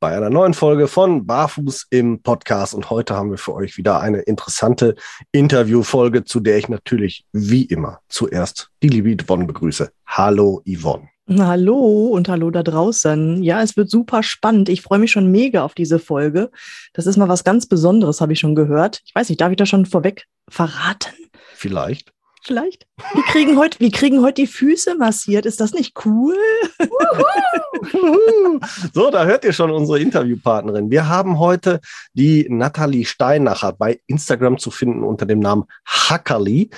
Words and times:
bei 0.00 0.16
einer 0.16 0.30
neuen 0.30 0.54
Folge 0.54 0.86
von 0.86 1.26
Barfuß 1.26 1.86
im 1.90 2.22
Podcast. 2.22 2.74
Und 2.74 2.88
heute 2.90 3.14
haben 3.14 3.30
wir 3.30 3.38
für 3.38 3.54
euch 3.54 3.76
wieder 3.76 4.00
eine 4.00 4.20
interessante 4.20 4.94
Interviewfolge, 5.32 6.24
zu 6.24 6.40
der 6.40 6.58
ich 6.58 6.68
natürlich 6.68 7.24
wie 7.32 7.64
immer 7.64 8.00
zuerst 8.08 8.70
die 8.82 8.88
liebe 8.88 9.16
Yvonne 9.22 9.46
begrüße. 9.46 9.90
Hallo 10.06 10.62
Yvonne. 10.66 11.08
Hallo 11.28 12.06
und 12.06 12.28
hallo 12.28 12.50
da 12.50 12.62
draußen. 12.62 13.42
Ja, 13.42 13.60
es 13.62 13.76
wird 13.76 13.90
super 13.90 14.22
spannend. 14.22 14.68
Ich 14.68 14.82
freue 14.82 14.98
mich 14.98 15.10
schon 15.10 15.30
mega 15.30 15.62
auf 15.62 15.74
diese 15.74 15.98
Folge. 15.98 16.50
Das 16.94 17.06
ist 17.06 17.16
mal 17.16 17.28
was 17.28 17.44
ganz 17.44 17.66
Besonderes, 17.66 18.20
habe 18.20 18.32
ich 18.32 18.38
schon 18.38 18.54
gehört. 18.54 19.02
Ich 19.04 19.14
weiß 19.14 19.28
nicht, 19.28 19.40
darf 19.40 19.50
ich 19.50 19.58
das 19.58 19.68
schon 19.68 19.84
vorweg 19.84 20.26
verraten? 20.48 21.12
Vielleicht 21.54 22.12
vielleicht. 22.44 22.86
Wir 23.14 23.22
kriegen 23.24 23.58
heute, 23.58 23.80
wir 23.80 23.90
kriegen 23.90 24.22
heute 24.22 24.42
die 24.42 24.46
Füße 24.46 24.94
massiert. 24.96 25.46
Ist 25.46 25.60
das 25.60 25.72
nicht 25.72 25.94
cool? 26.04 26.36
so, 28.92 29.10
da 29.10 29.24
hört 29.24 29.44
ihr 29.44 29.52
schon 29.52 29.70
unsere 29.70 30.00
Interviewpartnerin. 30.00 30.90
Wir 30.90 31.08
haben 31.08 31.38
heute 31.38 31.80
die 32.12 32.46
Nathalie 32.48 33.04
Steinacher 33.04 33.72
bei 33.72 34.00
Instagram 34.06 34.58
zu 34.58 34.70
finden 34.70 35.04
unter 35.04 35.26
dem 35.26 35.40
Namen 35.40 35.64
Hackerli. 35.86 36.70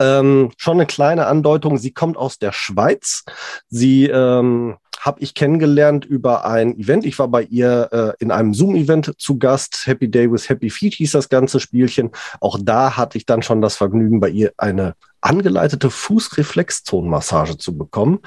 Ähm, 0.00 0.52
schon 0.56 0.74
eine 0.74 0.86
kleine 0.86 1.26
Andeutung. 1.26 1.78
Sie 1.78 1.92
kommt 1.92 2.16
aus 2.16 2.38
der 2.38 2.52
Schweiz. 2.52 3.24
Sie 3.68 4.06
ähm, 4.06 4.76
habe 5.00 5.20
ich 5.20 5.34
kennengelernt 5.34 6.04
über 6.04 6.44
ein 6.44 6.78
Event. 6.78 7.04
Ich 7.04 7.18
war 7.18 7.28
bei 7.28 7.42
ihr 7.42 7.88
äh, 7.92 8.22
in 8.22 8.30
einem 8.30 8.54
Zoom-Event 8.54 9.14
zu 9.18 9.38
Gast. 9.38 9.86
Happy 9.86 10.10
Day 10.10 10.30
with 10.30 10.48
Happy 10.48 10.70
Feet 10.70 10.94
hieß 10.94 11.12
das 11.12 11.28
ganze 11.28 11.60
Spielchen. 11.60 12.10
Auch 12.40 12.58
da 12.60 12.96
hatte 12.96 13.18
ich 13.18 13.26
dann 13.26 13.42
schon 13.42 13.62
das 13.62 13.76
Vergnügen, 13.76 14.20
bei 14.20 14.28
ihr 14.30 14.52
eine 14.56 14.94
angeleitete 15.20 15.90
Fußreflexzonenmassage 15.90 17.58
zu 17.58 17.76
bekommen. 17.76 18.20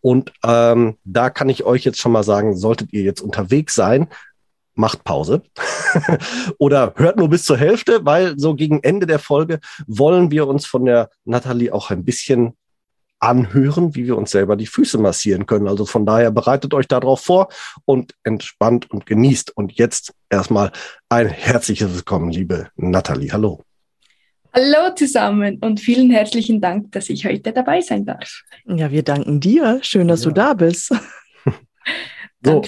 Und 0.00 0.32
ähm, 0.44 0.96
da 1.04 1.30
kann 1.30 1.48
ich 1.48 1.64
euch 1.64 1.84
jetzt 1.84 2.00
schon 2.00 2.12
mal 2.12 2.24
sagen, 2.24 2.56
solltet 2.56 2.92
ihr 2.92 3.02
jetzt 3.02 3.20
unterwegs 3.20 3.74
sein, 3.74 4.08
macht 4.74 5.04
Pause 5.04 5.42
oder 6.58 6.94
hört 6.96 7.16
nur 7.16 7.28
bis 7.28 7.44
zur 7.44 7.56
Hälfte, 7.56 8.04
weil 8.04 8.38
so 8.38 8.54
gegen 8.54 8.82
Ende 8.82 9.06
der 9.06 9.18
Folge 9.18 9.58
wollen 9.86 10.30
wir 10.30 10.46
uns 10.46 10.66
von 10.66 10.84
der 10.84 11.10
Nathalie 11.24 11.74
auch 11.74 11.90
ein 11.90 12.04
bisschen 12.04 12.56
anhören, 13.20 13.94
wie 13.94 14.06
wir 14.06 14.16
uns 14.16 14.30
selber 14.30 14.56
die 14.56 14.66
Füße 14.66 14.98
massieren 14.98 15.46
können. 15.46 15.68
Also 15.68 15.86
von 15.86 16.06
daher 16.06 16.30
bereitet 16.30 16.74
euch 16.74 16.86
darauf 16.86 17.20
vor 17.20 17.48
und 17.84 18.14
entspannt 18.22 18.90
und 18.90 19.06
genießt. 19.06 19.56
Und 19.56 19.72
jetzt 19.72 20.14
erstmal 20.30 20.72
ein 21.08 21.28
herzliches 21.28 21.94
Willkommen, 21.94 22.30
liebe 22.30 22.68
Nathalie. 22.76 23.32
Hallo. 23.32 23.62
Hallo 24.54 24.94
zusammen 24.94 25.58
und 25.60 25.78
vielen 25.78 26.10
herzlichen 26.10 26.60
Dank, 26.60 26.90
dass 26.92 27.10
ich 27.10 27.26
heute 27.26 27.52
dabei 27.52 27.80
sein 27.80 28.06
darf. 28.06 28.42
Ja, 28.64 28.90
wir 28.90 29.02
danken 29.02 29.40
dir. 29.40 29.78
Schön, 29.82 30.08
dass 30.08 30.24
ja. 30.24 30.30
du 30.30 30.34
da 30.34 30.54
bist. 30.54 30.94
so. 32.42 32.62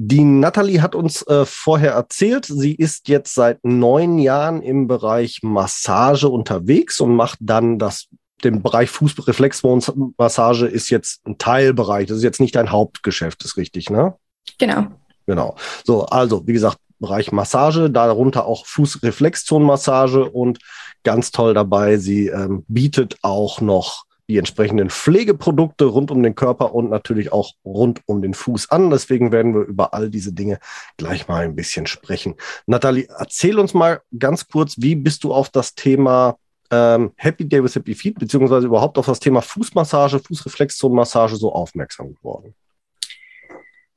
Die 0.00 0.22
Nathalie 0.22 0.80
hat 0.80 0.94
uns 0.94 1.22
äh, 1.26 1.44
vorher 1.44 1.90
erzählt, 1.90 2.44
sie 2.44 2.76
ist 2.76 3.08
jetzt 3.08 3.34
seit 3.34 3.64
neun 3.64 4.18
Jahren 4.18 4.62
im 4.62 4.86
Bereich 4.86 5.40
Massage 5.42 6.28
unterwegs 6.28 7.00
und 7.00 7.16
macht 7.16 7.38
dann 7.42 7.80
das 7.80 8.06
den 8.44 8.62
Bereich 8.62 8.90
Fußreflexmassage 8.90 10.66
ist 10.66 10.90
jetzt 10.90 11.26
ein 11.26 11.38
Teilbereich. 11.38 12.06
Das 12.06 12.18
ist 12.18 12.22
jetzt 12.22 12.40
nicht 12.40 12.54
dein 12.54 12.70
Hauptgeschäft, 12.70 13.44
ist 13.44 13.56
richtig, 13.56 13.90
ne? 13.90 14.14
Genau. 14.58 14.86
Genau. 15.26 15.56
So, 15.84 16.06
also, 16.06 16.46
wie 16.46 16.52
gesagt, 16.52 16.78
Bereich 17.00 17.30
Massage, 17.30 17.90
darunter 17.90 18.46
auch 18.46 18.66
Fußreflexzonenmassage 18.66 20.28
und 20.28 20.58
ganz 21.04 21.30
toll 21.30 21.54
dabei, 21.54 21.96
sie 21.96 22.26
ähm, 22.26 22.64
bietet 22.66 23.18
auch 23.22 23.60
noch 23.60 24.04
die 24.28 24.36
entsprechenden 24.36 24.90
Pflegeprodukte 24.90 25.86
rund 25.86 26.10
um 26.10 26.22
den 26.22 26.34
Körper 26.34 26.74
und 26.74 26.90
natürlich 26.90 27.32
auch 27.32 27.52
rund 27.64 28.02
um 28.06 28.20
den 28.20 28.34
Fuß 28.34 28.70
an. 28.70 28.90
Deswegen 28.90 29.32
werden 29.32 29.54
wir 29.54 29.62
über 29.62 29.94
all 29.94 30.10
diese 30.10 30.32
Dinge 30.32 30.58
gleich 30.98 31.28
mal 31.28 31.44
ein 31.44 31.56
bisschen 31.56 31.86
sprechen. 31.86 32.34
Nathalie, 32.66 33.08
erzähl 33.18 33.58
uns 33.58 33.72
mal 33.72 34.02
ganz 34.18 34.46
kurz, 34.48 34.74
wie 34.78 34.96
bist 34.96 35.24
du 35.24 35.32
auf 35.32 35.48
das 35.48 35.74
Thema 35.74 36.36
ähm, 36.70 37.12
Happy 37.16 37.48
Day 37.48 37.62
with 37.62 37.74
Happy 37.74 37.94
Feet, 37.94 38.18
beziehungsweise 38.18 38.66
überhaupt 38.66 38.98
auf 38.98 39.06
das 39.06 39.20
Thema 39.20 39.40
Fußmassage, 39.40 40.18
Fußreflexzonenmassage 40.18 41.36
so 41.36 41.52
aufmerksam 41.52 42.14
geworden? 42.14 42.54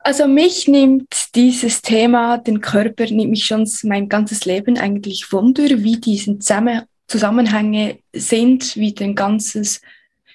Also 0.03 0.27
mich 0.27 0.67
nimmt 0.67 1.35
dieses 1.35 1.81
Thema, 1.81 2.37
den 2.37 2.61
Körper, 2.61 3.05
nimmt 3.05 3.31
mich 3.31 3.45
schon 3.45 3.69
mein 3.83 4.09
ganzes 4.09 4.45
Leben 4.45 4.77
eigentlich 4.77 5.31
Wunder, 5.31 5.63
wie 5.63 5.97
diese 5.97 6.39
Zusammenhänge 7.07 7.99
sind, 8.13 8.75
wie, 8.77 8.93
den 8.93 9.15
ganzes, 9.15 9.81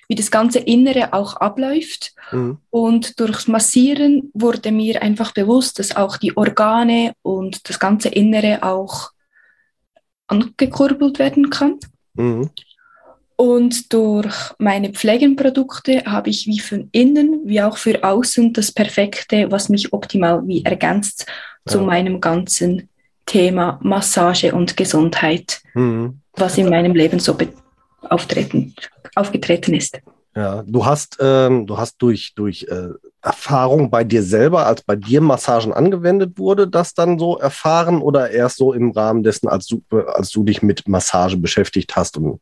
wie 0.09 0.15
das 0.15 0.31
ganze 0.31 0.61
Innere 0.61 1.13
auch 1.13 1.37
abläuft. 1.37 2.15
Mhm. 2.31 2.59
Und 2.71 3.19
durchs 3.19 3.49
Massieren 3.49 4.31
wurde 4.35 4.71
mir 4.71 5.03
einfach 5.03 5.33
bewusst, 5.33 5.81
dass 5.81 5.97
auch 5.97 6.17
die 6.17 6.37
Organe 6.37 7.15
und 7.23 7.69
das 7.69 7.81
ganze 7.81 8.09
Innere 8.09 8.63
auch 8.63 9.11
angekurbelt 10.29 11.19
werden 11.19 11.51
kann. 11.51 11.81
Mhm. 12.17 12.51
Und 13.37 13.93
durch 13.93 14.35
meine 14.59 14.91
Pflegenprodukte 14.91 16.05
habe 16.07 16.31
ich 16.31 16.47
wie 16.47 16.59
von 16.59 16.89
innen 16.93 17.43
wie 17.45 17.61
auch 17.61 17.77
für 17.77 18.03
außen 18.03 18.55
das 18.55 18.73
Perfekte, 18.73 19.51
was 19.51 19.69
mich 19.69 19.93
optimal 19.93 20.47
wie 20.47 20.65
ergänzt 20.65 21.27
ja. 21.67 21.73
zu 21.73 21.83
meinem 21.83 22.21
ganzen 22.21 22.89
Thema 23.27 23.79
Massage 23.83 24.55
und 24.55 24.77
Gesundheit, 24.77 25.61
mhm. 25.75 26.21
was 26.33 26.57
in 26.57 26.71
meinem 26.71 26.95
Leben 26.95 27.19
so 27.19 27.37
auftreten, 28.09 28.75
aufgetreten 29.15 29.75
ist. 29.75 30.01
Ja, 30.35 30.63
du 30.67 30.85
hast, 30.85 31.19
ähm, 31.21 31.67
du 31.67 31.77
hast 31.77 31.97
durch, 31.99 32.35
durch 32.35 32.67
äh, 32.71 32.89
Erfahrung 33.27 33.91
bei 33.91 34.05
dir 34.05 34.23
selber, 34.23 34.67
als 34.67 34.83
bei 34.83 34.97
dir 34.97 35.21
Massagen 35.21 35.73
angewendet 35.73 36.39
wurde, 36.39 36.69
das 36.69 36.95
dann 36.95 37.19
so 37.19 37.37
erfahren 37.37 38.01
oder 38.01 38.31
erst 38.31 38.59
so 38.59 38.73
im 38.73 38.93
Rahmen 38.93 39.23
dessen, 39.23 39.49
als 39.49 39.67
du, 39.67 39.83
als 39.91 40.31
du 40.31 40.45
dich 40.45 40.63
mit 40.63 40.87
Massage 40.89 41.37
beschäftigt 41.37 41.97
hast 41.97 42.17
und 42.17 42.41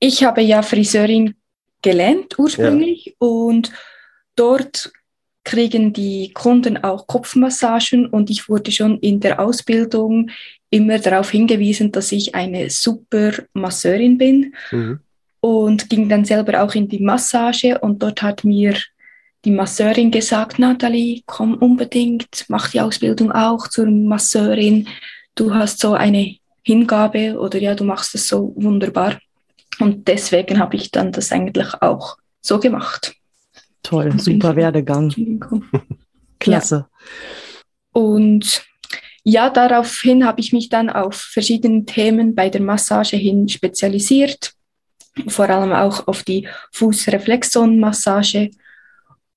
ich 0.00 0.22
habe 0.22 0.42
ja 0.42 0.62
Friseurin 0.62 1.34
gelernt 1.80 2.38
ursprünglich 2.38 3.06
ja. 3.06 3.12
und 3.18 3.72
dort 4.36 4.92
kriegen 5.44 5.92
die 5.92 6.32
Kunden 6.32 6.76
auch 6.78 7.06
Kopfmassagen 7.06 8.06
und 8.06 8.30
ich 8.30 8.48
wurde 8.48 8.72
schon 8.72 8.98
in 9.00 9.20
der 9.20 9.40
Ausbildung 9.40 10.30
immer 10.70 10.98
darauf 10.98 11.30
hingewiesen, 11.30 11.92
dass 11.92 12.12
ich 12.12 12.34
eine 12.34 12.70
super 12.70 13.32
Masseurin 13.52 14.18
bin 14.18 14.54
mhm. 14.70 15.00
Und 15.44 15.90
ging 15.90 16.08
dann 16.08 16.24
selber 16.24 16.62
auch 16.62 16.74
in 16.74 16.88
die 16.88 17.00
Massage 17.00 17.78
und 17.78 18.02
dort 18.02 18.22
hat 18.22 18.44
mir 18.44 18.76
die 19.44 19.50
Masseurin 19.50 20.10
gesagt, 20.10 20.58
Nathalie, 20.58 21.20
komm 21.26 21.56
unbedingt, 21.56 22.46
mach 22.48 22.70
die 22.70 22.80
Ausbildung 22.80 23.30
auch 23.30 23.68
zur 23.68 23.90
Masseurin. 23.90 24.88
Du 25.34 25.54
hast 25.54 25.80
so 25.80 25.92
eine 25.92 26.36
Hingabe 26.62 27.38
oder 27.38 27.58
ja, 27.58 27.74
du 27.74 27.84
machst 27.84 28.14
es 28.14 28.26
so 28.26 28.54
wunderbar. 28.56 29.18
Und 29.80 30.08
deswegen 30.08 30.58
habe 30.58 30.76
ich 30.76 30.90
dann 30.90 31.12
das 31.12 31.30
eigentlich 31.30 31.74
auch 31.82 32.16
so 32.40 32.58
gemacht. 32.58 33.14
Toll, 33.82 34.18
super 34.18 34.56
Werdegang. 34.56 35.12
Klasse. 36.38 36.86
Ja. 36.88 38.00
Und 38.00 38.64
ja, 39.24 39.50
daraufhin 39.50 40.24
habe 40.24 40.40
ich 40.40 40.54
mich 40.54 40.70
dann 40.70 40.88
auf 40.88 41.16
verschiedene 41.16 41.84
Themen 41.84 42.34
bei 42.34 42.48
der 42.48 42.62
Massage 42.62 43.18
hin 43.18 43.46
spezialisiert, 43.46 44.54
vor 45.28 45.48
allem 45.48 45.72
auch 45.72 46.06
auf 46.06 46.22
die 46.22 46.48
Fußreflexzonenmassage 46.72 48.50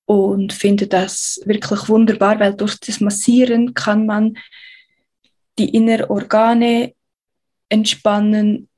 und 0.05 0.53
finde 0.53 0.87
das 0.87 1.41
wirklich 1.45 1.89
wunderbar, 1.89 2.39
weil 2.39 2.53
durch 2.55 2.79
das 2.79 3.01
Massieren 3.01 3.73
kann 3.73 4.05
man 4.05 4.37
die 5.59 5.69
inneren 5.69 6.09
Organe 6.09 6.93
entspannen, 7.69 8.69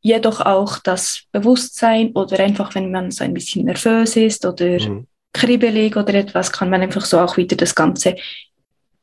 jedoch 0.00 0.40
auch 0.40 0.78
das 0.78 1.22
Bewusstsein 1.32 2.12
oder 2.12 2.38
einfach, 2.40 2.74
wenn 2.74 2.90
man 2.90 3.10
so 3.10 3.24
ein 3.24 3.34
bisschen 3.34 3.64
nervös 3.64 4.16
ist 4.16 4.44
oder 4.44 4.78
mhm. 4.78 5.06
kribbelig 5.32 5.96
oder 5.96 6.14
etwas, 6.14 6.52
kann 6.52 6.70
man 6.70 6.82
einfach 6.82 7.04
so 7.04 7.18
auch 7.18 7.36
wieder 7.36 7.56
das 7.56 7.74
Ganze 7.74 8.16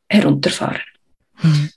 herunterfahren. 0.08 0.82
Mhm. 1.42 1.72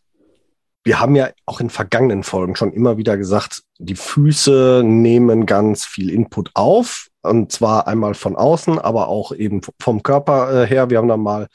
Wir 0.86 1.00
haben 1.00 1.16
ja 1.16 1.30
auch 1.46 1.58
in 1.58 1.68
vergangenen 1.68 2.22
Folgen 2.22 2.54
schon 2.54 2.72
immer 2.72 2.96
wieder 2.96 3.16
gesagt, 3.16 3.64
die 3.78 3.96
Füße 3.96 4.82
nehmen 4.84 5.44
ganz 5.44 5.84
viel 5.84 6.10
Input 6.10 6.52
auf 6.54 7.08
und 7.22 7.50
zwar 7.50 7.88
einmal 7.88 8.14
von 8.14 8.36
außen, 8.36 8.78
aber 8.78 9.08
auch 9.08 9.32
eben 9.32 9.62
vom 9.80 10.04
Körper 10.04 10.62
äh, 10.62 10.66
her. 10.68 10.88
Wir 10.88 10.98
haben 10.98 11.08
da 11.08 11.16
mal 11.16 11.48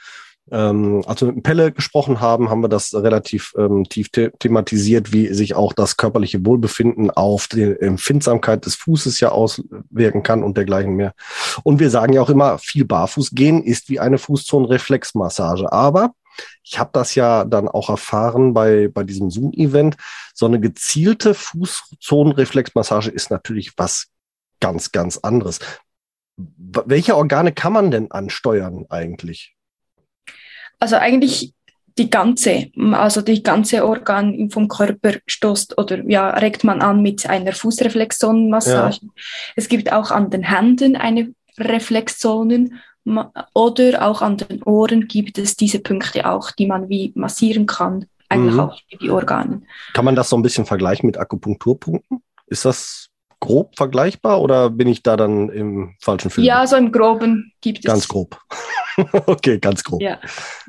ähm, 0.52 1.02
als 1.08 1.22
wir 1.22 1.32
mit 1.32 1.44
Pelle 1.44 1.72
gesprochen 1.72 2.20
haben, 2.20 2.50
haben 2.50 2.62
wir 2.62 2.68
das 2.68 2.94
relativ 2.94 3.54
ähm, 3.58 3.86
tief 3.86 4.10
the 4.14 4.32
thematisiert, 4.38 5.14
wie 5.14 5.34
sich 5.34 5.56
auch 5.56 5.72
das 5.72 5.96
körperliche 5.96 6.46
Wohlbefinden 6.46 7.10
auf 7.10 7.48
die 7.48 7.64
Empfindsamkeit 7.80 8.66
des 8.66 8.76
Fußes 8.76 9.22
ja 9.22 9.30
auswirken 9.30 10.24
kann 10.24 10.44
und 10.44 10.58
dergleichen 10.58 10.96
mehr. 10.98 11.14
Und 11.64 11.80
wir 11.80 11.90
sagen 11.90 12.12
ja 12.12 12.22
auch 12.22 12.30
immer, 12.30 12.58
viel 12.58 12.84
Barfuß 12.84 13.32
gehen 13.32 13.64
ist 13.64 13.88
wie 13.88 14.02
eine 14.02 14.18
Fußzonenreflexmassage. 14.18 15.72
Aber 15.72 16.12
ich 16.64 16.80
habe 16.80 16.92
das 16.94 17.16
ja 17.16 17.44
dann 17.46 17.68
auch 17.68 17.90
erfahren 17.90 18.54
bei, 18.54 18.88
bei 18.88 19.04
diesem 19.04 19.30
Zoom-Event. 19.30 19.98
So 20.34 20.46
eine 20.46 20.60
gezielte 20.60 21.34
Fußzonenreflexmassage 21.34 23.10
ist 23.10 23.32
natürlich 23.32 23.74
was 23.78 24.08
ganz, 24.60 24.92
ganz 24.92 25.18
anderes. 25.18 25.60
Welche 26.38 27.16
Organe 27.16 27.52
kann 27.52 27.74
man 27.74 27.92
denn 27.92 28.12
ansteuern 28.12 28.86
eigentlich? 28.90 29.56
Also 30.80 30.96
eigentlich 30.96 31.54
die 31.98 32.10
ganze, 32.10 32.72
also 32.94 33.22
die 33.22 33.44
ganze 33.44 33.86
Organ 33.86 34.50
vom 34.50 34.68
Körper 34.68 35.16
stoßt 35.28 35.78
oder 35.78 36.04
ja, 36.08 36.30
regt 36.30 36.64
man 36.64 36.82
an 36.82 37.02
mit 37.02 37.30
einer 37.30 37.54
Fußreflexzonenmassage. 37.54 39.00
Ja. 39.02 39.10
Es 39.56 39.68
gibt 39.68 39.92
auch 39.92 40.10
an 40.10 40.30
den 40.30 40.44
Händen 40.44 40.96
eine 40.96 41.34
Reflexzonen 41.58 42.82
oder 43.54 44.08
auch 44.08 44.22
an 44.22 44.38
den 44.38 44.64
Ohren 44.64 45.08
gibt 45.08 45.38
es 45.38 45.56
diese 45.56 45.80
Punkte 45.80 46.30
auch, 46.30 46.52
die 46.52 46.68
man 46.68 46.90
wie 46.90 47.12
massieren 47.16 47.66
kann, 47.66 48.06
eigentlich 48.30 48.54
mhm. 48.54 48.60
auch 48.60 48.80
die 49.02 49.10
Organe. 49.10 49.62
Kann 49.94 50.06
man 50.06 50.16
das 50.16 50.30
so 50.30 50.38
ein 50.38 50.42
bisschen 50.42 50.66
vergleichen 50.66 51.08
mit 51.08 51.18
Akupunkturpunkten? 51.18 52.24
Ist 52.48 52.66
das 52.66 53.10
grob 53.40 53.76
vergleichbar 53.76 54.42
oder 54.42 54.70
bin 54.70 54.88
ich 54.88 55.04
da 55.04 55.18
dann 55.18 55.50
im 55.50 55.96
falschen 56.00 56.30
Film? 56.30 56.46
Ja, 56.46 56.66
so 56.66 56.78
im 56.78 56.92
Groben 56.92 57.52
gibt 57.60 57.80
es. 57.80 57.86
Ganz 57.86 58.08
grob. 58.08 58.40
okay, 59.26 59.60
ganz 59.60 59.84
grob. 59.84 60.02
Ja, 60.02 60.20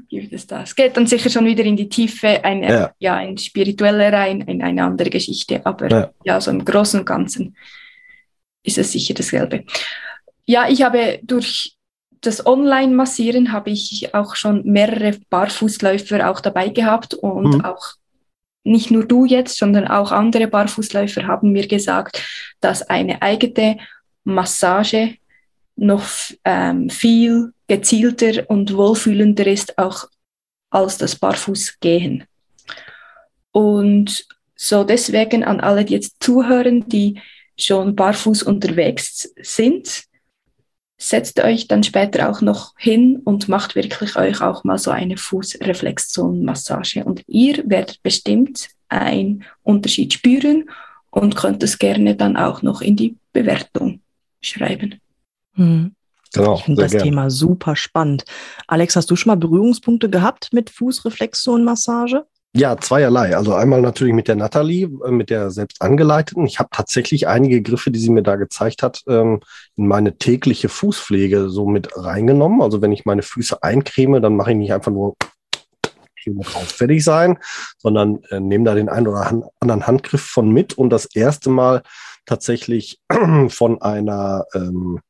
gibt 0.09 0.33
es 0.33 0.47
das. 0.47 0.75
Geht 0.75 0.97
dann 0.97 1.07
sicher 1.07 1.31
schon 1.31 1.45
wieder 1.45 1.65
in 1.65 1.77
die 1.77 1.89
Tiefe, 1.89 2.43
eine, 2.45 2.69
ja. 2.69 2.93
ja 2.99 3.15
ein 3.15 3.37
spirituelle 3.39 4.13
rein, 4.13 4.41
in 4.43 4.63
eine 4.63 4.83
andere 4.83 5.11
Geschichte, 5.11 5.65
aber 5.65 5.91
ja. 5.91 6.11
ja, 6.25 6.41
so 6.41 6.51
im 6.51 6.65
Großen 6.65 7.01
und 7.01 7.07
Ganzen 7.07 7.57
ist 8.65 8.79
es 8.79 8.93
sicher 8.93 9.15
dasselbe. 9.15 9.65
Ja, 10.47 10.69
ich 10.69 10.83
habe 10.83 11.21
durch 11.23 11.77
das 12.23 12.47
Online-Massieren 12.47 13.53
habe 13.53 13.71
ich 13.71 14.15
auch 14.15 14.37
schon 14.37 14.65
mehrere 14.65 15.19
Barfußläufer 15.29 16.31
auch 16.31 16.41
dabei 16.41 16.69
gehabt 16.69 17.15
und 17.15 17.57
mhm. 17.57 17.65
auch 17.65 17.95
nicht 18.65 18.93
nur 18.93 19.05
du 19.05 19.25
jetzt, 19.25 19.59
sondern 19.59 19.89
auch 19.89 20.13
andere 20.13 20.47
Barfußläufer 20.47 21.27
haben 21.27 21.51
mir 21.51 21.67
gesagt, 21.67 22.23
dass 22.61 22.83
eine 22.83 23.21
eigene 23.23 23.79
Massage 24.23 25.17
noch 25.75 26.05
ähm, 26.45 26.89
viel 26.91 27.53
gezielter 27.67 28.49
und 28.49 28.77
wohlfühlender 28.77 29.47
ist, 29.49 29.77
auch 29.79 30.07
als 30.71 30.99
das 30.99 31.17
Barfußgehen. 31.17 32.25
Und 33.51 34.27
so 34.55 34.85
deswegen 34.85 35.43
an 35.43 35.61
alle, 35.61 35.85
die 35.85 35.95
jetzt 35.95 36.23
zuhören, 36.23 36.89
die 36.89 37.21
schon 37.59 37.97
barfuß 37.97 38.45
unterwegs 38.45 39.33
sind, 39.43 40.05
setzt 41.03 41.43
euch 41.43 41.67
dann 41.67 41.83
später 41.83 42.31
auch 42.31 42.41
noch 42.41 42.75
hin 42.77 43.21
und 43.25 43.49
macht 43.49 43.75
wirklich 43.75 44.17
euch 44.17 44.41
auch 44.41 44.63
mal 44.65 44.79
so 44.79 44.91
eine 44.91 45.17
Fußreflexzonenmassage. 45.17 47.05
Und 47.05 47.25
ihr 47.27 47.63
werdet 47.67 48.03
bestimmt 48.03 48.69
einen 48.89 49.45
Unterschied 49.63 50.13
spüren 50.13 50.71
und 51.11 51.35
könnt 51.35 51.63
es 51.63 51.79
gerne 51.79 52.15
dann 52.15 52.37
auch 52.37 52.63
noch 52.63 52.81
in 52.81 52.97
die 52.97 53.17
Bewertung 53.33 54.01
schreiben. 54.41 55.01
Hm. 55.55 55.95
Genau, 56.33 56.55
ich 56.55 56.65
finde 56.65 56.83
das 56.83 56.93
gern. 56.93 57.05
Thema 57.05 57.31
super 57.31 57.77
spannend. 57.77 58.25
Alex, 58.67 58.97
hast 58.97 59.11
du 59.11 59.17
schon 59.17 59.31
mal 59.31 59.37
Berührungspunkte 59.37 60.09
gehabt 60.09 60.51
mit 60.53 60.71
Fußreflexzonenmassage? 60.71 62.27
Ja, 62.55 62.77
zweierlei. 62.77 63.35
Also 63.35 63.55
einmal 63.55 63.81
natürlich 63.81 64.13
mit 64.13 64.29
der 64.29 64.37
Nathalie, 64.37 64.91
äh, 65.07 65.11
mit 65.11 65.31
der 65.31 65.51
selbst 65.51 65.81
angeleiteten. 65.81 66.45
Ich 66.47 66.59
habe 66.59 66.69
tatsächlich 66.71 67.27
einige 67.27 67.63
Griffe, 67.63 67.91
die 67.91 67.99
sie 67.99 68.11
mir 68.11 68.23
da 68.23 68.37
gezeigt 68.37 68.83
hat, 68.83 69.03
ähm, 69.09 69.41
in 69.77 69.87
meine 69.87 70.19
tägliche 70.19 70.69
Fußpflege 70.69 71.49
so 71.49 71.67
mit 71.67 71.97
reingenommen. 71.97 72.61
Also 72.61 72.83
wenn 72.83 72.93
ich 72.93 73.07
meine 73.07 73.23
Füße 73.23 73.63
eincreme, 73.63 74.21
dann 74.21 74.37
mache 74.37 74.51
ich 74.51 74.59
nicht 74.59 74.73
einfach 74.73 74.93
nur 74.93 75.17
fertig 76.67 77.03
sein, 77.03 77.39
sondern 77.79 78.23
äh, 78.31 78.39
nehme 78.39 78.65
da 78.65 78.75
den 78.75 78.91
einen 78.91 79.09
oder 79.09 79.45
anderen 79.61 79.87
Handgriff 79.87 80.23
von 80.23 80.51
mit 80.53 80.75
und 80.75 80.91
das 80.91 81.07
erste 81.07 81.49
Mal 81.49 81.83
tatsächlich 82.27 83.01
von 83.49 83.81
einer 83.81 84.45
ähm, 84.55 85.01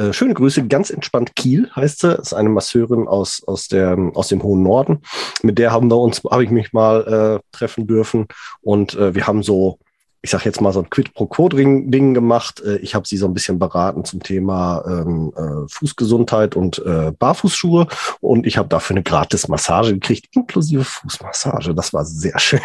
äh, 0.00 0.12
schöne 0.14 0.34
Grüße, 0.34 0.66
ganz 0.66 0.90
entspannt 0.90 1.36
Kiel 1.36 1.70
heißt 1.76 2.00
sie, 2.00 2.14
ist 2.14 2.32
eine 2.32 2.48
Masseurin 2.48 3.06
aus, 3.06 3.42
aus, 3.46 3.68
der, 3.68 3.98
aus 4.14 4.28
dem 4.28 4.42
hohen 4.42 4.62
Norden. 4.62 5.02
Mit 5.42 5.58
der 5.58 5.72
haben 5.72 5.90
wir 5.90 5.98
uns, 5.98 6.22
habe 6.24 6.42
ich 6.42 6.50
mich 6.50 6.72
mal 6.72 7.40
äh, 7.42 7.56
treffen 7.56 7.86
dürfen 7.86 8.26
und 8.62 8.94
äh, 8.94 9.14
wir 9.14 9.26
haben 9.26 9.42
so 9.42 9.78
ich 10.22 10.30
sage 10.30 10.44
jetzt 10.44 10.60
mal 10.60 10.72
so 10.72 10.80
ein 10.80 10.90
Quid 10.90 11.14
pro 11.14 11.26
Quo 11.26 11.48
Ding 11.48 12.14
gemacht. 12.14 12.60
Äh, 12.60 12.76
ich 12.78 12.94
habe 12.94 13.06
sie 13.06 13.16
so 13.16 13.26
ein 13.26 13.34
bisschen 13.34 13.58
beraten 13.58 14.04
zum 14.04 14.22
Thema 14.22 14.84
ähm, 14.86 15.32
äh, 15.36 15.68
Fußgesundheit 15.68 16.56
und 16.56 16.78
äh, 16.84 17.12
Barfußschuhe 17.18 17.86
und 18.20 18.46
ich 18.46 18.58
habe 18.58 18.68
dafür 18.68 18.96
eine 18.96 19.02
gratis 19.02 19.48
Massage 19.48 19.94
gekriegt, 19.94 20.26
inklusive 20.34 20.84
Fußmassage. 20.84 21.74
Das 21.74 21.92
war 21.92 22.04
sehr 22.04 22.38
schön. 22.38 22.60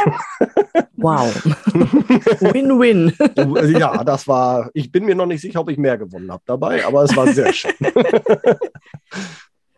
Wow. 0.98 1.34
Win-win. 2.40 3.14
Also 3.36 3.78
ja, 3.78 4.04
das 4.04 4.28
war, 4.28 4.70
ich 4.74 4.92
bin 4.92 5.06
mir 5.06 5.16
noch 5.16 5.26
nicht 5.26 5.42
sicher, 5.42 5.62
ob 5.62 5.70
ich 5.70 5.78
mehr 5.78 5.98
gewonnen 5.98 6.32
habe 6.32 6.44
dabei, 6.46 6.86
aber 6.86 7.04
es 7.04 7.16
war 7.16 7.28
sehr 7.34 7.54
schön. 7.54 7.74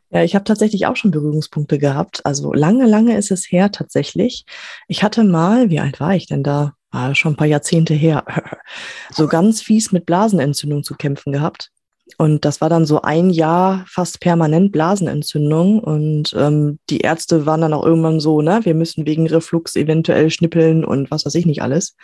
Ja, 0.09 0.24
ich 0.24 0.35
habe 0.35 0.45
tatsächlich 0.45 0.85
auch 0.85 0.95
schon 0.95 1.12
Berührungspunkte 1.12 1.77
gehabt. 1.77 2.25
Also 2.25 2.53
lange, 2.53 2.85
lange 2.85 3.18
ist 3.18 3.29
es 3.29 3.51
her 3.51 3.74
tatsächlich. 3.74 4.45
Ich 4.88 5.03
hatte 5.03 5.25
mal, 5.25 5.69
wie 5.69 5.81
alt 5.81 6.00
war 6.00 6.15
ich 6.15 6.27
denn 6.27 6.44
da? 6.44 6.76
War 6.98 7.16
schon 7.16 7.34
ein 7.34 7.38
paar 7.38 7.48
Jahrzehnte 7.48 7.94
her. 7.94 8.26
so 9.12 9.28
ganz 9.28 9.62
fies 9.62 9.92
mit 9.92 10.06
Blasenentzündung 10.06 10.84
zu 10.84 10.96
kämpfen 10.96 11.32
gehabt. 11.32 11.70
Und 12.18 12.46
das 12.46 12.62
war 12.62 12.70
dann 12.70 12.86
so 12.86 13.02
ein 13.02 13.30
Jahr 13.30 13.86
fast 13.88 14.20
permanent 14.20 14.72
Blasenentzündung. 14.72 15.80
Und 15.80 16.34
ähm, 16.38 16.80
die 16.90 17.00
Ärzte 17.00 17.46
waren 17.46 17.62
dann 17.62 17.74
auch 17.74 17.86
irgendwann 17.86 18.20
so, 18.20 18.42
ne, 18.42 18.62
wir 18.64 18.74
müssen 18.74 19.06
wegen 19.06 19.28
Reflux 19.28 19.76
eventuell 19.76 20.32
schnippeln 20.32 20.84
und 20.84 21.12
was 21.12 21.26
weiß 21.26 21.36
ich 21.36 21.46
nicht 21.46 21.62
alles. 21.62 21.96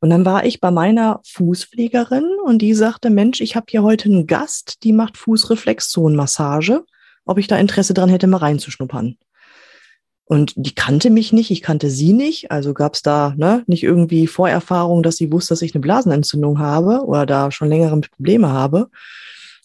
Und 0.00 0.10
dann 0.10 0.24
war 0.24 0.46
ich 0.46 0.60
bei 0.60 0.70
meiner 0.70 1.20
Fußpflegerin 1.26 2.28
und 2.44 2.62
die 2.62 2.74
sagte, 2.74 3.10
Mensch, 3.10 3.40
ich 3.40 3.56
habe 3.56 3.66
hier 3.68 3.82
heute 3.82 4.08
einen 4.08 4.26
Gast, 4.26 4.84
die 4.84 4.92
macht 4.92 5.16
Fußreflexzonenmassage 5.16 6.84
ob 7.28 7.36
ich 7.36 7.46
da 7.46 7.58
Interesse 7.58 7.92
dran 7.92 8.08
hätte, 8.08 8.26
mal 8.26 8.38
reinzuschnuppern. 8.38 9.18
Und 10.28 10.52
die 10.56 10.74
kannte 10.74 11.08
mich 11.08 11.32
nicht, 11.32 11.50
ich 11.50 11.62
kannte 11.62 11.88
sie 11.88 12.12
nicht. 12.12 12.50
Also 12.50 12.74
gab 12.74 12.94
es 12.94 13.02
da 13.02 13.32
ne, 13.38 13.64
nicht 13.66 13.82
irgendwie 13.82 14.26
Vorerfahrung, 14.26 15.02
dass 15.02 15.16
sie 15.16 15.32
wusste, 15.32 15.52
dass 15.52 15.62
ich 15.62 15.74
eine 15.74 15.80
Blasenentzündung 15.80 16.58
habe 16.58 17.04
oder 17.06 17.24
da 17.24 17.50
schon 17.50 17.70
längere 17.70 17.98
Probleme 17.98 18.48
habe. 18.48 18.90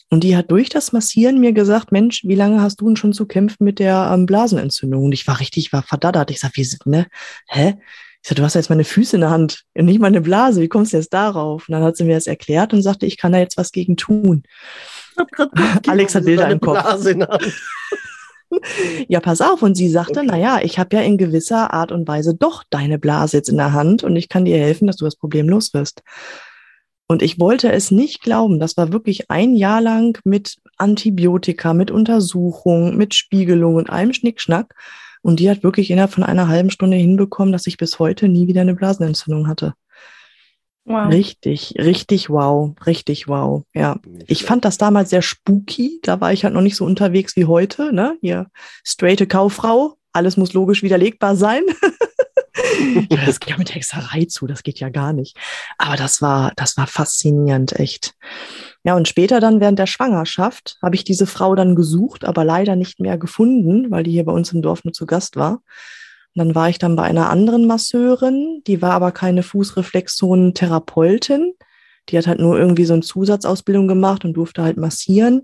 Und 0.10 0.24
die 0.24 0.38
hat 0.38 0.52
durch 0.52 0.70
das 0.70 0.94
Massieren 0.94 1.42
mir 1.42 1.52
gesagt, 1.52 1.92
Mensch, 1.92 2.24
wie 2.24 2.36
lange 2.36 2.62
hast 2.62 2.80
du 2.80 2.86
denn 2.86 2.96
schon 2.96 3.12
zu 3.12 3.26
kämpfen 3.26 3.66
mit 3.66 3.78
der 3.80 4.10
ähm, 4.14 4.26
Blasenentzündung? 4.26 5.04
Und 5.04 5.12
ich 5.12 5.28
war 5.28 5.42
richtig, 5.42 5.74
war 5.74 5.84
verdaddert. 5.84 6.32
Ich 6.32 6.40
sag, 6.40 6.56
wie, 6.56 6.66
ne, 6.86 7.08
hä? 7.48 7.76
Ich 8.22 8.30
sag, 8.30 8.38
du 8.38 8.44
hast 8.44 8.54
ja 8.54 8.62
jetzt 8.62 8.70
meine 8.70 8.86
Füße 8.86 9.18
in 9.18 9.22
der 9.22 9.32
Hand 9.32 9.64
und 9.74 9.84
nicht 9.84 10.00
meine 10.00 10.22
Blase. 10.22 10.62
Wie 10.62 10.70
kommst 10.70 10.94
du 10.94 10.98
jetzt 10.98 11.14
darauf? 11.14 11.68
Und 11.68 11.74
dann 11.74 11.84
hat 11.84 11.98
sie 11.98 12.06
mir 12.06 12.16
das 12.16 12.28
erklärt 12.28 12.72
und 12.72 12.84
sagte, 12.84 13.06
ich 13.06 13.18
kann 13.18 13.34
da 13.34 13.40
jetzt 13.40 13.58
was 13.58 13.74
gegen 13.74 13.98
tun. 13.98 14.44
Alex 15.88 16.16
hat 16.16 16.24
Bilder 16.24 16.50
im 16.50 16.62
Kopf. 16.62 16.78
ja, 19.08 19.20
pass 19.20 19.42
auf. 19.42 19.62
Und 19.62 19.76
sie 19.76 19.90
sagte, 19.90 20.22
okay. 20.22 20.28
naja, 20.28 20.60
ich 20.62 20.80
habe 20.80 20.96
ja 20.96 21.02
in 21.02 21.18
gewisser 21.18 21.74
Art 21.74 21.92
und 21.92 22.08
Weise 22.08 22.36
doch 22.36 22.64
deine 22.70 23.00
Blase 23.00 23.38
jetzt 23.38 23.50
in 23.50 23.58
der 23.58 23.74
Hand 23.74 24.04
und 24.04 24.16
ich 24.16 24.30
kann 24.30 24.46
dir 24.46 24.58
helfen, 24.58 24.88
dass 24.88 24.98
du 24.98 25.06
das 25.06 25.16
Problem 25.16 25.50
los 25.50 25.74
wirst. 25.74 26.04
Und 27.08 27.22
ich 27.22 27.40
wollte 27.40 27.72
es 27.72 27.92
nicht 27.92 28.22
glauben. 28.22 28.60
Das 28.60 28.78
war 28.78 28.92
wirklich 28.92 29.30
ein 29.30 29.56
Jahr 29.56 29.82
lang 29.82 30.20
mit 30.24 30.58
Antibiotika, 30.78 31.74
mit 31.74 31.92
Untersuchungen, 31.92 32.98
mit 32.98 33.14
Spiegelung 33.14 33.76
und 33.76 33.90
allem 33.90 34.14
Schnickschnack. 34.14 34.74
Und 35.22 35.40
die 35.40 35.50
hat 35.50 35.64
wirklich 35.64 35.92
innerhalb 35.92 36.12
von 36.12 36.24
einer 36.24 36.48
halben 36.48 36.70
Stunde 36.70 36.98
hinbekommen, 36.98 37.52
dass 37.52 37.68
ich 37.68 37.78
bis 37.78 38.00
heute 38.00 38.28
nie 38.28 38.48
wieder 38.48 38.62
eine 38.62 38.76
Blasenentzündung 38.76 39.48
hatte. 39.48 39.74
Wow. 40.86 41.10
Richtig, 41.10 41.76
richtig 41.78 42.30
wow, 42.30 42.76
richtig 42.86 43.30
wow. 43.30 43.64
Ja, 43.74 44.00
ich 44.28 44.44
fand 44.44 44.66
das 44.66 44.78
damals 44.78 45.12
sehr 45.12 45.22
spooky. 45.22 46.00
Da 46.04 46.20
war 46.20 46.34
ich 46.34 46.44
halt 46.44 46.54
noch 46.54 46.62
nicht 46.62 46.76
so 46.76 46.84
unterwegs 46.84 47.38
wie 47.38 47.46
heute. 47.46 47.94
Ne, 47.94 48.18
hier 48.22 48.48
straighte 48.84 49.26
Kauffrau. 49.26 49.96
Alles 50.12 50.36
muss 50.36 50.54
logisch 50.54 50.84
widerlegbar 50.84 51.38
sein. 51.38 51.64
das 53.10 53.40
geht 53.40 53.50
ja 53.50 53.58
mit 53.58 53.74
Hexerei 53.74 54.26
zu. 54.26 54.46
Das 54.46 54.62
geht 54.62 54.80
ja 54.80 54.90
gar 54.90 55.14
nicht. 55.14 55.38
Aber 55.78 55.96
das 55.96 56.22
war, 56.22 56.52
das 56.58 56.76
war 56.76 56.88
faszinierend, 56.88 57.80
echt. 57.80 58.14
Ja, 58.84 58.96
und 58.96 59.08
später 59.08 59.40
dann 59.40 59.62
während 59.62 59.80
der 59.80 59.88
Schwangerschaft 59.88 60.78
habe 60.82 60.96
ich 60.96 61.06
diese 61.06 61.26
Frau 61.26 61.56
dann 61.56 61.76
gesucht, 61.76 62.26
aber 62.26 62.44
leider 62.44 62.76
nicht 62.76 63.00
mehr 63.00 63.18
gefunden, 63.18 63.90
weil 63.90 64.04
die 64.04 64.12
hier 64.12 64.26
bei 64.26 64.34
uns 64.34 64.52
im 64.52 64.62
Dorf 64.62 64.84
nur 64.84 64.94
zu 64.94 65.06
Gast 65.06 65.38
war. 65.38 65.62
Und 66.36 66.40
dann 66.40 66.56
war 66.56 66.70
ich 66.70 66.80
dann 66.80 66.96
bei 66.96 67.04
einer 67.04 67.30
anderen 67.30 67.68
Masseurin, 67.68 68.64
die 68.66 68.82
war 68.82 68.94
aber 68.94 69.12
keine 69.12 69.44
Fußreflexzonen-Therapeutin. 69.44 71.54
Die 72.10 72.18
hat 72.18 72.26
halt 72.28 72.40
nur 72.40 72.58
irgendwie 72.58 72.86
so 72.86 72.94
eine 72.94 73.04
Zusatzausbildung 73.04 73.88
gemacht 73.88 74.26
und 74.26 74.34
durfte 74.34 74.64
halt 74.64 74.78
massieren. 74.78 75.44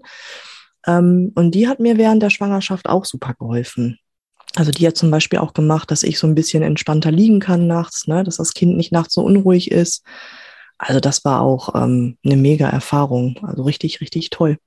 Ähm, 0.88 1.31
und 1.36 1.53
die 1.55 1.67
hat 1.67 1.79
mir 1.79 1.98
während 1.98 2.24
der 2.24 2.31
Schwangerschaft 2.31 2.89
auch 2.89 3.05
super 3.05 3.36
geholfen. 3.38 4.00
Also 4.55 4.72
die 4.72 4.88
hat 4.88 4.98
zum 4.98 5.12
Beispiel 5.12 5.39
auch 5.39 5.53
gemacht, 5.53 5.91
dass 5.91 6.03
ich 6.03 6.17
so 6.17 6.25
ein 6.25 6.36
bisschen 6.36 6.63
entspannter 6.63 7.12
liegen 7.12 7.39
kann 7.39 7.67
nachts, 7.67 8.08
ne? 8.08 8.24
dass 8.24 8.38
das 8.38 8.53
Kind 8.53 8.75
nicht 8.75 8.91
nachts 8.91 9.13
so 9.13 9.22
unruhig 9.22 9.72
ist. 9.72 10.03
Also 10.79 11.00
das 11.00 11.24
war 11.24 11.41
auch 11.41 11.75
ähm, 11.75 12.17
eine 12.25 12.38
mega 12.38 12.67
Erfahrung. 12.67 13.38
Also 13.43 13.63
richtig, 13.63 14.01
richtig 14.01 14.31
toll. 14.31 14.58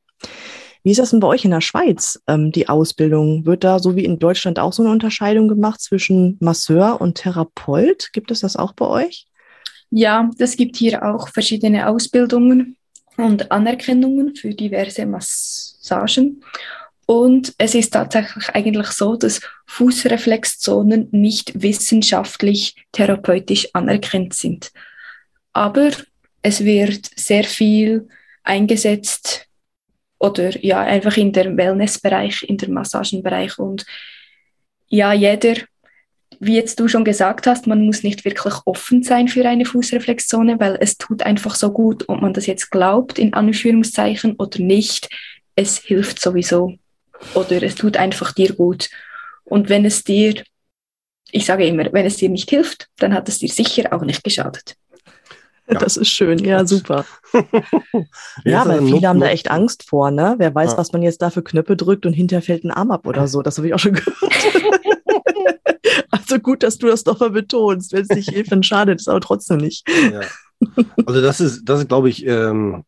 Wie 0.83 0.91
ist 0.91 0.99
das 0.99 1.11
denn 1.11 1.21
bei 1.21 1.29
euch 1.29 1.45
in 1.45 1.53
der 1.53 1.61
Schweiz, 1.61 2.21
ähm, 2.27 2.51
die 2.51 2.69
Ausbildung? 2.69 3.47
Wird 3.47 3.62
da 3.62 3.79
so 3.79 3.95
wie 3.95 4.05
in 4.05 4.19
Deutschland 4.19 4.59
auch 4.59 4.73
so 4.73 4.83
eine 4.83 4.91
Unterscheidung 4.91 5.49
gemacht 5.49 5.81
zwischen 5.81 6.37
Masseur 6.41 7.01
und 7.01 7.15
Therapeut? 7.15 8.11
Gibt 8.12 8.31
es 8.31 8.41
das 8.41 8.57
auch 8.57 8.73
bei 8.73 8.87
euch? 8.87 9.27
Ja, 9.91 10.31
es 10.39 10.57
gibt 10.57 10.77
hier 10.77 11.05
auch 11.05 11.29
verschiedene 11.29 11.87
Ausbildungen 11.87 12.77
und 13.17 13.53
Anerkennungen 13.53 14.35
für 14.35 14.55
diverse 14.55 15.07
Massagen. 15.07 16.43
Und 17.07 17.53
es 17.59 17.75
ist 17.75 17.93
tatsächlich 17.93 18.49
eigentlich 18.51 18.87
so, 18.89 19.17
dass 19.17 19.41
Fußreflexzonen 19.67 21.09
nicht 21.11 21.61
wissenschaftlich 21.61 22.75
therapeutisch 22.93 23.69
anerkannt 23.75 24.35
sind. 24.35 24.73
Aber 25.53 25.91
es 26.41 26.65
wird 26.65 27.11
sehr 27.15 27.45
viel 27.45 28.09
eingesetzt 28.45 29.47
oder 30.23 30.57
ja, 30.64 30.81
einfach 30.81 31.17
in 31.17 31.33
der 31.33 31.57
Wellnessbereich, 31.57 32.45
in 32.45 32.57
der 32.57 32.71
Massagenbereich. 32.71 33.59
Und 33.59 33.85
ja, 34.88 35.12
jeder, 35.12 35.57
wie 36.38 36.55
jetzt 36.55 36.79
du 36.79 36.87
schon 36.87 37.05
gesagt 37.05 37.49
hast, 37.49 37.67
man 37.67 37.85
muss 37.85 38.05
nicht 38.05 38.25
wirklich 38.25 38.55
offen 38.64 39.02
sein 39.02 39.26
für 39.26 39.45
eine 39.45 39.64
Fußreflexzone, 39.64 40.61
weil 40.61 40.79
es 40.81 40.97
tut 40.97 41.25
einfach 41.25 41.57
so 41.57 41.73
gut, 41.73 42.09
ob 42.09 42.21
man 42.21 42.33
das 42.33 42.47
jetzt 42.47 42.71
glaubt, 42.71 43.19
in 43.19 43.35
Anführungszeichen, 43.35 44.37
oder 44.37 44.61
nicht. 44.61 45.09
Es 45.57 45.79
hilft 45.79 46.21
sowieso. 46.21 46.75
Oder 47.35 47.61
es 47.64 47.75
tut 47.75 47.97
einfach 47.97 48.33
dir 48.33 48.55
gut. 48.55 48.91
Und 49.43 49.69
wenn 49.69 49.85
es 49.85 50.05
dir, 50.05 50.45
ich 51.33 51.47
sage 51.47 51.67
immer, 51.67 51.93
wenn 51.93 52.07
es 52.07 52.17
dir 52.17 52.29
nicht 52.29 52.49
hilft, 52.49 52.88
dann 52.99 53.12
hat 53.12 53.29
es 53.29 53.41
dir 53.41 53.49
sicher 53.49 53.93
auch 53.93 54.02
nicht 54.02 54.23
geschadet. 54.23 54.76
Ja. 55.73 55.79
Das 55.79 55.97
ist 55.97 56.09
schön, 56.09 56.38
ja, 56.38 56.67
super. 56.67 57.05
ja, 58.45 58.67
weil 58.67 58.85
viele 58.85 59.09
haben 59.09 59.21
da 59.21 59.29
echt 59.29 59.50
Angst 59.50 59.88
vor, 59.88 60.11
ne? 60.11 60.35
Wer 60.38 60.55
weiß, 60.55 60.73
ja. 60.73 60.79
was 60.79 60.93
man 60.93 61.02
jetzt 61.02 61.23
da 61.23 61.31
für 61.31 61.43
Knöpfe 61.43 61.76
drückt 61.76 62.05
und 62.05 62.12
hinterher 62.12 62.43
fällt 62.43 62.64
ein 62.64 62.71
Arm 62.71 62.91
ab 62.91 63.07
oder 63.07 63.26
so. 63.26 63.43
Das 63.43 63.57
habe 63.57 63.69
ich 63.69 63.75
auch 63.75 63.79
schon 63.79 63.95
gehört. 63.95 64.17
also 66.11 66.38
gut, 66.38 66.62
dass 66.62 66.79
du 66.79 66.88
das 66.88 67.05
doch 67.05 67.21
mal 67.21 67.31
betonst. 67.31 67.93
Wenn 67.93 68.02
es 68.02 68.09
nicht 68.11 68.31
hilft, 68.31 68.52
dann 68.52 68.62
schadet 68.62 69.00
es 69.00 69.09
aber 69.09 69.21
trotzdem 69.21 69.59
nicht. 69.59 69.88
Ja. 69.88 70.21
Also 71.07 71.21
das 71.21 71.41
ist, 71.41 71.64
das 71.64 71.81
ist, 71.81 71.88
glaube 71.88 72.09
ich, 72.09 72.26
ähm, 72.26 72.85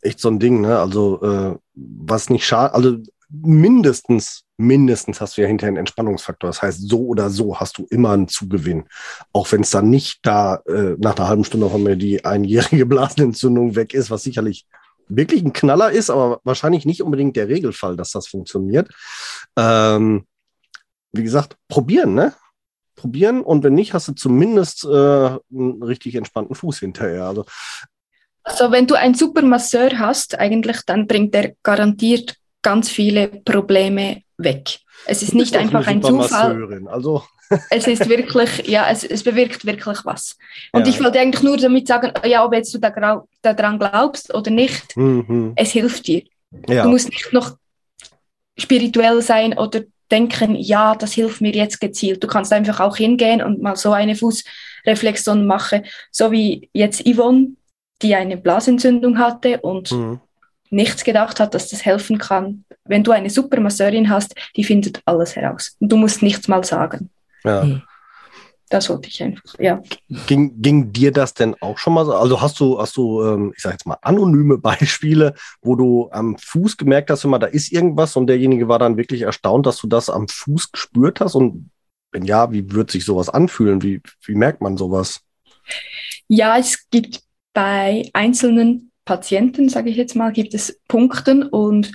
echt 0.00 0.20
so 0.20 0.28
ein 0.28 0.38
Ding, 0.38 0.60
ne? 0.60 0.78
Also 0.78 1.22
äh, 1.22 1.56
was 1.74 2.30
nicht 2.30 2.44
schadet, 2.44 2.74
also 2.74 2.98
mindestens, 3.30 4.44
mindestens 4.62 5.20
hast 5.20 5.36
du 5.36 5.42
ja 5.42 5.48
hinterher 5.48 5.68
einen 5.68 5.76
Entspannungsfaktor. 5.78 6.48
Das 6.48 6.62
heißt, 6.62 6.88
so 6.88 7.06
oder 7.06 7.30
so 7.30 7.58
hast 7.58 7.78
du 7.78 7.86
immer 7.90 8.12
einen 8.12 8.28
Zugewinn. 8.28 8.84
Auch 9.32 9.50
wenn 9.52 9.62
es 9.62 9.70
dann 9.70 9.90
nicht 9.90 10.20
da 10.22 10.56
äh, 10.66 10.96
nach 10.98 11.16
einer 11.16 11.28
halben 11.28 11.44
Stunde 11.44 11.68
von 11.68 11.82
mir 11.82 11.96
die 11.96 12.24
einjährige 12.24 12.86
Blasenentzündung 12.86 13.76
weg 13.76 13.94
ist, 13.94 14.10
was 14.10 14.22
sicherlich 14.22 14.66
wirklich 15.08 15.42
ein 15.42 15.52
Knaller 15.52 15.90
ist, 15.90 16.10
aber 16.10 16.40
wahrscheinlich 16.44 16.86
nicht 16.86 17.02
unbedingt 17.02 17.36
der 17.36 17.48
Regelfall, 17.48 17.96
dass 17.96 18.12
das 18.12 18.28
funktioniert. 18.28 18.88
Ähm, 19.56 20.26
wie 21.12 21.22
gesagt, 21.22 21.56
probieren, 21.68 22.14
ne? 22.14 22.32
Probieren 22.94 23.42
und 23.42 23.64
wenn 23.64 23.74
nicht, 23.74 23.94
hast 23.94 24.08
du 24.08 24.12
zumindest 24.12 24.84
äh, 24.84 24.88
einen 24.88 25.82
richtig 25.82 26.14
entspannten 26.14 26.54
Fuß 26.54 26.78
hinterher. 26.78 27.24
Also, 27.24 27.44
also 28.44 28.70
wenn 28.70 28.86
du 28.86 28.94
einen 28.94 29.14
super 29.14 29.42
Masseur 29.42 29.98
hast, 29.98 30.38
eigentlich, 30.38 30.82
dann 30.86 31.06
bringt 31.06 31.34
der 31.34 31.54
garantiert 31.62 32.36
ganz 32.62 32.88
viele 32.88 33.28
Probleme 33.28 34.22
weg. 34.38 34.78
Es 35.06 35.22
ist 35.22 35.34
nicht 35.34 35.56
einfach 35.56 35.86
ein 35.86 36.02
Zufall. 36.02 36.86
Also. 36.86 37.22
es 37.70 37.86
ist 37.86 38.08
wirklich, 38.08 38.66
ja, 38.66 38.88
es, 38.90 39.04
es 39.04 39.22
bewirkt 39.22 39.66
wirklich 39.66 39.98
was. 40.04 40.38
Und 40.72 40.86
ja. 40.86 40.92
ich 40.92 41.02
wollte 41.02 41.20
eigentlich 41.20 41.42
nur 41.42 41.56
damit 41.56 41.86
sagen, 41.86 42.12
ja, 42.24 42.44
ob 42.44 42.54
jetzt 42.54 42.72
du 42.72 42.78
da, 42.78 43.24
daran 43.42 43.78
glaubst 43.78 44.32
oder 44.34 44.50
nicht, 44.50 44.96
mhm. 44.96 45.52
es 45.56 45.72
hilft 45.72 46.06
dir. 46.06 46.22
Ja. 46.68 46.84
Du 46.84 46.90
musst 46.90 47.10
nicht 47.10 47.32
noch 47.32 47.56
spirituell 48.56 49.22
sein 49.22 49.58
oder 49.58 49.82
denken, 50.10 50.54
ja, 50.54 50.94
das 50.94 51.12
hilft 51.12 51.40
mir 51.40 51.52
jetzt 51.52 51.80
gezielt. 51.80 52.22
Du 52.22 52.26
kannst 52.26 52.52
einfach 52.52 52.80
auch 52.80 52.96
hingehen 52.96 53.42
und 53.42 53.62
mal 53.62 53.76
so 53.76 53.92
eine 53.92 54.14
Fußreflexion 54.14 55.46
machen, 55.46 55.84
so 56.10 56.30
wie 56.30 56.70
jetzt 56.72 57.04
Yvonne, 57.04 57.56
die 58.02 58.14
eine 58.14 58.36
Blasentzündung 58.36 59.18
hatte 59.18 59.60
und 59.60 59.90
mhm 59.92 60.20
nichts 60.72 61.04
gedacht 61.04 61.38
hat, 61.38 61.54
dass 61.54 61.68
das 61.68 61.84
helfen 61.84 62.18
kann. 62.18 62.64
Wenn 62.84 63.04
du 63.04 63.12
eine 63.12 63.30
super 63.30 63.60
Masseurin 63.60 64.10
hast, 64.10 64.34
die 64.56 64.64
findet 64.64 65.00
alles 65.04 65.36
heraus. 65.36 65.76
Und 65.78 65.90
du 65.92 65.96
musst 65.96 66.22
nichts 66.22 66.48
mal 66.48 66.64
sagen. 66.64 67.10
Ja. 67.44 67.62
Hm. 67.62 67.82
Das 68.68 68.88
wollte 68.88 69.08
ich 69.08 69.22
einfach, 69.22 69.58
ja. 69.58 69.82
Ging, 70.26 70.62
ging 70.62 70.94
dir 70.94 71.12
das 71.12 71.34
denn 71.34 71.54
auch 71.60 71.76
schon 71.76 71.92
mal 71.92 72.06
so? 72.06 72.14
Also 72.14 72.40
hast 72.40 72.58
du, 72.58 72.80
hast 72.80 72.96
du, 72.96 73.22
ähm, 73.22 73.52
ich 73.54 73.62
sag 73.62 73.72
jetzt 73.72 73.84
mal, 73.84 73.98
anonyme 74.00 74.56
Beispiele, 74.56 75.34
wo 75.60 75.76
du 75.76 76.08
am 76.10 76.38
Fuß 76.38 76.78
gemerkt 76.78 77.10
hast, 77.10 77.24
immer, 77.24 77.38
da 77.38 77.48
ist 77.48 77.70
irgendwas 77.70 78.16
und 78.16 78.28
derjenige 78.28 78.68
war 78.68 78.78
dann 78.78 78.96
wirklich 78.96 79.22
erstaunt, 79.22 79.66
dass 79.66 79.76
du 79.76 79.88
das 79.88 80.08
am 80.08 80.26
Fuß 80.26 80.72
gespürt 80.72 81.20
hast? 81.20 81.34
Und 81.34 81.70
wenn 82.12 82.24
ja, 82.24 82.50
wie 82.50 82.72
wird 82.72 82.90
sich 82.90 83.04
sowas 83.04 83.28
anfühlen? 83.28 83.82
Wie, 83.82 84.00
wie 84.24 84.34
merkt 84.34 84.62
man 84.62 84.78
sowas? 84.78 85.20
Ja, 86.28 86.56
es 86.56 86.88
gibt 86.88 87.20
bei 87.52 88.08
einzelnen 88.14 88.91
Patienten, 89.04 89.68
sage 89.68 89.90
ich 89.90 89.96
jetzt 89.96 90.14
mal, 90.14 90.32
gibt 90.32 90.54
es 90.54 90.80
Punkten 90.88 91.42
und 91.42 91.92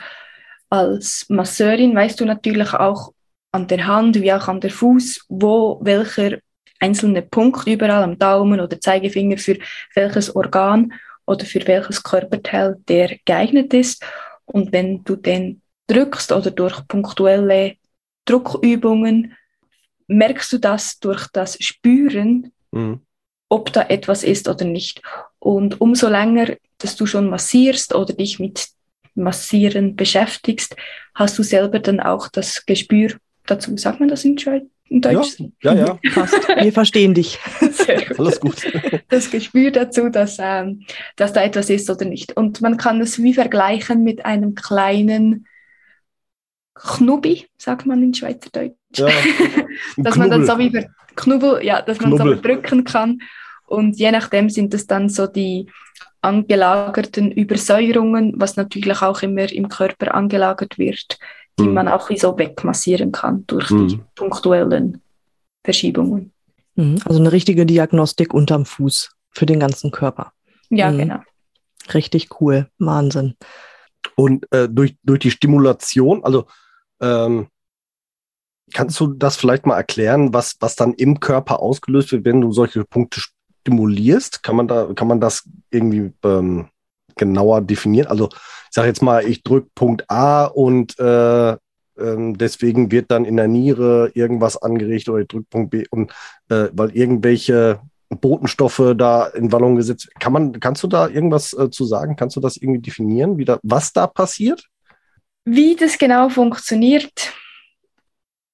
als 0.69 1.25
Masseurin 1.29 1.95
weißt 1.95 2.19
du 2.19 2.25
natürlich 2.25 2.73
auch 2.73 3.13
an 3.51 3.67
der 3.67 3.87
Hand 3.87 4.21
wie 4.21 4.33
auch 4.33 4.47
an 4.47 4.59
der 4.59 4.71
Fuß, 4.71 5.25
wo 5.29 5.79
welcher 5.81 6.39
einzelne 6.79 7.21
Punkt 7.21 7.65
überall 7.67 8.03
am 8.03 8.19
Daumen 8.19 8.59
oder 8.59 8.79
Zeigefinger 8.79 9.37
für 9.37 9.57
welches 9.95 10.35
Organ 10.35 10.93
oder 11.25 11.45
für 11.45 11.65
welches 11.65 12.03
Körperteil 12.03 12.77
der 12.87 13.17
geeignet 13.25 13.73
ist. 13.73 14.03
Und 14.45 14.71
wenn 14.71 15.03
du 15.03 15.15
den 15.15 15.61
drückst 15.87 16.31
oder 16.31 16.51
durch 16.51 16.85
punktuelle 16.87 17.75
Druckübungen, 18.25 19.35
merkst 20.07 20.53
du 20.53 20.57
das 20.57 20.99
durch 20.99 21.27
das 21.33 21.57
Spüren, 21.59 22.51
mhm. 22.71 23.01
Ob 23.49 23.71
da 23.73 23.83
etwas 23.83 24.23
ist 24.23 24.47
oder 24.47 24.65
nicht. 24.65 25.01
Und 25.39 25.79
umso 25.79 26.07
länger 26.09 26.57
dass 26.77 26.95
du 26.95 27.05
schon 27.05 27.29
massierst 27.29 27.95
oder 27.95 28.13
dich 28.13 28.39
mit 28.39 28.67
Massieren 29.15 29.95
beschäftigst, 29.95 30.75
hast 31.15 31.37
du 31.39 31.43
selber 31.43 31.79
dann 31.79 31.99
auch 31.99 32.27
das 32.27 32.65
Gespür 32.65 33.13
dazu. 33.47 33.75
Sagt 33.77 33.99
man 33.99 34.09
das 34.09 34.23
in, 34.25 34.35
Deutsch? 34.89 35.39
Ja, 35.63 35.73
ja, 35.73 35.73
ja. 35.73 35.99
Fast. 36.11 36.47
Wir 36.47 36.71
verstehen 36.71 37.13
dich. 37.13 37.39
Gut. 37.59 38.19
Alles 38.19 38.39
gut. 38.39 38.55
Das 39.09 39.29
Gespür 39.31 39.71
dazu, 39.71 40.09
dass, 40.09 40.37
ähm, 40.39 40.85
dass 41.15 41.33
da 41.33 41.43
etwas 41.43 41.69
ist 41.69 41.89
oder 41.89 42.05
nicht. 42.05 42.37
Und 42.37 42.61
man 42.61 42.77
kann 42.77 43.01
es 43.01 43.21
wie 43.21 43.33
vergleichen 43.33 44.03
mit 44.03 44.25
einem 44.25 44.55
kleinen 44.55 45.47
Knubi, 46.79 47.45
sagt 47.57 47.85
man 47.85 48.03
in 48.03 48.13
Schweizerdeutsch. 48.13 48.75
Ja, 48.95 49.07
dass 49.97 50.15
man 50.15 50.29
dann 50.29 50.45
so 50.45 50.57
wie 50.57 50.71
Knubbel, 51.15 51.63
ja, 51.63 51.81
dass 51.81 51.99
man 51.99 52.11
Knubbel. 52.11 52.35
so 52.35 52.41
drücken 52.41 52.83
kann. 52.83 53.19
Und 53.67 53.97
je 53.97 54.11
nachdem 54.11 54.49
sind 54.49 54.73
es 54.73 54.87
dann 54.87 55.09
so 55.09 55.27
die 55.27 55.67
angelagerten 56.21 57.31
Übersäuerungen, 57.31 58.33
was 58.37 58.55
natürlich 58.55 59.01
auch 59.01 59.21
immer 59.21 59.51
im 59.51 59.69
Körper 59.69 60.15
angelagert 60.15 60.77
wird, 60.77 61.19
die 61.59 61.63
mhm. 61.63 61.73
man 61.73 61.87
auch 61.87 62.09
wie 62.09 62.17
so 62.17 62.37
wegmassieren 62.37 63.11
kann 63.11 63.45
durch 63.47 63.69
mhm. 63.69 63.87
die 63.87 63.99
punktuellen 64.15 65.01
Verschiebungen. 65.63 66.31
Mhm. 66.75 66.99
Also 67.05 67.19
eine 67.19 67.31
richtige 67.31 67.65
Diagnostik 67.65 68.33
unterm 68.33 68.65
Fuß 68.65 69.11
für 69.31 69.45
den 69.45 69.59
ganzen 69.59 69.91
Körper. 69.91 70.31
Ja, 70.69 70.91
mhm. 70.91 70.97
genau. 70.97 71.19
Richtig 71.93 72.29
cool, 72.39 72.69
Wahnsinn. 72.77 73.35
Und 74.15 74.51
äh, 74.51 74.67
durch, 74.69 74.95
durch 75.03 75.19
die 75.19 75.31
Stimulation, 75.31 76.23
also 76.23 76.47
ähm, 77.01 77.47
kannst 78.73 78.99
du 78.99 79.07
das 79.07 79.37
vielleicht 79.37 79.65
mal 79.65 79.77
erklären, 79.77 80.33
was, 80.33 80.55
was 80.59 80.75
dann 80.75 80.93
im 80.93 81.19
Körper 81.19 81.61
ausgelöst 81.61 82.11
wird, 82.11 82.25
wenn 82.25 82.41
du 82.41 82.51
solche 82.51 82.83
Punkte 82.83 83.21
stimulierst? 83.61 84.43
Kann 84.43 84.55
man 84.55 84.67
da, 84.67 84.93
kann 84.93 85.07
man 85.07 85.19
das 85.21 85.47
irgendwie 85.71 86.13
ähm, 86.23 86.67
genauer 87.15 87.61
definieren? 87.61 88.07
Also 88.07 88.29
ich 88.29 88.73
sage 88.73 88.87
jetzt 88.87 89.01
mal, 89.01 89.25
ich 89.25 89.43
drücke 89.43 89.69
Punkt 89.73 90.09
A 90.09 90.45
und 90.45 90.97
äh, 90.99 91.51
ähm, 91.99 92.37
deswegen 92.37 92.91
wird 92.91 93.09
dann 93.09 93.25
in 93.25 93.37
der 93.37 93.47
Niere 93.47 94.11
irgendwas 94.13 94.61
angeregt 94.61 95.09
oder 95.09 95.21
ich 95.21 95.27
drücke 95.27 95.47
Punkt 95.49 95.71
B 95.71 95.85
und 95.89 96.11
äh, 96.49 96.67
weil 96.73 96.95
irgendwelche 96.95 97.79
Botenstoffe 98.09 98.93
da 98.95 99.27
in 99.27 99.51
Wallung 99.51 99.75
gesetzt. 99.75 100.09
Kann 100.19 100.33
man, 100.33 100.59
kannst 100.59 100.83
du 100.83 100.87
da 100.87 101.07
irgendwas 101.07 101.53
äh, 101.53 101.69
zu 101.69 101.85
sagen? 101.85 102.15
Kannst 102.15 102.35
du 102.35 102.39
das 102.39 102.57
irgendwie 102.57 102.81
definieren, 102.81 103.37
wie 103.37 103.45
da, 103.45 103.59
was 103.63 103.91
da 103.91 104.07
passiert? 104.07 104.67
Wie 105.49 105.77
das 105.77 105.97
genau 105.97 106.27
funktioniert, 106.27 107.31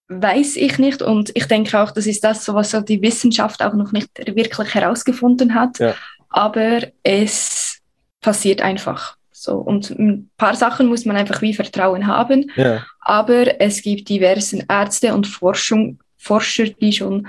weiß 0.09 0.57
ich 0.57 0.77
nicht. 0.77 1.01
Und 1.01 1.31
ich 1.33 1.45
denke 1.47 1.81
auch, 1.81 1.89
das 1.89 2.05
ist 2.05 2.23
das, 2.23 2.47
was 2.53 2.69
so 2.69 2.81
die 2.81 3.01
Wissenschaft 3.01 3.63
auch 3.63 3.73
noch 3.73 3.91
nicht 3.91 4.09
wirklich 4.35 4.75
herausgefunden 4.75 5.55
hat. 5.55 5.79
Ja. 5.79 5.95
Aber 6.29 6.81
es 7.01 7.79
passiert 8.21 8.61
einfach. 8.61 9.17
So, 9.31 9.55
und 9.55 9.89
ein 9.89 10.29
paar 10.37 10.55
Sachen 10.55 10.85
muss 10.85 11.03
man 11.05 11.17
einfach 11.17 11.41
wie 11.41 11.55
Vertrauen 11.55 12.05
haben. 12.05 12.51
Ja. 12.55 12.85
Aber 12.99 13.59
es 13.59 13.81
gibt 13.81 14.07
diversen 14.07 14.63
Ärzte 14.69 15.15
und 15.15 15.25
Forschung, 15.25 15.99
Forscher, 16.17 16.65
die 16.65 16.93
schon 16.93 17.27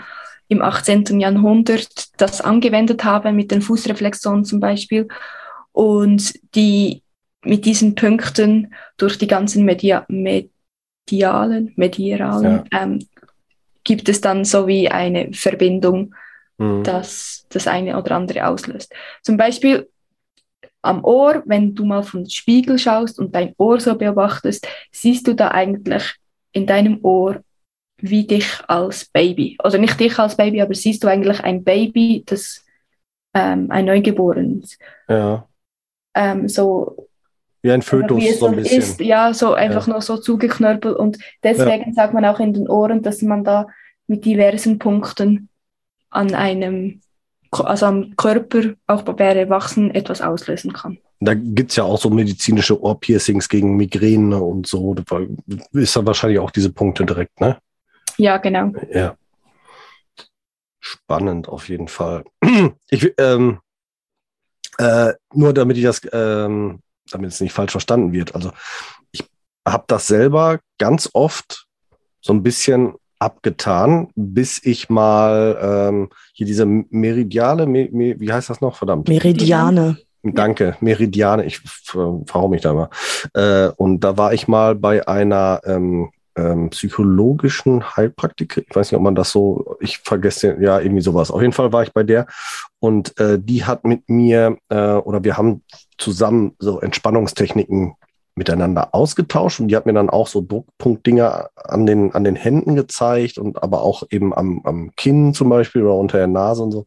im 0.48 0.60
18. 0.60 1.20
Jahrhundert 1.20 1.88
das 2.18 2.42
angewendet 2.42 3.02
haben, 3.02 3.34
mit 3.34 3.50
den 3.50 3.62
Fußreflexionen 3.62 4.44
zum 4.44 4.60
Beispiel. 4.60 5.08
Und 5.72 6.34
die 6.54 7.02
mit 7.44 7.64
diesen 7.64 7.94
Punkten 7.94 8.74
durch 8.96 9.18
die 9.18 9.26
ganzen 9.26 9.64
Media 9.64 10.06
medialen, 10.08 11.72
medialen, 11.76 12.64
Ja. 12.72 12.82
ähm, 12.82 13.06
gibt 13.84 14.08
es 14.08 14.20
dann 14.20 14.44
so 14.44 14.66
wie 14.66 14.88
eine 14.90 15.32
Verbindung, 15.32 16.14
Mhm. 16.58 16.84
das 16.84 17.46
das 17.50 17.66
eine 17.66 17.98
oder 17.98 18.12
andere 18.16 18.46
auslöst. 18.46 18.92
Zum 19.22 19.36
Beispiel 19.36 19.88
am 20.82 21.04
Ohr, 21.04 21.42
wenn 21.46 21.74
du 21.74 21.84
mal 21.84 22.02
vom 22.02 22.28
Spiegel 22.28 22.78
schaust 22.78 23.18
und 23.18 23.34
dein 23.34 23.54
Ohr 23.58 23.80
so 23.80 23.96
beobachtest, 23.96 24.66
siehst 24.92 25.26
du 25.26 25.34
da 25.34 25.48
eigentlich 25.50 26.14
in 26.52 26.66
deinem 26.66 26.98
Ohr 27.04 27.42
wie 27.98 28.26
dich 28.26 28.46
als 28.68 29.06
Baby. 29.06 29.56
Oder 29.64 29.78
nicht 29.78 29.98
dich 29.98 30.18
als 30.18 30.36
Baby, 30.36 30.60
aber 30.62 30.74
siehst 30.74 31.02
du 31.02 31.08
eigentlich 31.08 31.40
ein 31.40 31.64
Baby, 31.64 32.22
das 32.26 32.64
ähm, 33.34 33.70
ein 33.70 33.84
Neugeborenes. 33.86 34.78
ja. 35.08 35.48
Ähm, 36.16 36.48
so 36.48 37.08
Wie 37.64 37.72
ein 37.72 37.80
wie 37.80 37.86
Fötus, 37.86 38.22
es 38.22 38.40
so 38.40 38.46
ein 38.48 38.56
bisschen. 38.56 38.78
ist, 38.78 39.00
ja, 39.00 39.32
so 39.32 39.54
einfach 39.54 39.86
nur 39.86 40.02
so 40.02 40.18
zugeknörpelt. 40.18 40.96
Und 40.96 41.16
deswegen 41.42 41.94
sagt 41.94 42.12
man 42.12 42.26
auch 42.26 42.38
in 42.38 42.52
den 42.52 42.68
Ohren, 42.68 43.00
dass 43.00 43.22
man 43.22 43.42
da 43.42 43.68
mit 44.06 44.26
diversen 44.26 44.78
Punkten 44.78 45.48
an 46.10 46.34
einem, 46.34 47.00
also 47.50 47.86
am 47.86 48.14
Körper, 48.16 48.74
auch 48.86 49.00
bei 49.00 49.24
Erwachsenen, 49.24 49.94
etwas 49.94 50.20
auslösen 50.20 50.74
kann. 50.74 50.98
Da 51.20 51.32
gibt's 51.32 51.76
ja 51.76 51.84
auch 51.84 51.98
so 51.98 52.10
medizinische 52.10 52.78
Ohrpiercings 52.78 53.48
gegen 53.48 53.78
Migräne 53.78 54.42
und 54.42 54.66
so. 54.66 54.92
Da 54.92 55.20
ist 55.72 55.96
dann 55.96 56.06
wahrscheinlich 56.06 56.40
auch 56.40 56.50
diese 56.50 56.70
Punkte 56.70 57.06
direkt, 57.06 57.40
ne? 57.40 57.56
Ja, 58.18 58.36
genau. 58.36 58.72
Ja. 58.92 59.16
Spannend 60.80 61.48
auf 61.48 61.70
jeden 61.70 61.88
Fall. 61.88 62.24
Ich, 62.90 63.10
ähm, 63.16 63.60
äh, 64.76 65.14
nur 65.32 65.54
damit 65.54 65.78
ich 65.78 65.84
das, 65.84 66.02
ähm, 66.12 66.80
damit 67.10 67.30
es 67.30 67.40
nicht 67.40 67.52
falsch 67.52 67.72
verstanden 67.72 68.12
wird. 68.12 68.34
Also 68.34 68.50
ich 69.12 69.24
habe 69.66 69.84
das 69.86 70.06
selber 70.06 70.60
ganz 70.78 71.10
oft 71.12 71.66
so 72.20 72.32
ein 72.32 72.42
bisschen 72.42 72.94
abgetan, 73.18 74.08
bis 74.14 74.60
ich 74.64 74.90
mal 74.90 75.58
ähm, 75.60 76.08
hier 76.32 76.46
diese 76.46 76.66
Meridiale, 76.66 77.66
me, 77.66 77.88
me, 77.90 78.18
wie 78.18 78.32
heißt 78.32 78.50
das 78.50 78.60
noch? 78.60 78.76
Verdammt. 78.76 79.08
Meridiane. 79.08 79.98
Danke, 80.22 80.76
Meridiane, 80.80 81.44
ich 81.44 81.58
verhau 81.58 82.48
mich 82.48 82.62
da 82.62 82.72
mal. 82.72 82.88
Äh, 83.34 83.68
und 83.76 84.00
da 84.00 84.16
war 84.16 84.32
ich 84.32 84.48
mal 84.48 84.74
bei 84.74 85.06
einer 85.06 85.60
ähm, 85.66 86.10
ähm, 86.36 86.70
psychologischen 86.70 87.96
Heilpraktiker. 87.96 88.62
Ich 88.68 88.74
weiß 88.74 88.90
nicht, 88.90 88.96
ob 88.96 89.02
man 89.02 89.14
das 89.14 89.30
so, 89.30 89.76
ich 89.80 89.98
vergesse, 89.98 90.56
ja, 90.60 90.80
irgendwie 90.80 91.02
sowas. 91.02 91.30
Auf 91.30 91.42
jeden 91.42 91.52
Fall 91.52 91.72
war 91.72 91.82
ich 91.82 91.92
bei 91.92 92.02
der 92.02 92.26
und 92.80 93.18
äh, 93.20 93.38
die 93.38 93.64
hat 93.64 93.84
mit 93.84 94.08
mir 94.08 94.56
äh, 94.68 94.94
oder 94.94 95.22
wir 95.24 95.36
haben 95.36 95.62
zusammen 95.98 96.54
so 96.58 96.80
Entspannungstechniken 96.80 97.94
miteinander 98.36 98.94
ausgetauscht 98.94 99.60
und 99.60 99.68
die 99.68 99.76
hat 99.76 99.86
mir 99.86 99.92
dann 99.92 100.10
auch 100.10 100.26
so 100.26 100.40
Druckpunktdinger 100.40 101.50
an 101.54 101.86
den, 101.86 102.12
an 102.14 102.24
den 102.24 102.36
Händen 102.36 102.74
gezeigt 102.74 103.38
und 103.38 103.62
aber 103.62 103.82
auch 103.82 104.02
eben 104.10 104.34
am, 104.34 104.60
am 104.64 104.90
Kinn 104.96 105.34
zum 105.34 105.48
Beispiel 105.48 105.82
oder 105.82 105.94
unter 105.94 106.18
der 106.18 106.26
Nase 106.26 106.62
und 106.62 106.72
so. 106.72 106.84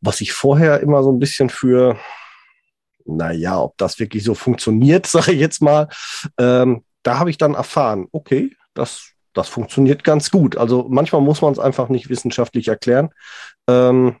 Was 0.00 0.20
ich 0.20 0.32
vorher 0.32 0.80
immer 0.80 1.02
so 1.02 1.12
ein 1.12 1.18
bisschen 1.18 1.50
für, 1.50 1.98
naja, 3.04 3.60
ob 3.60 3.76
das 3.76 3.98
wirklich 3.98 4.24
so 4.24 4.34
funktioniert, 4.34 5.06
sage 5.06 5.32
ich 5.32 5.40
jetzt 5.40 5.60
mal, 5.60 5.88
ähm, 6.38 6.82
da 7.02 7.18
habe 7.18 7.30
ich 7.30 7.36
dann 7.36 7.54
erfahren, 7.54 8.06
okay, 8.12 8.56
das, 8.72 9.10
das 9.34 9.48
funktioniert 9.48 10.02
ganz 10.02 10.30
gut. 10.30 10.56
Also 10.56 10.86
manchmal 10.88 11.20
muss 11.20 11.42
man 11.42 11.52
es 11.52 11.58
einfach 11.58 11.90
nicht 11.90 12.08
wissenschaftlich 12.08 12.68
erklären. 12.68 13.10
Ähm, 13.68 14.16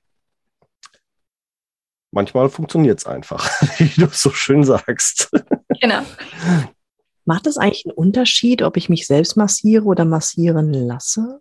manchmal 2.14 2.48
funktioniert 2.48 3.00
es 3.00 3.06
einfach, 3.06 3.44
wie 3.78 4.00
du 4.00 4.06
es 4.06 4.20
so 4.20 4.30
schön 4.30 4.64
sagst. 4.64 5.30
Genau. 5.80 6.02
Macht 7.26 7.46
es 7.46 7.56
eigentlich 7.56 7.84
einen 7.86 7.94
Unterschied, 7.94 8.62
ob 8.62 8.76
ich 8.76 8.88
mich 8.88 9.06
selbst 9.06 9.36
massiere 9.36 9.84
oder 9.84 10.04
massieren 10.04 10.72
lasse? 10.72 11.40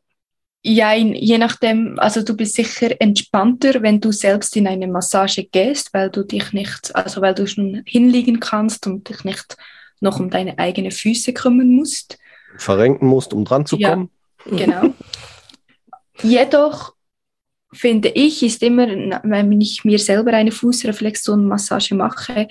Ja, 0.65 0.93
je 0.93 1.37
nachdem, 1.37 1.99
also 1.99 2.23
du 2.23 2.37
bist 2.37 2.55
sicher 2.55 2.95
entspannter, 3.01 3.81
wenn 3.81 3.99
du 3.99 4.13
selbst 4.13 4.55
in 4.55 4.65
eine 4.65 4.87
Massage 4.87 5.43
gehst, 5.43 5.93
weil 5.93 6.09
du 6.09 6.23
dich 6.23 6.53
nicht, 6.53 6.95
also 6.95 7.21
weil 7.21 7.33
du 7.33 7.45
schon 7.47 7.83
hinliegen 7.85 8.39
kannst 8.39 8.87
und 8.87 9.09
dich 9.09 9.25
nicht 9.25 9.57
noch 9.99 10.21
um 10.21 10.29
deine 10.29 10.57
eigenen 10.59 10.91
Füße 10.91 11.33
kümmern 11.33 11.69
musst. 11.75 12.17
Verrenken 12.57 13.07
musst, 13.07 13.33
um 13.33 13.43
dran 13.43 13.65
zu 13.65 13.77
Ja. 13.77 13.89
kommen. 13.89 14.09
Genau. 14.45 14.93
Jedoch 16.21 16.93
finde 17.73 18.09
ich, 18.09 18.43
ist 18.43 18.63
immer, 18.63 18.87
wenn 19.23 19.61
ich 19.61 19.83
mir 19.83 19.99
selber 19.99 20.31
eine 20.33 20.51
Fußreflexionmassage 20.51 21.95
mache, 21.95 22.47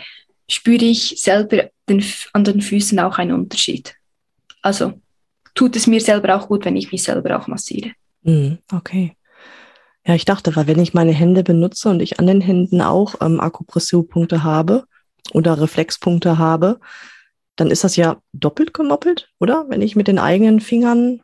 spüre 0.49 0.85
ich 0.85 1.21
selber 1.23 1.71
den, 1.89 2.05
an 2.33 2.45
den 2.45 2.61
Füßen 2.61 2.99
auch 3.01 3.19
einen 3.19 3.33
Unterschied. 3.33 3.95
Also 4.61 5.01
tut 5.55 5.77
es 5.77 5.87
mir 5.87 6.01
selber 6.01 6.37
auch 6.37 6.49
gut, 6.49 6.65
wenn 6.65 6.77
ich 6.77 6.93
mich 6.93 7.03
selber 7.03 7.39
auch 7.39 7.47
massiere. 7.47 7.93
Hm, 8.25 8.59
okay. 8.73 9.17
Ja, 10.07 10.15
ich 10.15 10.25
dachte, 10.25 10.57
weil 10.57 10.67
wenn 10.67 10.81
ich 10.81 10.95
meine 10.95 11.13
Hände 11.13 11.45
benutze 11.45 11.89
und 11.89 12.01
ich 12.01 12.19
an 12.19 12.27
den 12.27 12.41
Händen 12.41 12.81
auch 12.81 13.15
ähm, 13.21 13.41
Akupressurpunkte 13.41 14.43
habe 14.43 14.85
oder 15.33 15.61
Reflexpunkte 15.61 16.39
habe, 16.39 16.81
dann 17.57 17.71
ist 17.71 17.85
das 17.85 17.97
ja 17.97 18.21
doppelt 18.33 18.75
gemoppelt, 18.75 19.29
oder? 19.39 19.67
Wenn 19.69 19.83
ich 19.83 19.95
mit 19.95 20.09
den 20.09 20.19
eigenen 20.19 20.61
Fingern 20.61 21.21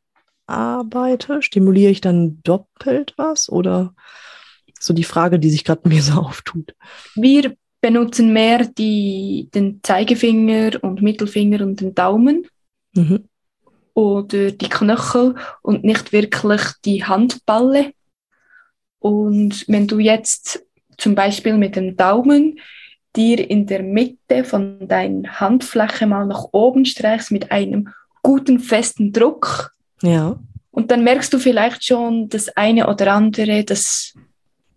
arbeite, 0.49 1.43
stimuliere 1.43 1.91
ich 1.91 2.01
dann 2.01 2.41
doppelt 2.43 3.15
was? 3.17 3.49
Oder 3.51 3.95
so 4.81 4.95
die 4.95 5.05
Frage, 5.05 5.39
die 5.39 5.51
sich 5.51 5.65
gerade 5.65 5.89
mir 5.89 6.03
so 6.03 6.15
auftut. 6.15 6.75
Wir 7.15 7.55
benutzen 7.81 8.33
mehr 8.33 8.65
die, 8.67 9.49
den 9.55 9.81
Zeigefinger 9.83 10.83
und 10.83 11.03
Mittelfinger 11.03 11.63
und 11.65 11.81
den 11.81 11.95
Daumen 11.95 12.47
Mhm. 12.95 13.25
oder 13.95 14.51
die 14.51 14.69
Knöchel 14.69 15.35
und 15.63 15.85
nicht 15.85 16.13
wirklich 16.13 16.63
die 16.85 17.05
Handballe. 17.05 17.93
Und 18.99 19.65
wenn 19.69 19.87
du 19.87 19.99
jetzt 19.99 20.65
zum 20.97 21.15
Beispiel 21.15 21.57
mit 21.57 21.77
dem 21.77 21.97
Daumen 21.97 22.59
dir 23.15 23.49
in 23.49 23.67
der 23.67 23.83
Mitte 23.83 24.43
von 24.45 24.89
deiner 24.89 25.39
Handfläche 25.39 26.07
mal 26.07 26.27
nach 26.27 26.47
oben 26.53 26.85
streichst 26.87 27.31
mit 27.31 27.53
einem 27.53 27.91
guten 28.23 28.59
festen 28.59 29.13
Druck 29.13 29.73
Ja. 30.03 30.39
und 30.71 30.91
dann 30.91 31.03
merkst 31.05 31.33
du 31.33 31.39
vielleicht 31.39 31.85
schon 31.85 32.29
das 32.29 32.49
eine 32.57 32.89
oder 32.89 33.13
andere, 33.13 33.65
das 33.65 34.15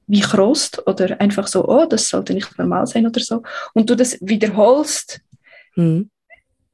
wie 0.08 0.20
Krost 0.22 0.86
oder 0.88 1.22
einfach 1.22 1.48
so, 1.48 1.68
oh, 1.68 1.86
das 1.86 2.10
sollte 2.10 2.34
nicht 2.34 2.58
normal 2.58 2.86
sein 2.88 3.06
oder 3.08 3.22
so. 3.22 3.44
Und 3.74 3.90
du 3.90 3.96
das 3.96 4.18
wiederholst 4.22 5.22
Hm. 5.76 6.10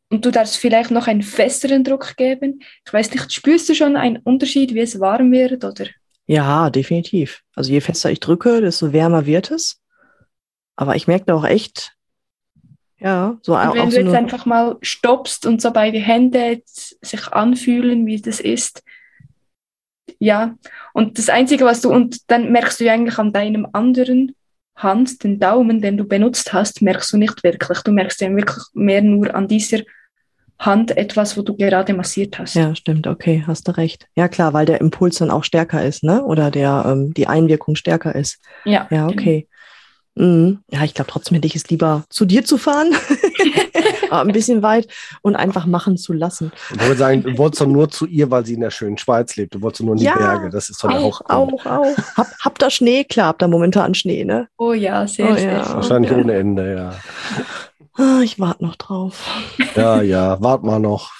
und 0.09 0.25
du 0.25 0.31
darfst 0.31 0.57
vielleicht 0.57 0.89
noch 0.89 1.05
einen 1.07 1.21
festeren 1.21 1.83
Druck 1.83 2.15
geben. 2.17 2.61
Ich 2.85 2.91
weiß 2.91 3.11
nicht, 3.11 3.31
spürst 3.31 3.69
du 3.69 3.75
schon 3.75 3.95
einen 3.95 4.17
Unterschied, 4.17 4.73
wie 4.73 4.79
es 4.79 4.99
warm 4.99 5.31
wird? 5.31 5.63
Oder? 5.63 5.85
Ja, 6.25 6.69
definitiv. 6.71 7.41
Also 7.55 7.71
je 7.71 7.81
fester 7.81 8.09
ich 8.09 8.19
drücke, 8.21 8.59
desto 8.61 8.91
wärmer 8.91 9.25
wird 9.27 9.51
es. 9.51 9.79
Aber 10.75 10.95
ich 10.95 11.07
merke 11.07 11.25
da 11.25 11.35
auch 11.35 11.45
echt, 11.45 11.93
ja, 12.99 13.37
so 13.41 13.55
Und 13.55 13.75
wenn 13.75 13.89
du 13.89 13.95
jetzt 13.95 14.15
einfach 14.15 14.45
mal 14.45 14.77
stoppst 14.81 15.45
und 15.45 15.61
so 15.61 15.71
beide 15.71 15.99
Hände 15.99 16.61
sich 16.65 17.27
anfühlen, 17.27 18.05
wie 18.05 18.21
das 18.21 18.39
ist. 18.39 18.83
Ja, 20.19 20.55
und 20.93 21.17
das 21.17 21.29
Einzige, 21.29 21.65
was 21.65 21.81
du, 21.81 21.91
und 21.91 22.29
dann 22.31 22.51
merkst 22.51 22.79
du 22.79 22.85
ja 22.85 22.93
eigentlich 22.93 23.19
an 23.19 23.33
deinem 23.33 23.67
anderen 23.73 24.35
Hand, 24.75 25.23
den 25.23 25.39
Daumen, 25.39 25.81
den 25.81 25.97
du 25.97 26.05
benutzt 26.05 26.53
hast, 26.53 26.81
merkst 26.81 27.13
du 27.13 27.17
nicht 27.17 27.43
wirklich. 27.43 27.79
Du 27.81 27.91
merkst 27.91 28.21
ja 28.21 28.35
wirklich 28.35 28.63
mehr 28.73 29.01
nur 29.01 29.33
an 29.33 29.47
dieser 29.47 29.79
Hand 30.59 30.97
etwas, 30.97 31.37
wo 31.37 31.43
du 31.43 31.55
gerade 31.55 31.93
massiert 31.93 32.39
hast. 32.39 32.55
Ja, 32.55 32.73
stimmt, 32.73 33.05
okay, 33.05 33.43
hast 33.45 33.67
du 33.67 33.77
recht. 33.77 34.07
Ja, 34.15 34.27
klar, 34.27 34.53
weil 34.53 34.65
der 34.65 34.81
Impuls 34.81 35.17
dann 35.17 35.29
auch 35.29 35.43
stärker 35.43 35.85
ist, 35.85 36.03
ne? 36.03 36.23
Oder 36.23 36.49
der, 36.49 36.83
ähm, 36.87 37.13
die 37.13 37.27
Einwirkung 37.27 37.75
stärker 37.75 38.15
ist. 38.15 38.39
ja, 38.65 38.87
Ja, 38.89 39.07
okay. 39.07 39.47
Mhm. 40.17 40.59
Ja, 40.71 40.83
ich 40.83 40.93
glaube 40.93 41.11
trotzdem 41.11 41.35
hätte 41.35 41.47
ich 41.47 41.55
es 41.55 41.69
lieber 41.69 42.03
zu 42.09 42.25
dir 42.25 42.43
zu 42.43 42.57
fahren, 42.57 42.91
aber 44.09 44.21
ein 44.21 44.33
bisschen 44.33 44.61
weit 44.63 44.87
und 45.21 45.35
einfach 45.35 45.65
machen 45.65 45.97
zu 45.97 46.13
lassen. 46.13 46.51
Ich 46.73 46.79
wollte 46.81 46.97
sagen, 46.97 47.23
du 47.23 47.37
wolltest 47.37 47.61
doch 47.61 47.67
nur 47.67 47.89
zu 47.89 48.05
ihr, 48.05 48.31
weil 48.31 48.45
sie 48.45 48.55
in 48.55 48.61
der 48.61 48.71
schönen 48.71 48.97
Schweiz 48.97 49.35
lebt. 49.35 49.55
Du 49.55 49.61
wolltest 49.61 49.83
nur 49.83 49.93
in 49.93 49.99
die 49.99 50.05
Ja, 50.05 50.15
Berge. 50.17 50.49
Das 50.49 50.69
ist 50.69 50.83
doch 50.83 50.89
der 50.89 50.99
Auch, 50.99 51.19
Hauptgrund. 51.29 51.65
auch, 51.65 51.65
auch. 51.65 51.97
Hab, 52.17 52.27
habt 52.39 52.63
ihr 52.63 52.69
Schnee? 52.69 53.03
Klar, 53.03 53.27
habt 53.27 53.43
ihr 53.43 53.47
momentan 53.47 53.93
Schnee, 53.93 54.23
ne? 54.25 54.47
Oh 54.57 54.73
ja, 54.73 55.05
sehr, 55.07 55.31
Oh 55.31 55.35
sehr 55.35 55.51
ja. 55.53 55.63
schön. 55.65 55.73
Wahrscheinlich 55.75 56.11
Ja. 56.11 56.17
ohne 56.17 56.33
Ende, 56.33 56.75
ja. 56.75 56.93
Ah, 58.03 58.21
ich 58.23 58.39
warte 58.39 58.63
noch 58.63 58.75
drauf. 58.75 59.23
Ja, 59.75 60.01
ja, 60.01 60.41
wart 60.41 60.63
mal 60.63 60.79
noch. 60.79 61.11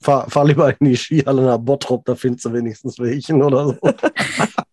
Fahr, 0.00 0.28
fahr 0.28 0.44
lieber 0.46 0.68
in 0.80 0.86
die 0.88 0.96
Skihalle 0.96 1.42
nach 1.42 1.58
Bottrop, 1.58 2.04
da 2.04 2.16
findest 2.16 2.44
du 2.44 2.52
wenigstens 2.52 2.98
welchen 2.98 3.40
oder 3.42 3.66
so. 3.68 3.76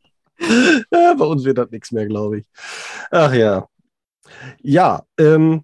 ja, 0.92 1.14
bei 1.18 1.26
uns 1.26 1.44
wird 1.44 1.58
das 1.58 1.72
nichts 1.72 1.92
mehr, 1.92 2.06
glaube 2.06 2.40
ich. 2.40 2.46
Ach 3.12 3.34
ja. 3.34 3.68
Ja, 4.62 5.04
ähm, 5.18 5.64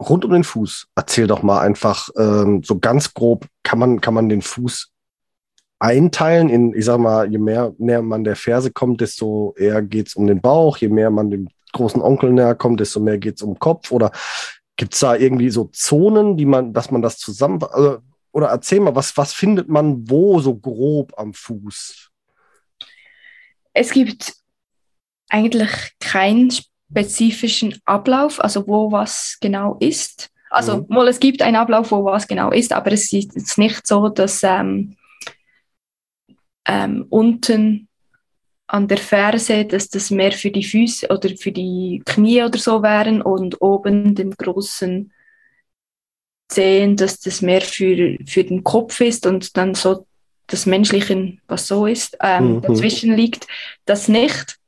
rund 0.00 0.24
um 0.24 0.32
den 0.32 0.44
Fuß, 0.44 0.88
erzähl 0.94 1.26
doch 1.26 1.42
mal 1.42 1.60
einfach 1.60 2.08
ähm, 2.16 2.62
so 2.62 2.78
ganz 2.78 3.14
grob, 3.14 3.46
kann 3.62 3.78
man, 3.78 4.00
kann 4.00 4.14
man 4.14 4.28
den 4.28 4.42
Fuß 4.42 4.90
einteilen 5.78 6.48
in, 6.48 6.74
ich 6.74 6.84
sag 6.84 6.98
mal, 6.98 7.30
je 7.30 7.38
mehr 7.38 7.74
näher 7.78 8.02
man 8.02 8.24
der 8.24 8.36
Ferse 8.36 8.70
kommt, 8.70 9.00
desto 9.00 9.54
eher 9.56 9.82
geht's 9.82 10.14
um 10.14 10.26
den 10.26 10.40
Bauch, 10.40 10.76
je 10.76 10.88
mehr 10.88 11.10
man 11.10 11.30
dem 11.30 11.48
großen 11.72 12.00
Onkel 12.00 12.32
näher 12.32 12.54
kommt, 12.54 12.78
desto 12.80 13.00
mehr 13.00 13.18
geht's 13.18 13.42
um 13.42 13.54
den 13.54 13.58
Kopf 13.58 13.90
oder 13.90 14.12
gibt's 14.76 15.00
da 15.00 15.16
irgendwie 15.16 15.50
so 15.50 15.64
Zonen, 15.72 16.36
die 16.36 16.46
man, 16.46 16.72
dass 16.72 16.90
man 16.90 17.02
das 17.02 17.18
zusammen, 17.18 17.62
also, 17.64 17.98
oder 18.30 18.48
erzähl 18.48 18.80
mal, 18.80 18.94
was, 18.94 19.16
was 19.16 19.32
findet 19.32 19.68
man 19.68 20.08
wo 20.08 20.40
so 20.40 20.54
grob 20.54 21.12
am 21.16 21.34
Fuß? 21.34 22.11
Es 23.74 23.90
gibt 23.92 24.34
eigentlich 25.28 25.70
keinen 25.98 26.50
spezifischen 26.50 27.78
Ablauf, 27.84 28.42
also 28.42 28.66
wo 28.66 28.92
was 28.92 29.38
genau 29.40 29.76
ist. 29.80 30.30
Also, 30.50 30.78
Mhm. 30.78 30.86
mal, 30.88 31.08
es 31.08 31.18
gibt 31.20 31.40
einen 31.40 31.56
Ablauf, 31.56 31.90
wo 31.90 32.04
was 32.04 32.28
genau 32.28 32.50
ist, 32.50 32.72
aber 32.72 32.92
es 32.92 33.04
ist 33.12 33.34
jetzt 33.34 33.56
nicht 33.56 33.86
so, 33.86 34.08
dass 34.10 34.42
ähm, 34.42 34.96
ähm, 36.66 37.06
unten 37.08 37.88
an 38.66 38.88
der 38.88 38.98
Ferse, 38.98 39.64
dass 39.64 39.88
das 39.88 40.10
mehr 40.10 40.32
für 40.32 40.50
die 40.50 40.64
Füße 40.64 41.08
oder 41.08 41.30
für 41.36 41.52
die 41.52 42.02
Knie 42.04 42.42
oder 42.42 42.58
so 42.58 42.82
wären 42.82 43.22
und 43.22 43.60
oben 43.60 44.14
dem 44.14 44.30
großen 44.30 45.12
Zehen, 46.48 46.96
dass 46.96 47.20
das 47.20 47.42
mehr 47.42 47.62
für, 47.62 48.16
für 48.26 48.44
den 48.44 48.62
Kopf 48.62 49.00
ist 49.00 49.26
und 49.26 49.56
dann 49.56 49.74
so 49.74 50.06
das 50.46 50.66
Menschliche, 50.66 51.38
was 51.48 51.66
so 51.66 51.86
ist, 51.86 52.16
ähm, 52.20 52.56
Mhm. 52.56 52.60
dazwischen 52.62 53.14
liegt, 53.16 53.46
das 53.84 54.08
nicht. 54.08 54.58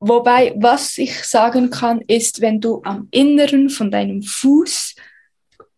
Wobei, 0.00 0.54
was 0.56 0.96
ich 0.98 1.24
sagen 1.24 1.70
kann, 1.70 2.00
ist, 2.06 2.40
wenn 2.40 2.60
du 2.60 2.80
am 2.84 3.08
Inneren 3.10 3.68
von 3.68 3.90
deinem 3.90 4.22
Fuß, 4.22 4.96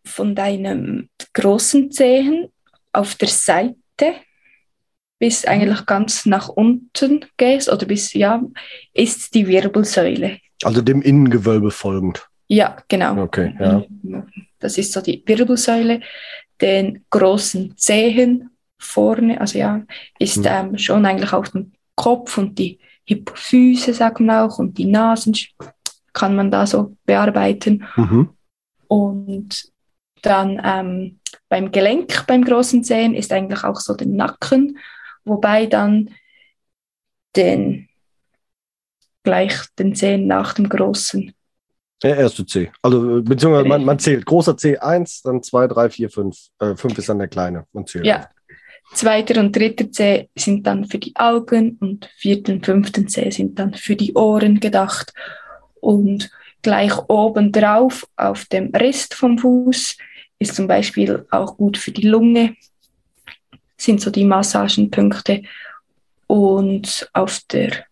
von 0.05 0.35
deinem 0.35 1.09
großen 1.33 1.90
Zehen 1.90 2.48
auf 2.92 3.16
der 3.16 3.29
Seite 3.29 4.14
bis 5.18 5.44
eigentlich 5.44 5.87
ganz 5.87 6.27
nach 6.27 6.48
unten 6.48 7.25
gehst 7.37 7.70
oder 7.70 7.87
bis, 7.87 8.12
ja, 8.12 8.42
ist 8.92 9.35
die 9.35 9.46
Wirbelsäule. 9.46 10.38
Also 10.64 10.83
dem 10.83 11.03
Innengewölbe 11.03 11.70
folgend. 11.70 12.27
Ja, 12.48 12.77
genau. 12.88 13.22
Okay, 13.22 13.55
ja. 13.59 13.85
Das 14.59 14.79
ist 14.79 14.92
so 14.92 15.01
die 15.01 15.22
Wirbelsäule. 15.27 16.01
Den 16.61 17.05
großen 17.11 17.77
Zehen 17.77 18.51
vorne, 18.83 19.40
also 19.40 19.59
ja, 19.59 19.83
ist 20.18 20.38
Mhm. 20.38 20.47
ähm, 20.47 20.79
schon 20.79 21.07
eigentlich 21.07 21.33
auf 21.33 21.51
dem 21.51 21.73
Kopf 21.95 22.38
und 22.38 22.59
die 22.59 22.79
Hypophyse, 23.07 23.95
sagt 23.95 24.21
man 24.21 24.31
auch, 24.31 24.59
und 24.59 24.79
die 24.79 24.87
Nasen 24.87 25.35
kann 26.12 26.37
man 26.37 26.51
da 26.51 26.66
so 26.66 26.97
bearbeiten. 27.05 27.85
Mhm. 27.97 28.31
Und 28.88 29.64
dann 30.23 30.61
ähm, 30.64 31.18
beim 31.49 31.73
Gelenk, 31.73 32.27
beim 32.27 32.45
großen 32.45 32.85
Zehen, 32.85 33.14
ist 33.14 33.33
eigentlich 33.33 33.64
auch 33.64 33.81
so 33.81 33.95
der 33.95 34.07
Nacken, 34.07 34.79
wobei 35.25 35.66
dann 35.66 36.11
den 37.37 37.88
gleich 39.23 39.55
den 39.79 39.95
Zehen 39.95 40.27
nach 40.27 40.55
dem 40.55 40.68
großen. 40.68 41.33
Der 42.03 42.16
erste 42.16 42.45
C. 42.45 42.73
Also, 42.83 43.18
äh, 43.18 43.23
beziehungsweise 43.23 43.68
man, 43.68 43.85
man 43.85 43.99
zählt. 43.99 44.27
Großer 44.27 44.57
C 44.57 44.77
1, 44.79 45.23
dann 45.23 45.42
2, 45.42 45.68
3, 45.68 45.90
4, 45.90 46.11
5. 46.11 46.37
Äh, 46.59 46.75
5 46.77 46.99
ist 46.99 47.09
dann 47.09 47.18
der 47.18 47.29
kleine. 47.29 47.64
Man 47.73 47.87
zählt. 47.87 48.05
Ja. 48.05 48.29
Zweiter 48.94 49.40
und 49.40 49.57
dritter 49.57 49.90
Zeh 49.90 50.28
sind 50.37 50.66
dann 50.66 50.85
für 50.87 50.98
die 50.98 51.14
Augen 51.16 51.76
und 51.81 52.07
vierten 52.16 52.57
und 52.57 52.66
fünften 52.66 53.09
Zeh 53.09 53.31
sind 53.31 53.59
dann 53.59 53.74
für 53.74 53.96
die 53.96 54.12
Ohren 54.14 54.61
gedacht. 54.61 55.12
Und 55.81 56.31
gleich 56.62 56.96
oben 57.09 57.50
drauf 57.52 58.07
auf 58.16 58.44
dem 58.46 58.70
Rest 58.74 59.14
vom 59.14 59.38
Fuß 59.38 59.96
ist 60.38 60.55
zum 60.55 60.66
Beispiel 60.66 61.26
auch 61.31 61.57
gut 61.57 61.76
für 61.78 61.90
die 61.92 62.07
Lunge, 62.07 62.55
sind 63.76 64.00
so 64.00 64.11
die 64.11 64.24
Massagenpunkte. 64.24 65.42
Und 66.26 67.09
auf 67.12 67.40
der 67.50 67.85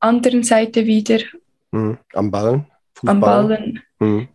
anderen 0.00 0.42
Seite 0.42 0.86
wieder 0.86 1.18
Mhm. 1.72 1.98
Am 2.12 2.30
Ballen. 2.30 2.66
am. 3.04 3.20
Ballen 3.20 3.82
Mhm. 3.98 4.28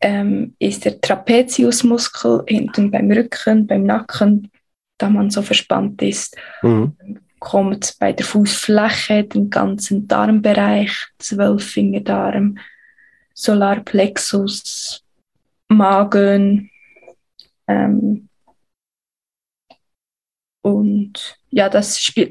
ähm, 0.00 0.54
ist 0.58 0.84
der 0.86 0.98
Trapeziusmuskel 1.00 2.44
hinten 2.48 2.90
beim 2.90 3.10
Rücken, 3.10 3.66
beim 3.66 3.84
Nacken, 3.84 4.50
da 4.98 5.08
man 5.10 5.30
so 5.30 5.42
verspannt 5.42 6.00
ist. 6.02 6.36
Mhm. 6.62 6.96
kommt 7.38 7.96
bei 8.00 8.12
der 8.12 8.24
Fußfläche, 8.26 9.22
den 9.24 9.50
ganzen 9.50 10.08
Darmbereich, 10.08 10.90
Zwölffingerdarm, 11.18 12.58
Solarplexus, 13.34 15.04
Magen. 15.68 16.70
Ähm, 17.68 18.28
und 20.62 21.38
ja, 21.50 21.68
das 21.68 22.00
spiel 22.00 22.30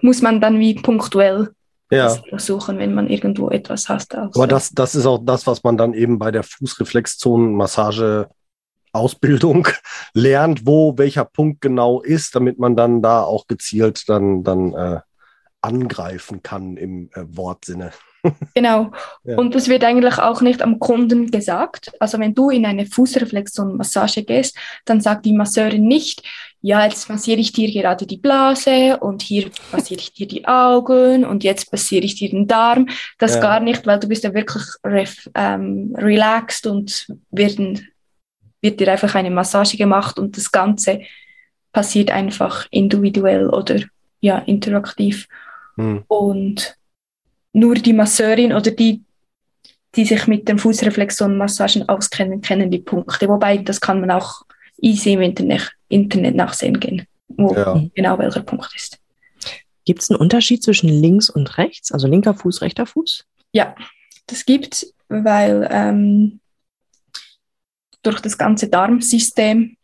muss 0.00 0.22
man 0.22 0.40
dann 0.40 0.58
wie 0.60 0.74
punktuell 0.74 1.50
Ja. 1.90 2.08
versuchen, 2.28 2.78
wenn 2.78 2.94
man 2.94 3.08
irgendwo 3.08 3.50
etwas. 3.50 3.90
Also, 3.90 4.16
Aber 4.34 4.46
das, 4.46 4.70
das 4.70 4.94
ist 4.94 5.06
auch 5.06 5.18
das, 5.18 5.46
was 5.46 5.62
man 5.62 5.76
dann 5.76 5.94
eben 5.94 6.18
bei 6.18 6.30
der 6.30 6.42
Fußreflexzonenmassage 6.42 8.28
Ausbildung 8.94 9.68
lernt, 10.14 10.66
wo 10.66 10.96
welcher 10.96 11.24
Punkt 11.24 11.60
genau 11.60 12.00
ist, 12.00 12.34
damit 12.34 12.58
man 12.58 12.76
dann 12.76 13.02
da 13.02 13.22
auch 13.22 13.46
gezielt 13.46 14.08
dann, 14.08 14.44
dann 14.44 14.72
äh, 14.74 15.00
angreifen 15.60 16.42
kann 16.42 16.76
im 16.76 17.10
äh, 17.14 17.24
Wortsinne. 17.26 17.92
Genau. 18.54 18.90
Ja. 19.24 19.36
Und 19.36 19.54
das 19.54 19.68
wird 19.68 19.84
eigentlich 19.84 20.16
auch 20.18 20.40
nicht 20.40 20.62
am 20.62 20.78
Kunden 20.78 21.30
gesagt. 21.30 21.92
Also 22.00 22.18
wenn 22.18 22.34
du 22.34 22.48
in 22.48 22.64
eine 22.64 22.86
Fußreflexionmassage 22.86 24.24
gehst, 24.24 24.56
dann 24.86 25.02
sagt 25.02 25.26
die 25.26 25.34
Masseurin 25.34 25.86
nicht, 25.86 26.22
ja, 26.62 26.86
jetzt 26.86 27.10
massiere 27.10 27.40
ich 27.40 27.52
dir 27.52 27.70
gerade 27.70 28.06
die 28.06 28.16
Blase 28.16 28.96
und 28.98 29.20
hier 29.20 29.50
massiere 29.70 30.00
ich 30.00 30.14
dir 30.14 30.26
die 30.26 30.48
Augen 30.48 31.26
und 31.26 31.44
jetzt 31.44 31.70
massiere 31.70 32.06
ich 32.06 32.14
dir 32.14 32.30
den 32.30 32.46
Darm. 32.46 32.88
Das 33.18 33.34
Ja. 33.34 33.40
gar 33.42 33.60
nicht, 33.60 33.86
weil 33.86 34.00
du 34.00 34.08
bist 34.08 34.24
ja 34.24 34.32
wirklich 34.32 34.64
ref, 34.82 35.28
ähm, 35.34 35.94
relaxed 35.94 36.66
und 36.66 37.06
werden, 37.30 37.86
wird 38.64 38.80
dir 38.80 38.90
einfach 38.90 39.14
eine 39.14 39.30
Massage 39.30 39.76
gemacht 39.76 40.18
und 40.18 40.36
das 40.36 40.50
Ganze 40.50 41.02
passiert 41.70 42.10
einfach 42.10 42.66
individuell 42.70 43.48
oder 43.48 43.80
ja, 44.20 44.38
interaktiv. 44.38 45.28
Hm. 45.76 46.02
Und 46.08 46.76
nur 47.52 47.74
die 47.74 47.92
Masseurin 47.92 48.52
oder 48.52 48.70
die, 48.70 49.02
die 49.94 50.04
sich 50.04 50.26
mit 50.26 50.48
den 50.48 50.58
Fußreflexionmassagen 50.58 51.88
auskennen, 51.88 52.40
kennen 52.40 52.70
die 52.70 52.78
Punkte. 52.78 53.28
Wobei, 53.28 53.58
das 53.58 53.80
kann 53.80 54.00
man 54.00 54.10
auch 54.10 54.42
easy 54.80 55.12
im 55.12 55.20
Internet, 55.20 55.70
Internet 55.88 56.34
nachsehen 56.34 56.80
gehen, 56.80 57.06
wo 57.28 57.54
Ja. 57.54 57.80
genau 57.94 58.18
welcher 58.18 58.42
Punkt 58.42 58.70
ist. 58.74 58.98
Gibt 59.84 60.02
es 60.02 60.10
einen 60.10 60.18
Unterschied 60.18 60.62
zwischen 60.62 60.88
links 60.88 61.28
und 61.28 61.58
rechts? 61.58 61.92
Also 61.92 62.08
linker 62.08 62.34
Fuß, 62.34 62.62
rechter 62.62 62.86
Fuß? 62.86 63.26
Ja, 63.52 63.76
das 64.26 64.46
gibt 64.46 64.86
weil 65.08 65.68
ähm, 65.70 66.40
durch 68.06 68.20
das 68.20 68.38
ganze 68.38 68.68
Darmsystem 68.68 69.76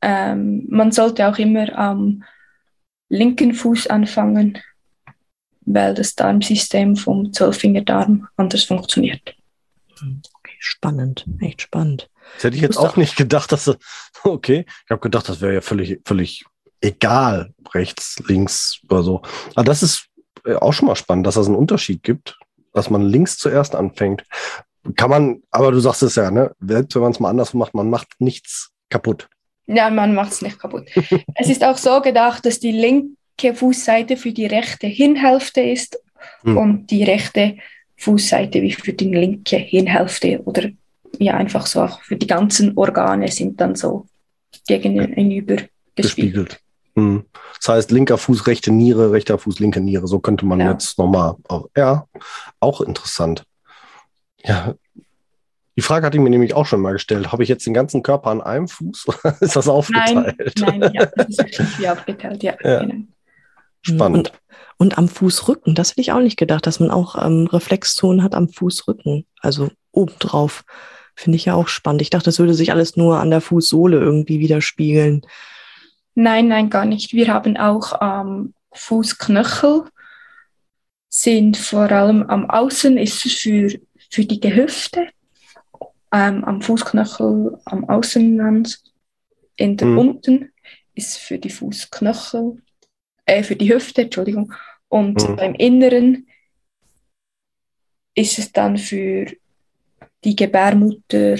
ähm, 0.00 0.66
man 0.68 0.92
sollte 0.92 1.26
auch 1.28 1.38
immer 1.38 1.76
am 1.76 2.24
linken 3.08 3.54
Fuß 3.54 3.88
anfangen, 3.88 4.58
weil 5.62 5.94
das 5.94 6.14
Darmsystem 6.14 6.96
vom 6.96 7.32
Zwölffingerdarm 7.32 8.28
anders 8.36 8.64
funktioniert. 8.64 9.34
Okay, 10.00 10.56
spannend, 10.60 11.26
echt 11.40 11.62
spannend. 11.62 12.08
Das 12.34 12.44
hätte 12.44 12.56
ich 12.56 12.62
jetzt 12.62 12.76
auch 12.76 12.96
nicht 12.96 13.16
gedacht, 13.16 13.50
dass 13.52 13.64
das- 13.64 13.78
okay. 14.24 14.66
Ich 14.84 14.90
habe 14.90 15.00
gedacht, 15.00 15.28
das 15.28 15.40
wäre 15.40 15.54
ja 15.54 15.60
völlig, 15.60 16.00
völlig 16.04 16.44
egal, 16.80 17.52
rechts, 17.74 18.22
links 18.26 18.80
oder 18.88 19.02
so. 19.02 19.22
Aber 19.54 19.64
das 19.64 19.82
ist 19.82 20.06
äh, 20.44 20.54
auch 20.54 20.72
schon 20.72 20.86
mal 20.86 20.96
spannend, 20.96 21.26
dass 21.26 21.36
es 21.36 21.46
einen 21.46 21.56
Unterschied 21.56 22.02
gibt, 22.02 22.38
dass 22.72 22.90
man 22.90 23.02
links 23.02 23.36
zuerst 23.38 23.74
anfängt. 23.74 24.24
Kann 24.96 25.10
man, 25.10 25.42
aber 25.50 25.72
du 25.72 25.80
sagst 25.80 26.02
es 26.02 26.14
ja, 26.16 26.30
ne? 26.30 26.52
Selbst 26.60 26.94
wenn 26.94 27.02
man 27.02 27.12
es 27.12 27.20
mal 27.20 27.30
anders 27.30 27.54
macht, 27.54 27.74
man 27.74 27.90
macht 27.90 28.08
nichts 28.18 28.70
kaputt. 28.90 29.28
Ja, 29.66 29.90
man 29.90 30.14
macht 30.14 30.32
es 30.32 30.42
nicht 30.42 30.58
kaputt. 30.58 30.88
es 31.34 31.48
ist 31.48 31.62
auch 31.64 31.76
so 31.76 32.00
gedacht, 32.00 32.44
dass 32.46 32.58
die 32.60 32.72
linke 32.72 33.54
Fußseite 33.54 34.16
für 34.16 34.32
die 34.32 34.46
rechte 34.46 34.86
Hinhälfte 34.86 35.60
ist 35.60 35.98
Hm. 36.42 36.56
und 36.56 36.86
die 36.90 37.04
rechte 37.04 37.56
Fußseite 37.96 38.60
wie 38.60 38.72
für 38.72 38.92
die 38.92 39.08
linke 39.14 39.56
Hinhälfte 39.56 40.40
oder 40.44 40.68
ja 41.18 41.34
einfach 41.34 41.66
so 41.66 41.82
auch 41.82 42.02
für 42.02 42.16
die 42.16 42.26
ganzen 42.26 42.76
Organe 42.76 43.28
sind 43.28 43.60
dann 43.60 43.76
so 43.76 44.06
gegenüber 44.66 45.56
gespiegelt. 45.94 46.58
Hm. 46.96 47.24
Das 47.60 47.68
heißt, 47.68 47.90
linker 47.92 48.18
Fuß, 48.18 48.46
rechte 48.46 48.72
Niere, 48.72 49.12
rechter 49.12 49.38
Fuß, 49.38 49.60
linke 49.60 49.80
Niere. 49.80 50.06
So 50.08 50.18
könnte 50.20 50.44
man 50.46 50.60
Ja. 50.60 50.72
jetzt 50.72 50.98
nochmal. 50.98 51.36
auch- 51.48 51.68
Ja, 51.76 52.06
auch 52.60 52.80
interessant. 52.80 53.44
Ja. 54.44 54.74
Die 55.76 55.82
Frage 55.82 56.06
hatte 56.06 56.16
ich 56.16 56.22
mir 56.22 56.30
nämlich 56.30 56.54
auch 56.54 56.66
schon 56.66 56.80
mal 56.80 56.92
gestellt. 56.92 57.30
Habe 57.30 57.44
ich 57.44 57.48
jetzt 57.48 57.64
den 57.64 57.74
ganzen 57.74 58.02
Körper 58.02 58.30
an 58.30 58.40
einem 58.40 58.66
Fuß 58.66 59.06
oder 59.08 59.36
ist 59.40 59.54
das 59.54 59.66
Nein, 59.66 59.74
aufgeteilt? 59.74 60.54
nein, 60.58 60.90
ja, 60.92 61.06
das 61.06 61.28
ist 61.28 61.38
wirklich 61.44 61.78
wie 61.78 61.88
aufgeteilt, 61.88 62.42
ja. 62.42 62.54
Ja. 62.62 62.80
Genau. 62.80 63.04
Spannend. 63.82 64.32
Und 64.76 64.98
am 64.98 65.08
Fußrücken, 65.08 65.74
das 65.74 65.90
hätte 65.90 66.00
ich 66.00 66.12
auch 66.12 66.20
nicht 66.20 66.36
gedacht, 66.36 66.66
dass 66.66 66.80
man 66.80 66.90
auch 66.90 67.24
ähm, 67.24 67.46
Reflexzonen 67.46 68.22
hat 68.22 68.34
am 68.34 68.48
Fußrücken. 68.48 69.24
Also 69.40 69.70
obendrauf. 69.92 70.64
Finde 71.14 71.36
ich 71.36 71.46
ja 71.46 71.54
auch 71.54 71.68
spannend. 71.68 72.02
Ich 72.02 72.10
dachte, 72.10 72.26
das 72.26 72.38
würde 72.38 72.54
sich 72.54 72.70
alles 72.70 72.96
nur 72.96 73.18
an 73.18 73.30
der 73.30 73.40
Fußsohle 73.40 73.98
irgendwie 73.98 74.38
widerspiegeln. 74.38 75.22
Nein, 76.14 76.48
nein, 76.48 76.70
gar 76.70 76.84
nicht. 76.84 77.12
Wir 77.12 77.32
haben 77.32 77.56
auch 77.56 77.98
ähm, 78.00 78.54
Fußknöchel, 78.72 79.84
sind 81.08 81.56
vor 81.56 81.90
allem 81.90 82.22
am 82.24 82.48
Außen 82.48 82.96
ist 82.98 83.24
es 83.26 83.34
für, 83.34 83.68
für 84.10 84.24
die 84.24 84.40
Gehüfte, 84.40 85.08
ähm, 86.12 86.44
am 86.44 86.62
Fußknöchel, 86.62 87.58
am 87.66 87.88
Außenrand, 87.88 88.80
in 89.56 89.76
der 89.76 89.88
Mhm. 89.88 89.98
unten 89.98 90.52
ist 90.94 91.18
für 91.18 91.38
die 91.38 91.50
Fußknöchel, 91.50 92.62
äh, 93.26 93.42
für 93.42 93.56
die 93.56 93.72
Hüfte, 93.72 94.02
Entschuldigung, 94.02 94.52
und 94.88 95.28
Mhm. 95.28 95.36
beim 95.36 95.54
Inneren 95.54 96.26
ist 98.14 98.38
es 98.38 98.52
dann 98.52 98.78
für 98.78 99.26
die 100.24 100.34
Gebärmutter 100.34 101.36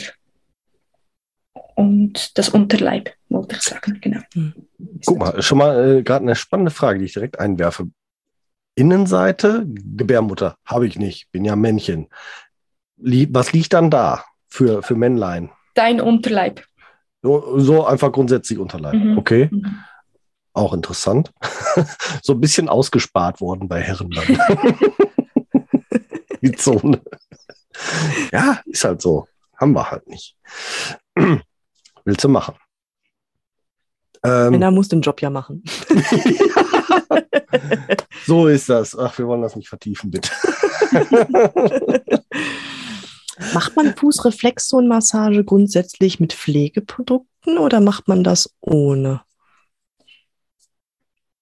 und 1.75 2.37
das 2.39 2.49
Unterleib, 2.51 3.15
wollte 3.29 3.57
ich 3.57 3.63
sagen, 3.63 3.99
genau. 4.01 4.21
Guck 5.07 5.19
mal, 5.19 5.43
schon 5.43 5.59
mal 5.59 5.99
äh, 5.99 6.03
gerade 6.03 6.25
eine 6.25 6.37
spannende 6.37 6.71
Frage, 6.71 6.99
die 6.99 7.07
ich 7.07 7.15
direkt 7.15 7.39
einwerfe. 7.39 7.91
Innenseite, 8.77 9.65
Gebärmutter, 9.67 10.57
habe 10.65 10.87
ich 10.87 10.99
nicht, 10.99 11.33
bin 11.33 11.45
ja 11.45 11.57
Männchen. 11.57 12.09
Was 13.01 13.53
liegt 13.53 13.73
dann 13.73 13.91
da 13.91 14.25
für, 14.49 14.83
für 14.83 14.95
Männlein? 14.97 15.51
Dein 15.75 16.01
Unterleib. 16.01 16.65
So, 17.23 17.59
so 17.59 17.87
einfach 17.87 18.13
grundsätzlich 18.13 18.59
Unterleib. 18.59 18.95
Mhm. 18.95 19.19
Okay, 19.19 19.49
Mhm. 19.51 19.79
auch 20.53 20.73
interessant. 20.73 21.33
so 22.23 22.33
ein 22.35 22.41
bisschen 22.41 22.69
ausgespart 22.69 23.41
worden 23.41 23.69
bei 23.69 23.81
Herren 23.81 24.11
dann. 24.11 24.27
Die 26.43 26.53
Zone. 26.53 27.01
Ja, 28.33 28.61
ist 28.67 28.85
halt 28.85 29.03
so. 29.03 29.27
Haben 29.57 29.73
wir 29.73 29.91
halt 29.91 30.07
nicht. 30.09 30.37
Willst 32.05 32.25
du 32.25 32.29
machen? 32.29 32.55
Ähm, 34.25 34.51
Männer 34.51 34.71
muss 34.71 34.89
den 34.89 35.01
Job 35.01 35.21
ja 35.21 35.31
machen. 35.31 35.63
so 38.27 38.47
ist 38.49 38.69
das. 38.69 38.97
Ach, 38.99 39.17
wir 39.19 39.27
wollen 39.27 39.43
das 39.43 39.57
nicht 39.57 39.69
vertiefen, 39.69 40.11
bitte. 40.11 40.31
Macht 43.55 43.77
man 43.77 43.95
Fußreflexzonenmassage 43.95 45.45
grundsätzlich 45.45 46.21
mit 46.21 46.33
Pflegeprodukten 46.33 47.59
oder 47.59 47.81
macht 47.81 48.09
man 48.09 48.25
das 48.25 48.55
ohne? 48.61 49.23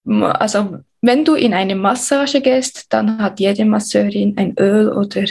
Also, 0.05 0.79
wenn 1.01 1.25
du 1.25 1.35
in 1.35 1.53
eine 1.53 1.75
Massage 1.75 2.41
gehst, 2.41 2.87
dann 2.89 3.19
hat 3.19 3.39
jede 3.39 3.65
Masseurin 3.65 4.37
ein 4.37 4.55
Öl 4.57 4.89
oder 4.89 5.25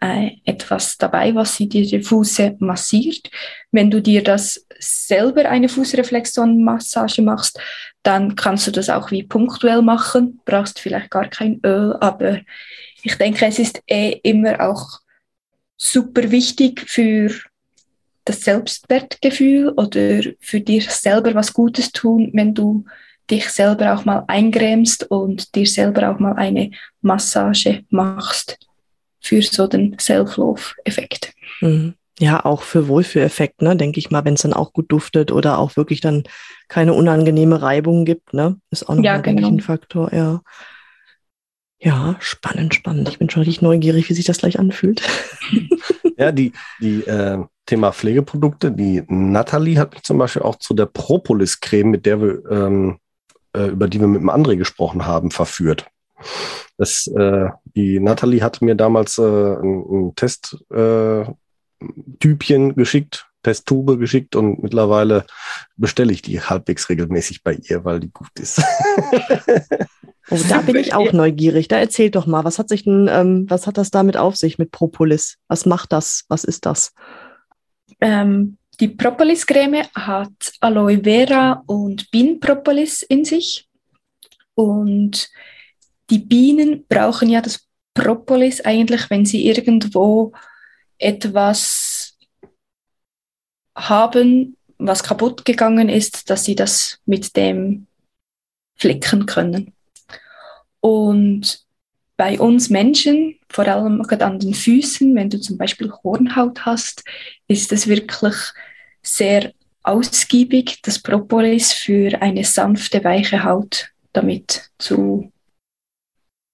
äh, 0.00 0.30
etwas 0.44 0.98
dabei, 0.98 1.34
was 1.34 1.56
sie 1.56 1.68
dir 1.68 1.86
die 1.86 2.02
Füße 2.02 2.56
massiert. 2.58 3.30
Wenn 3.70 3.90
du 3.90 4.02
dir 4.02 4.22
das 4.22 4.66
selber 4.78 5.48
eine 5.48 5.68
Fußreflexzonenmassage 5.68 7.22
machst, 7.22 7.58
dann 8.02 8.36
kannst 8.36 8.66
du 8.66 8.72
das 8.72 8.90
auch 8.90 9.10
wie 9.10 9.22
punktuell 9.22 9.82
machen, 9.82 10.40
brauchst 10.44 10.80
vielleicht 10.80 11.10
gar 11.10 11.28
kein 11.28 11.60
Öl, 11.64 11.96
aber 12.00 12.40
ich 13.02 13.16
denke, 13.16 13.46
es 13.46 13.58
ist 13.58 13.82
eh 13.86 14.20
immer 14.22 14.60
auch 14.60 15.00
super 15.76 16.30
wichtig 16.30 16.84
für 16.88 17.30
das 18.24 18.40
Selbstwertgefühl 18.40 19.70
oder 19.70 20.20
für 20.40 20.60
dir 20.60 20.82
selber 20.82 21.34
was 21.34 21.52
Gutes 21.52 21.92
tun, 21.92 22.30
wenn 22.34 22.54
du 22.54 22.84
dich 23.30 23.48
selber 23.48 23.94
auch 23.94 24.04
mal 24.04 24.24
eingrämst 24.26 25.10
und 25.10 25.54
dir 25.54 25.66
selber 25.66 26.10
auch 26.10 26.18
mal 26.18 26.34
eine 26.34 26.70
Massage 27.02 27.84
machst 27.90 28.58
für 29.20 29.42
so 29.42 29.66
den 29.66 29.96
Self-Love-Effekt. 29.98 31.32
Mhm. 31.60 31.94
Ja, 32.18 32.44
auch 32.44 32.62
für 32.62 32.88
Wohlfühleffekt, 32.88 33.60
ne, 33.60 33.76
denke 33.76 33.98
ich 33.98 34.10
mal, 34.10 34.24
wenn 34.24 34.34
es 34.34 34.42
dann 34.42 34.54
auch 34.54 34.72
gut 34.72 34.90
duftet 34.90 35.32
oder 35.32 35.58
auch 35.58 35.76
wirklich 35.76 36.00
dann 36.00 36.24
keine 36.66 36.94
unangenehme 36.94 37.60
Reibung 37.60 38.06
gibt, 38.06 38.32
ne? 38.32 38.58
Ist 38.70 38.88
auch 38.88 38.94
noch 38.94 39.04
Ja, 39.04 39.18
ich, 39.18 39.22
genau. 39.22 39.48
ein 39.48 39.60
Faktor, 39.60 40.14
ja. 40.14 40.40
Ja, 41.86 42.16
spannend, 42.18 42.74
spannend. 42.74 43.08
Ich 43.08 43.20
bin 43.20 43.30
schon 43.30 43.44
richtig 43.44 43.62
neugierig, 43.62 44.08
wie 44.08 44.14
sich 44.14 44.24
das 44.24 44.38
gleich 44.38 44.58
anfühlt. 44.58 45.02
Ja, 46.18 46.32
die, 46.32 46.52
die 46.80 47.02
äh, 47.02 47.44
Thema 47.66 47.92
Pflegeprodukte, 47.92 48.72
die 48.72 49.02
Nathalie 49.06 49.78
hat 49.78 49.92
mich 49.92 50.02
zum 50.02 50.16
Beispiel 50.16 50.40
auch 50.40 50.56
zu 50.56 50.72
der 50.72 50.86
Propolis-Creme, 50.86 51.90
mit 51.90 52.06
der 52.06 52.22
wir, 52.22 52.42
ähm, 52.50 52.98
äh, 53.54 53.66
über 53.66 53.86
die 53.86 54.00
wir 54.00 54.06
mit 54.06 54.22
dem 54.22 54.30
André 54.30 54.56
gesprochen 54.56 55.04
haben, 55.04 55.30
verführt. 55.30 55.86
Das, 56.78 57.06
äh, 57.08 57.50
die 57.64 58.00
Nathalie 58.00 58.42
hatte 58.42 58.64
mir 58.64 58.76
damals 58.76 59.18
äh, 59.18 59.22
ein, 59.22 59.84
ein 59.90 60.14
Testtypchen 60.16 61.20
äh, 62.70 62.74
geschickt, 62.74 63.28
Testtube 63.42 63.98
geschickt 63.98 64.36
und 64.36 64.62
mittlerweile 64.62 65.26
bestelle 65.76 66.14
ich 66.14 66.22
die 66.22 66.40
halbwegs 66.40 66.88
regelmäßig 66.88 67.42
bei 67.42 67.58
ihr, 67.62 67.84
weil 67.84 68.00
die 68.00 68.10
gut 68.10 68.40
ist. 68.40 68.62
Oh, 70.30 70.38
da 70.48 70.60
bin 70.60 70.76
ich 70.76 70.94
auch 70.94 71.12
neugierig. 71.12 71.68
Da 71.68 71.78
erzählt 71.78 72.16
doch 72.16 72.26
mal, 72.26 72.44
was 72.44 72.58
hat 72.58 72.68
sich 72.68 72.84
denn, 72.84 73.08
ähm, 73.10 73.46
was 73.48 73.66
hat 73.66 73.78
das 73.78 73.90
damit 73.90 74.16
auf 74.16 74.36
sich 74.36 74.58
mit 74.58 74.70
Propolis? 74.72 75.36
Was 75.48 75.66
macht 75.66 75.92
das? 75.92 76.24
Was 76.28 76.44
ist 76.44 76.66
das? 76.66 76.92
Ähm, 78.00 78.58
die 78.80 78.88
Propolis-Creme 78.88 79.84
hat 79.94 80.52
Aloe 80.60 81.02
Vera 81.02 81.62
und 81.66 82.10
Bienenpropolis 82.10 83.02
in 83.02 83.24
sich. 83.24 83.68
Und 84.54 85.28
die 86.10 86.18
Bienen 86.18 86.84
brauchen 86.88 87.28
ja 87.28 87.40
das 87.40 87.66
Propolis 87.94 88.60
eigentlich, 88.60 89.08
wenn 89.08 89.24
sie 89.24 89.46
irgendwo 89.46 90.32
etwas 90.98 92.18
haben, 93.74 94.56
was 94.78 95.02
kaputt 95.02 95.44
gegangen 95.44 95.88
ist, 95.88 96.28
dass 96.30 96.44
sie 96.44 96.54
das 96.54 96.98
mit 97.06 97.36
dem 97.36 97.86
flicken 98.76 99.26
können. 99.26 99.72
Und 100.86 101.66
bei 102.16 102.38
uns 102.38 102.70
Menschen, 102.70 103.40
vor 103.48 103.66
allem 103.66 104.00
an 104.02 104.38
den 104.38 104.54
Füßen, 104.54 105.16
wenn 105.16 105.28
du 105.28 105.40
zum 105.40 105.58
Beispiel 105.58 105.90
Hornhaut 105.90 106.64
hast, 106.64 107.02
ist 107.48 107.72
es 107.72 107.88
wirklich 107.88 108.36
sehr 109.02 109.52
ausgiebig, 109.82 110.80
das 110.82 111.00
Propolis 111.00 111.72
für 111.72 112.22
eine 112.22 112.44
sanfte, 112.44 113.02
weiche 113.02 113.42
Haut 113.42 113.88
damit 114.12 114.70
zu, 114.78 115.32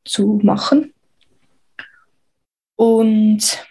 zu 0.06 0.40
machen. 0.42 0.94
Und 2.76 3.62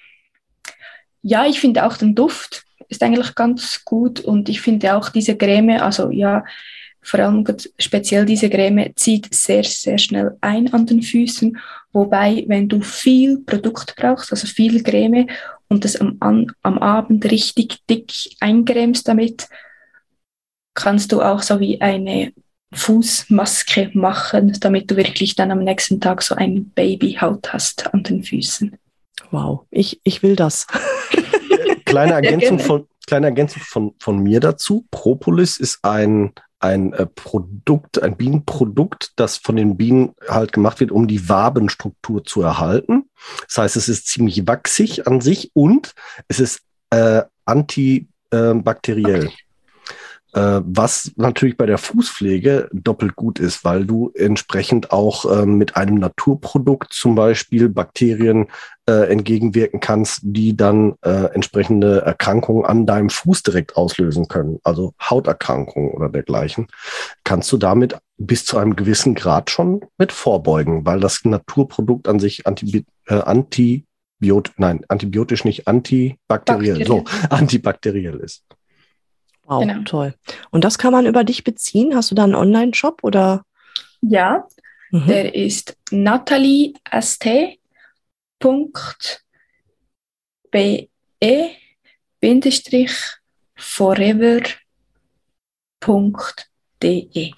ja, 1.23 1.47
ich 1.47 1.59
finde 1.59 1.87
auch 1.87 1.97
den 1.97 2.13
Duft 2.13 2.65
ist 2.87 3.01
eigentlich 3.01 3.33
ganz 3.33 3.83
gut 3.83 4.19
und 4.19 4.47
ich 4.47 4.61
finde 4.61 4.95
auch 4.95 5.09
diese 5.09 5.35
Creme, 5.35 5.81
also 5.81 6.11
ja, 6.11 6.43
vor 7.01 7.19
allem 7.19 7.45
speziell 7.79 8.25
diese 8.25 8.49
Creme 8.49 8.93
zieht 8.95 9.33
sehr, 9.33 9.63
sehr 9.63 9.97
schnell 9.97 10.37
ein 10.41 10.71
an 10.73 10.85
den 10.85 11.01
Füßen. 11.01 11.57
Wobei, 11.93 12.45
wenn 12.47 12.69
du 12.69 12.81
viel 12.81 13.39
Produkt 13.39 13.95
brauchst, 13.95 14.31
also 14.31 14.47
viel 14.47 14.83
Creme 14.83 15.27
und 15.67 15.83
das 15.83 15.95
am, 15.95 16.17
am 16.19 16.77
Abend 16.79 17.29
richtig 17.29 17.79
dick 17.89 18.11
eingrämst 18.39 19.07
damit, 19.07 19.47
kannst 20.73 21.11
du 21.11 21.21
auch 21.21 21.41
so 21.41 21.59
wie 21.59 21.81
eine 21.81 22.33
Fußmaske 22.73 23.91
machen, 23.93 24.55
damit 24.59 24.89
du 24.89 24.95
wirklich 24.95 25.35
dann 25.35 25.51
am 25.51 25.63
nächsten 25.63 25.99
Tag 25.99 26.21
so 26.21 26.35
eine 26.35 26.61
Babyhaut 26.61 27.51
hast 27.51 27.93
an 27.93 28.03
den 28.03 28.23
Füßen. 28.23 28.77
Wow, 29.31 29.65
ich, 29.69 29.99
ich 30.03 30.23
will 30.23 30.35
das. 30.35 30.67
kleine 31.85 32.13
Ergänzung, 32.13 32.59
von, 32.59 32.87
kleine 33.07 33.27
Ergänzung 33.27 33.61
von, 33.61 33.95
von 33.99 34.19
mir 34.19 34.39
dazu. 34.39 34.85
Propolis 34.91 35.57
ist 35.57 35.79
ein, 35.83 36.33
ein 36.61 36.93
äh, 36.93 37.05
Produkt, 37.07 38.01
ein 38.01 38.15
Bienenprodukt, 38.15 39.13
das 39.15 39.37
von 39.37 39.55
den 39.55 39.77
Bienen 39.77 40.13
halt 40.27 40.53
gemacht 40.53 40.79
wird, 40.79 40.91
um 40.91 41.07
die 41.07 41.27
Wabenstruktur 41.27 42.23
zu 42.23 42.41
erhalten. 42.41 43.09
Das 43.47 43.57
heißt, 43.57 43.75
es 43.75 43.89
ist 43.89 44.07
ziemlich 44.07 44.47
wachsig 44.47 45.07
an 45.07 45.21
sich 45.21 45.51
und 45.53 45.93
es 46.27 46.39
ist 46.39 46.61
äh, 46.91 47.23
antibakteriell. 47.45 49.25
Äh, 49.25 49.31
was 50.33 51.11
natürlich 51.17 51.57
bei 51.57 51.65
der 51.65 51.77
Fußpflege 51.77 52.69
doppelt 52.71 53.15
gut 53.15 53.39
ist, 53.39 53.65
weil 53.65 53.85
du 53.85 54.11
entsprechend 54.15 54.91
auch 54.91 55.25
ähm, 55.25 55.57
mit 55.57 55.75
einem 55.75 55.95
Naturprodukt 55.95 56.93
zum 56.93 57.15
Beispiel 57.15 57.67
Bakterien 57.67 58.47
äh, 58.87 59.11
entgegenwirken 59.11 59.79
kannst, 59.79 60.21
die 60.23 60.55
dann 60.55 60.95
äh, 61.01 61.33
entsprechende 61.33 62.01
Erkrankungen 62.01 62.65
an 62.65 62.85
deinem 62.85 63.09
Fuß 63.09 63.43
direkt 63.43 63.77
auslösen 63.77 64.27
können, 64.27 64.59
also 64.63 64.93
Hauterkrankungen 65.01 65.91
oder 65.91 66.09
dergleichen, 66.09 66.67
kannst 67.23 67.51
du 67.51 67.57
damit 67.57 67.97
bis 68.17 68.45
zu 68.45 68.57
einem 68.57 68.75
gewissen 68.75 69.15
Grad 69.15 69.49
schon 69.49 69.81
mit 69.97 70.11
vorbeugen, 70.11 70.85
weil 70.85 70.99
das 70.99 71.23
Naturprodukt 71.23 72.07
an 72.07 72.19
sich 72.19 72.47
antibi 72.47 72.85
äh, 73.07 73.15
antibiot 73.15 74.51
nein, 74.57 74.85
antibiotisch 74.87 75.45
nicht, 75.45 75.67
antibakteriell, 75.67 76.85
so, 76.85 77.03
antibakteriell 77.29 78.19
ist. 78.19 78.43
Wow, 79.51 79.59
Genau. 79.67 79.83
toll. 79.83 80.13
Und 80.49 80.63
das 80.63 80.77
kann 80.77 80.93
man 80.93 81.05
über 81.05 81.25
dich 81.25 81.43
beziehen? 81.43 81.93
Hast 81.93 82.09
du 82.09 82.15
da 82.15 82.23
einen 82.23 82.35
Online-Shop 82.35 83.03
oder? 83.03 83.43
Ja, 84.01 84.47
Mhm. 84.91 85.07
der 85.07 85.35
ist 85.35 85.75
nataliest.be 85.91 87.57
aloe-forever.de. 95.81 97.31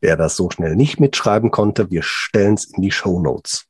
Wer 0.00 0.16
das 0.16 0.36
so 0.36 0.48
schnell 0.50 0.76
nicht 0.76 1.00
mitschreiben 1.00 1.50
konnte, 1.50 1.90
wir 1.90 2.02
stellen 2.02 2.54
es 2.54 2.66
in 2.66 2.82
die 2.82 2.92
Show 2.92 3.20
Notes. 3.20 3.64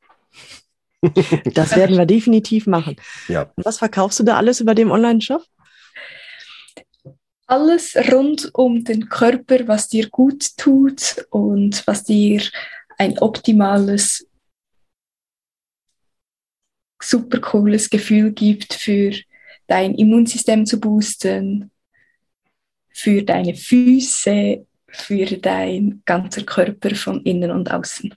Das 1.55 1.75
werden 1.75 1.97
wir 1.97 2.05
definitiv 2.05 2.67
machen. 2.67 2.97
Ja. 3.27 3.49
Was 3.55 3.77
verkaufst 3.77 4.19
du 4.19 4.23
da 4.23 4.35
alles 4.35 4.59
über 4.59 4.75
dem 4.75 4.91
Online-Shop? 4.91 5.41
Alles 7.49 7.95
rund 8.11 8.51
um 8.53 8.83
den 8.83 9.09
Körper, 9.09 9.67
was 9.67 9.87
dir 9.87 10.07
gut 10.11 10.55
tut 10.55 11.25
und 11.31 11.81
was 11.87 12.03
dir 12.03 12.43
ein 12.99 13.17
optimales, 13.17 14.27
super 17.01 17.41
cooles 17.41 17.89
Gefühl 17.89 18.33
gibt 18.33 18.75
für 18.75 19.13
dein 19.65 19.95
Immunsystem 19.95 20.67
zu 20.67 20.79
boosten, 20.79 21.71
für 22.89 23.23
deine 23.23 23.55
Füße, 23.55 24.67
für 24.87 25.25
dein 25.37 26.03
ganzer 26.05 26.43
Körper 26.43 26.93
von 26.93 27.23
innen 27.23 27.49
und 27.49 27.71
außen. 27.71 28.13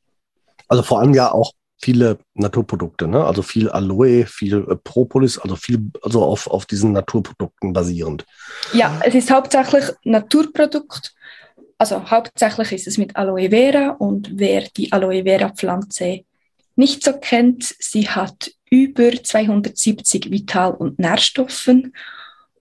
Also 0.68 0.82
vor 0.82 1.00
allem 1.00 1.14
ja 1.14 1.32
auch 1.32 1.52
viele 1.82 2.18
Naturprodukte, 2.34 3.08
ne? 3.08 3.24
Also 3.24 3.42
viel 3.42 3.68
Aloe, 3.68 4.24
viel 4.26 4.66
äh, 4.68 4.76
Propolis, 4.76 5.38
also 5.38 5.56
viel, 5.56 5.90
also 6.02 6.22
auf, 6.24 6.46
auf 6.46 6.66
diesen 6.66 6.92
Naturprodukten 6.92 7.72
basierend. 7.72 8.24
Ja, 8.72 9.00
es 9.04 9.14
ist 9.14 9.30
hauptsächlich 9.30 9.84
Naturprodukt. 10.04 11.14
Also 11.78 12.10
hauptsächlich 12.10 12.72
ist 12.72 12.86
es 12.86 12.98
mit 12.98 13.16
Aloe 13.16 13.50
Vera 13.50 13.90
und 13.90 14.30
wer 14.34 14.62
die 14.76 14.92
Aloe 14.92 15.24
Vera 15.24 15.48
Pflanze 15.48 16.20
nicht 16.76 17.04
so 17.04 17.12
kennt, 17.18 17.74
sie 17.78 18.08
hat 18.08 18.52
über 18.70 19.10
270 19.12 20.30
Vital- 20.30 20.74
und 20.74 20.98
Nährstoffen 20.98 21.92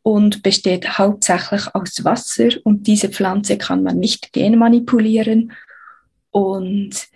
und 0.02 0.42
besteht 0.42 0.98
hauptsächlich 0.98 1.74
aus 1.76 2.04
Wasser 2.04 2.50
und 2.64 2.88
diese 2.88 3.10
Pflanze 3.10 3.58
kann 3.58 3.84
man 3.84 4.00
nicht 4.00 4.34
genmanipulieren 4.34 5.54
und 6.32 7.08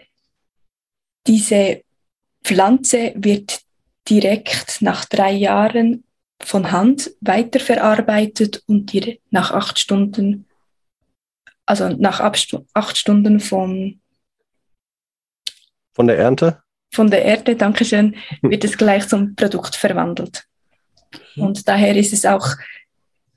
diese 1.28 1.82
Pflanze 2.46 3.14
wird 3.16 3.62
direkt 4.08 4.82
nach 4.82 5.06
drei 5.06 5.32
Jahren 5.32 6.04
von 6.40 6.72
Hand 6.72 7.12
weiterverarbeitet 7.22 8.62
und 8.68 8.94
die 8.94 9.20
nach 9.32 9.52
acht 9.52 9.80
Stunden, 9.80 10.46
also 11.66 11.90
nach 11.90 12.20
acht 12.20 12.98
Stunden 12.98 13.40
vom, 13.40 14.00
von 15.96 16.08
der 16.08 16.20
Ernte? 16.20 16.62
Von 16.94 17.10
der 17.10 17.26
Erde, 17.26 17.56
Dankeschön, 17.56 18.16
wird 18.42 18.64
es 18.64 18.78
gleich 18.78 19.08
zum 19.08 19.36
Produkt 19.36 19.76
verwandelt. 19.76 20.46
Und 21.36 21.68
daher 21.68 21.96
ist 21.96 22.14
es 22.14 22.26
auch 22.26 22.48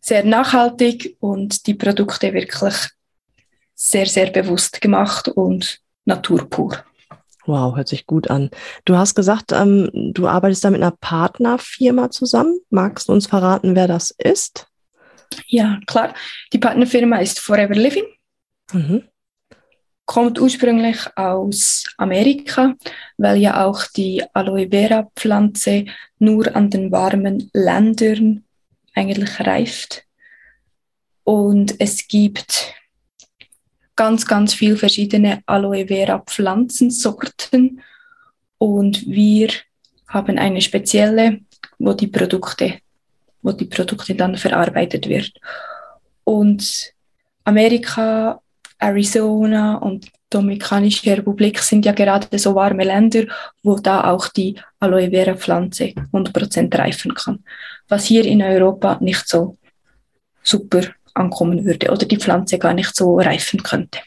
sehr 0.01 0.25
nachhaltig 0.25 1.17
und 1.21 1.67
die 1.67 1.75
Produkte 1.75 2.35
wirklich 2.35 2.75
sehr, 3.75 4.07
sehr 4.07 4.31
bewusst 4.31 4.81
gemacht 4.81 5.29
und 5.29 5.81
naturpur. 6.05 6.85
Wow, 7.49 7.77
hört 7.77 7.89
sich 7.89 8.07
gut 8.07 8.29
an. 8.29 8.51
Du 8.85 8.97
hast 8.97 9.15
gesagt, 9.15 9.53
ähm, 9.53 9.89
du 10.13 10.29
arbeitest 10.29 10.65
da 10.65 10.71
mit 10.71 10.83
einer 10.83 10.91
Partnerfirma 10.91 12.11
zusammen. 12.11 12.61
Magst 12.69 13.09
du 13.09 13.15
uns 13.15 13.27
verraten, 13.27 13.75
wer 13.75 13.89
das 13.89 14.11
ist? 14.11 14.67
Ja, 15.47 15.81
klar. 15.87 16.13
Die 16.53 16.59
Partnerfirma 16.59 17.17
ist 17.17 17.41
Forever 17.41 17.75
Living. 17.75 18.05
Mhm. 18.75 19.05
Kommt 20.05 20.39
ursprünglich 20.39 20.99
aus 21.17 21.85
Amerika, 21.97 22.75
weil 23.17 23.39
ja 23.39 23.65
auch 23.65 23.87
die 23.97 24.23
Aloe 24.35 24.69
Vera 24.71 25.09
Pflanze 25.17 25.87
nur 26.19 26.55
an 26.55 26.69
den 26.69 26.93
warmen 26.93 27.49
Ländern 27.55 28.45
eigentlich 28.95 29.41
reift. 29.41 30.05
Und 31.25 31.81
es 31.81 32.09
gibt 32.09 32.75
ganz, 33.99 34.25
ganz 34.25 34.55
viele 34.55 34.77
verschiedene 34.77 35.43
Aloe 35.45 35.89
Vera 35.89 36.21
Pflanzensorten 36.21 37.83
und 38.59 39.05
wir 39.07 39.49
haben 40.07 40.39
eine 40.39 40.61
spezielle, 40.61 41.41
wo 41.81 41.93
die 41.93 42.07
Produkte, 42.07 42.79
wo 43.43 43.51
die 43.51 43.65
Produkte 43.65 44.15
dann 44.15 44.37
verarbeitet 44.37 45.09
wird. 45.09 45.33
Und 46.23 46.93
Amerika, 47.45 48.41
Arizona 48.79 49.79
und 49.79 50.07
Dominikanische 50.31 51.17
Republik 51.17 51.59
sind 51.59 51.85
ja 51.85 51.93
gerade 51.93 52.39
so 52.39 52.55
warme 52.55 52.85
Länder, 52.85 53.25
wo 53.65 53.79
da 53.79 54.13
auch 54.13 54.29
die 54.29 54.55
Aloe 54.79 55.11
Vera 55.11 55.35
Pflanze 55.35 55.95
100% 56.13 56.79
reifen 56.79 57.15
kann. 57.15 57.43
Was 57.89 58.05
hier 58.05 58.25
in 58.25 58.43
Europa 58.43 58.99
nicht 59.01 59.27
so 59.27 59.57
super 60.43 60.83
ankommen 61.15 61.65
würde 61.65 61.91
oder 61.91 62.07
die 62.07 62.19
Pflanze 62.19 62.59
gar 62.59 62.75
nicht 62.75 62.95
so 62.95 63.19
reifen 63.19 63.63
könnte. 63.63 64.01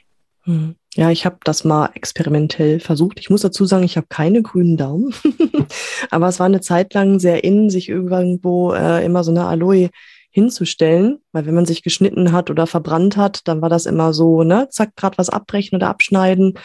Hm. 0.43 0.75
Ja, 0.95 1.09
ich 1.09 1.25
habe 1.25 1.37
das 1.45 1.63
mal 1.63 1.89
experimentell 1.93 2.81
versucht. 2.81 3.19
Ich 3.19 3.29
muss 3.29 3.41
dazu 3.41 3.65
sagen, 3.65 3.83
ich 3.83 3.95
habe 3.95 4.07
keine 4.09 4.41
grünen 4.41 4.75
Daumen, 4.75 5.13
aber 6.09 6.27
es 6.27 6.39
war 6.39 6.47
eine 6.47 6.59
Zeit 6.59 6.93
lang 6.93 7.19
sehr 7.19 7.45
in, 7.45 7.69
sich 7.69 7.87
irgendwo 7.87 8.73
äh, 8.73 9.05
immer 9.05 9.23
so 9.23 9.31
eine 9.31 9.45
Aloe 9.45 9.89
hinzustellen, 10.31 11.19
weil 11.31 11.45
wenn 11.45 11.55
man 11.55 11.65
sich 11.65 11.83
geschnitten 11.83 12.31
hat 12.31 12.49
oder 12.49 12.67
verbrannt 12.67 13.15
hat, 13.15 13.47
dann 13.47 13.61
war 13.61 13.69
das 13.69 13.85
immer 13.85 14.13
so, 14.13 14.43
ne, 14.43 14.67
zack, 14.69 14.95
gerade 14.95 15.17
was 15.17 15.29
abbrechen 15.29 15.75
oder 15.75 15.87
abschneiden, 15.87 16.55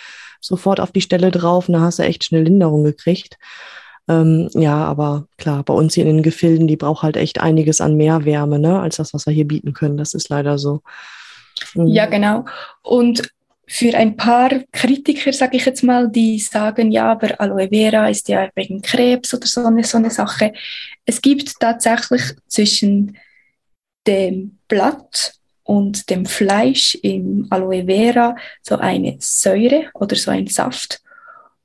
sofort 0.40 0.80
auf 0.80 0.92
die 0.92 1.00
Stelle 1.00 1.30
drauf, 1.30 1.68
und 1.68 1.74
da 1.74 1.80
hast 1.80 1.98
du 1.98 2.04
echt 2.04 2.24
schnell 2.24 2.44
Linderung 2.44 2.84
gekriegt. 2.84 3.38
Ähm, 4.08 4.48
ja, 4.54 4.84
aber 4.84 5.26
klar, 5.36 5.62
bei 5.64 5.74
uns 5.74 5.94
hier 5.94 6.06
in 6.06 6.16
den 6.16 6.22
Gefilden, 6.22 6.68
die 6.68 6.76
braucht 6.76 7.02
halt 7.02 7.16
echt 7.16 7.40
einiges 7.40 7.80
an 7.80 7.96
mehr 7.96 8.24
Wärme, 8.24 8.58
ne, 8.58 8.80
als 8.80 8.96
das, 8.96 9.12
was 9.14 9.26
wir 9.26 9.32
hier 9.32 9.46
bieten 9.48 9.72
können. 9.72 9.96
Das 9.96 10.14
ist 10.14 10.28
leider 10.28 10.58
so. 10.58 10.82
Mhm. 11.74 11.88
Ja, 11.88 12.06
genau. 12.06 12.44
Und 12.82 13.30
für 13.68 13.96
ein 13.96 14.16
paar 14.16 14.50
Kritiker, 14.70 15.32
sage 15.32 15.56
ich 15.56 15.64
jetzt 15.66 15.82
mal, 15.82 16.08
die 16.08 16.38
sagen, 16.38 16.92
ja, 16.92 17.10
aber 17.12 17.40
Aloe 17.40 17.68
Vera 17.68 18.08
ist 18.08 18.28
ja 18.28 18.48
wegen 18.54 18.80
Krebs 18.80 19.34
oder 19.34 19.46
so 19.46 19.64
eine, 19.64 19.82
so 19.82 19.98
eine 19.98 20.10
Sache. 20.10 20.52
Es 21.04 21.20
gibt 21.20 21.58
tatsächlich 21.58 22.22
zwischen 22.46 23.16
dem 24.06 24.58
Blatt 24.68 25.34
und 25.64 26.08
dem 26.10 26.26
Fleisch 26.26 26.96
im 27.02 27.48
Aloe 27.50 27.84
Vera 27.86 28.36
so 28.62 28.76
eine 28.76 29.16
Säure 29.18 29.86
oder 29.94 30.14
so 30.14 30.30
ein 30.30 30.46
Saft. 30.46 31.00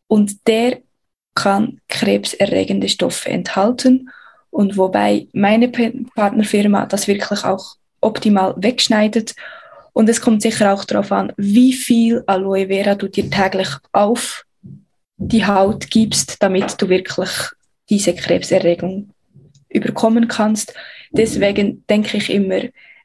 Und 0.08 0.48
der 0.48 0.80
kann 1.36 1.80
krebserregende 1.88 2.90
Stoffe 2.90 3.30
enthalten. 3.30 4.10
Und 4.50 4.78
wobei 4.78 5.28
meine 5.34 5.70
Partnerfirma 5.70 6.86
das 6.86 7.08
wirklich 7.08 7.44
auch 7.46 7.76
optimal 8.02 8.54
wegschneidet. 8.58 9.36
Und 9.94 10.10
es 10.10 10.22
kommt 10.22 10.42
sicher 10.42 10.74
auch 10.74 10.86
darauf 10.86 11.12
an, 11.12 11.34
wie 11.38 11.74
viel 11.74 12.24
Aloe 12.28 12.68
Vera 12.68 12.96
du 12.96 13.08
dir 13.08 13.30
täglich 13.30 13.70
auf 13.92 14.46
die 15.18 15.46
Haut 15.46 15.90
gibst, 15.90 16.42
damit 16.42 16.82
du 16.82 16.90
wirklich 16.90 17.30
diese 17.90 18.16
Krebserregung 18.16 19.12
überkommen 19.70 20.28
kannst. 20.28 20.74
Deswegen 21.12 21.86
denke 21.88 22.18
ich 22.18 22.30
immer, 22.30 22.62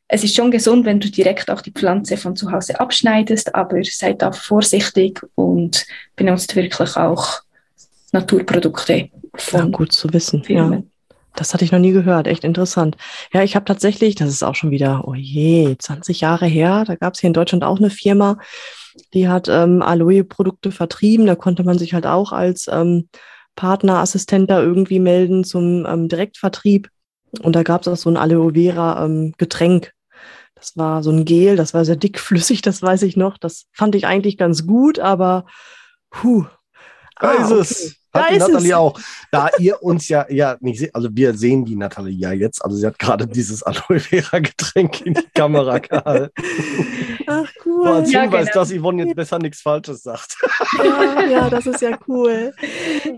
es 0.08 0.22
ist 0.22 0.36
schon 0.36 0.52
gesund, 0.52 0.86
wenn 0.86 1.00
du 1.00 1.10
direkt 1.10 1.50
auch 1.50 1.60
die 1.60 1.72
Pflanze 1.72 2.16
von 2.16 2.36
zu 2.36 2.52
Hause 2.52 2.78
abschneidest, 2.78 3.54
aber 3.54 3.82
seid 3.82 4.22
da 4.22 4.30
vorsichtig 4.30 5.20
und 5.34 5.84
benutzt 6.14 6.54
wirklich 6.54 6.96
auch 6.96 7.40
Naturprodukte. 8.12 9.10
Von 9.34 9.60
ja, 9.60 9.66
gut 9.66 9.92
zu 9.92 10.12
wissen. 10.12 10.42
Ja. 10.48 10.82
Das 11.34 11.52
hatte 11.52 11.64
ich 11.64 11.72
noch 11.72 11.78
nie 11.78 11.92
gehört, 11.92 12.26
echt 12.26 12.44
interessant. 12.44 12.96
Ja, 13.32 13.42
ich 13.42 13.54
habe 13.54 13.66
tatsächlich, 13.66 14.14
das 14.14 14.30
ist 14.30 14.42
auch 14.42 14.54
schon 14.54 14.70
wieder, 14.70 15.06
oh 15.06 15.14
je, 15.14 15.76
20 15.78 16.22
Jahre 16.22 16.46
her, 16.46 16.84
da 16.86 16.94
gab 16.94 17.14
es 17.14 17.20
hier 17.20 17.28
in 17.28 17.34
Deutschland 17.34 17.62
auch 17.62 17.78
eine 17.78 17.90
Firma, 17.90 18.38
die 19.14 19.28
hat 19.28 19.48
ähm, 19.48 19.82
Aloe-Produkte 19.82 20.72
vertrieben. 20.72 21.26
Da 21.26 21.34
konnte 21.34 21.64
man 21.64 21.78
sich 21.78 21.94
halt 21.94 22.06
auch 22.06 22.32
als 22.32 22.68
ähm, 22.68 23.08
Partnerassistent 23.54 24.50
da 24.50 24.60
irgendwie 24.60 25.00
melden 25.00 25.44
zum 25.44 25.86
ähm, 25.86 26.08
Direktvertrieb. 26.08 26.88
Und 27.42 27.56
da 27.56 27.62
gab 27.62 27.82
es 27.82 27.88
auch 27.88 27.96
so 27.96 28.10
ein 28.10 28.16
Aloe 28.16 28.54
Vera 28.54 29.04
ähm, 29.04 29.34
Getränk. 29.36 29.92
Das 30.54 30.76
war 30.76 31.02
so 31.02 31.10
ein 31.10 31.24
Gel, 31.24 31.56
das 31.56 31.74
war 31.74 31.84
sehr 31.84 31.96
dickflüssig, 31.96 32.62
das 32.62 32.82
weiß 32.82 33.02
ich 33.02 33.16
noch. 33.16 33.38
Das 33.38 33.66
fand 33.72 33.94
ich 33.94 34.06
eigentlich 34.06 34.38
ganz 34.38 34.66
gut, 34.66 34.98
aber 34.98 35.46
puh. 36.10 36.46
Da 37.22 37.34
Hat 38.16 38.30
da 38.30 38.32
die 38.34 38.38
Nathalie 38.38 38.68
es. 38.68 38.74
auch. 38.74 39.00
Da 39.30 39.50
ihr 39.58 39.82
uns 39.82 40.08
ja, 40.08 40.26
ja 40.30 40.56
nicht 40.60 40.78
seht, 40.78 40.94
also 40.94 41.08
wir 41.12 41.34
sehen 41.34 41.64
die 41.64 41.76
Nathalie 41.76 42.16
ja 42.16 42.32
jetzt, 42.32 42.64
also 42.64 42.76
sie 42.76 42.86
hat 42.86 42.98
gerade 42.98 43.26
dieses 43.26 43.62
Aloe 43.62 44.00
Vera 44.00 44.38
Getränk 44.38 45.04
in 45.04 45.14
die 45.14 45.26
Kamera 45.34 45.78
gehalten. 45.80 46.32
Ach 47.26 47.50
cool. 47.64 47.84
So 47.84 47.92
als 47.92 48.12
ja, 48.12 48.22
Hinweis, 48.22 48.46
genau. 48.46 48.60
dass 48.60 48.72
Yvonne 48.72 49.04
jetzt 49.04 49.16
besser 49.16 49.38
nichts 49.38 49.60
Falsches 49.60 50.02
sagt. 50.02 50.36
Ja, 50.78 51.26
ja, 51.28 51.50
das 51.50 51.66
ist 51.66 51.80
ja 51.80 51.98
cool. 52.06 52.52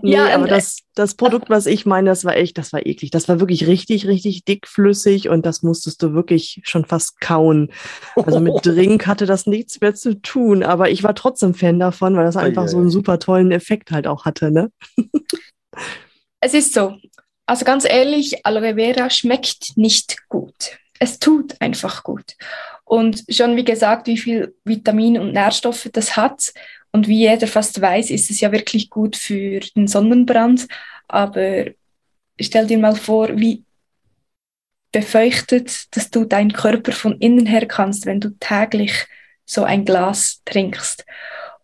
Nee, 0.01 0.11
ja, 0.11 0.33
aber 0.33 0.47
das, 0.47 0.79
das 0.95 1.15
Produkt, 1.15 1.49
was 1.49 1.65
ich 1.65 1.85
meine, 1.85 2.09
das 2.09 2.25
war 2.25 2.35
echt, 2.35 2.57
das 2.57 2.73
war 2.73 2.85
eklig. 2.85 3.11
Das 3.11 3.27
war 3.27 3.39
wirklich 3.39 3.67
richtig, 3.67 4.07
richtig 4.07 4.45
dickflüssig 4.45 5.29
und 5.29 5.45
das 5.45 5.63
musstest 5.63 6.01
du 6.01 6.13
wirklich 6.13 6.61
schon 6.63 6.85
fast 6.85 7.21
kauen. 7.21 7.71
Also 8.15 8.39
mit 8.39 8.53
Drink 8.65 9.07
hatte 9.07 9.25
das 9.25 9.45
nichts 9.45 9.79
mehr 9.79 9.95
zu 9.95 10.19
tun, 10.21 10.63
aber 10.63 10.89
ich 10.89 11.03
war 11.03 11.15
trotzdem 11.15 11.53
Fan 11.53 11.79
davon, 11.79 12.15
weil 12.15 12.25
das 12.25 12.37
einfach 12.37 12.67
so 12.67 12.77
einen 12.77 12.89
super 12.89 13.19
tollen 13.19 13.51
Effekt 13.51 13.91
halt 13.91 14.07
auch 14.07 14.25
hatte, 14.25 14.51
ne? 14.51 14.71
Es 16.41 16.53
ist 16.53 16.73
so. 16.73 16.95
Also 17.45 17.65
ganz 17.65 17.85
ehrlich, 17.85 18.45
Aloe 18.45 18.75
Vera 18.75 19.09
schmeckt 19.09 19.75
nicht 19.75 20.27
gut. 20.29 20.77
Es 20.99 21.19
tut 21.19 21.59
einfach 21.59 22.03
gut. 22.03 22.35
Und 22.85 23.23
schon 23.29 23.55
wie 23.55 23.63
gesagt, 23.63 24.07
wie 24.07 24.17
viel 24.17 24.55
Vitamine 24.63 25.21
und 25.21 25.33
Nährstoffe 25.33 25.89
das 25.91 26.15
hat. 26.15 26.53
Und 26.91 27.07
wie 27.07 27.19
jeder 27.19 27.47
fast 27.47 27.79
weiß, 27.79 28.09
ist 28.09 28.31
es 28.31 28.39
ja 28.39 28.51
wirklich 28.51 28.89
gut 28.89 29.15
für 29.15 29.59
den 29.75 29.87
Sonnenbrand. 29.87 30.67
Aber 31.07 31.65
stell 32.39 32.67
dir 32.67 32.77
mal 32.77 32.95
vor, 32.95 33.37
wie 33.37 33.63
befeuchtet, 34.91 35.95
dass 35.95 36.09
du 36.09 36.25
deinen 36.25 36.53
Körper 36.53 36.91
von 36.91 37.17
innen 37.19 37.45
her 37.45 37.67
kannst, 37.67 38.05
wenn 38.05 38.19
du 38.19 38.29
täglich 38.39 39.07
so 39.45 39.63
ein 39.63 39.85
Glas 39.85 40.41
trinkst. 40.45 41.05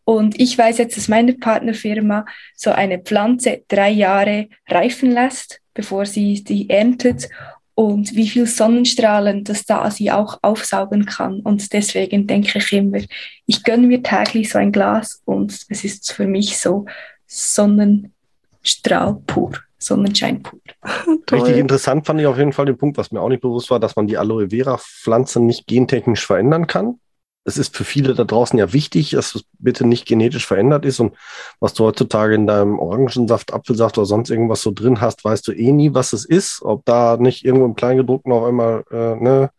Und 0.06 0.40
ich 0.40 0.58
weiß 0.58 0.78
jetzt, 0.78 0.96
dass 0.96 1.08
meine 1.08 1.34
Partnerfirma 1.34 2.26
so 2.56 2.72
eine 2.72 3.00
Pflanze 3.00 3.64
drei 3.68 3.90
Jahre 3.90 4.48
reifen 4.68 5.12
lässt, 5.12 5.62
bevor 5.74 6.06
sie 6.06 6.44
sie 6.48 6.70
erntet 6.70 7.28
und 7.74 8.16
wie 8.16 8.30
viel 8.30 8.46
Sonnenstrahlen 8.46 9.44
das 9.44 9.66
da 9.66 9.90
sie 9.92 10.12
auch 10.12 10.38
aufsaugen 10.44 11.06
kann. 11.06 11.42
Und 11.42 11.74
deswegen 11.74 12.28
denke 12.28 12.60
ich 12.60 12.72
immer, 12.72 13.00
ich 13.48 13.64
gönne 13.64 13.88
mir 13.88 14.02
täglich 14.02 14.50
so 14.50 14.60
ein 14.60 14.72
Glas 14.72 15.22
und 15.26 15.52
es 15.70 15.84
ist 15.84 16.12
für 16.14 16.28
mich 16.28 16.58
so 16.58 16.86
Sonnenstrahl 17.26 19.18
pur. 19.28 19.54
Sonnenschein 19.78 20.42
pur. 20.42 20.60
Richtig 21.32 21.58
interessant 21.58 22.06
fand 22.06 22.22
ich 22.22 22.28
auf 22.28 22.38
jeden 22.38 22.54
Fall 22.54 22.66
den 22.66 22.78
Punkt, 22.78 22.98
was 22.98 23.12
mir 23.12 23.22
auch 23.22 23.30
nicht 23.30 23.42
bewusst 23.42 23.70
war, 23.72 23.80
dass 23.80 23.96
man 23.96 24.08
die 24.08 24.18
Aloe 24.18 24.50
Vera 24.50 24.78
Pflanze 24.78 25.40
nicht 25.40 25.68
gentechnisch 25.68 26.26
verändern 26.26 26.68
kann 26.68 27.00
es 27.46 27.60
ist 27.60 27.78
für 27.78 27.84
viele 27.84 28.16
da 28.16 28.24
draußen 28.24 28.58
ja 28.58 28.74
wichtig, 28.74 29.12
dass 29.12 29.36
es 29.36 29.46
bitte 29.60 29.86
nicht 29.86 30.08
genetisch 30.08 30.48
verändert 30.48 30.84
ist. 30.84 31.00
Und 31.00 31.14
was 31.60 31.76
du 31.76 31.86
heutzutage 31.86 32.34
in 32.34 32.48
deinem 32.48 32.80
Orangensaft, 32.80 33.54
Apfelsaft 33.54 34.00
oder 34.00 34.08
sonst 34.08 34.32
irgendwas 34.32 34.62
so 34.62 34.72
drin 34.72 35.00
hast, 35.00 35.24
weißt 35.24 35.48
du 35.48 35.52
eh 35.52 35.72
nie, 35.72 35.94
was 35.94 36.12
es 36.12 36.26
ist. 36.26 36.64
Ob 36.64 36.84
da 36.86 37.18
nicht 37.18 37.46
irgendwo 37.46 37.66
im 37.66 37.76
Kleingedruckten 37.76 38.32
auf 38.32 38.46
einmal 38.46 38.84
äh, 38.92 39.16
ne, 39.16 39.52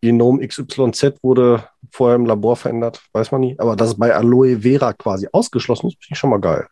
Genom 0.00 0.40
XYZ 0.40 1.14
wurde 1.22 1.68
vorher 1.90 2.14
im 2.14 2.26
Labor 2.26 2.56
verändert, 2.56 3.02
weiß 3.12 3.32
man 3.32 3.40
nie. 3.40 3.58
Aber 3.58 3.74
dass 3.74 3.88
es 3.88 3.98
bei 3.98 4.14
Aloe 4.14 4.60
Vera 4.60 4.92
quasi 4.92 5.28
ausgeschlossen 5.32 5.88
ist, 5.88 5.96
finde 6.00 6.12
ich 6.12 6.18
schon 6.18 6.30
mal 6.30 6.40
geil. 6.40 6.68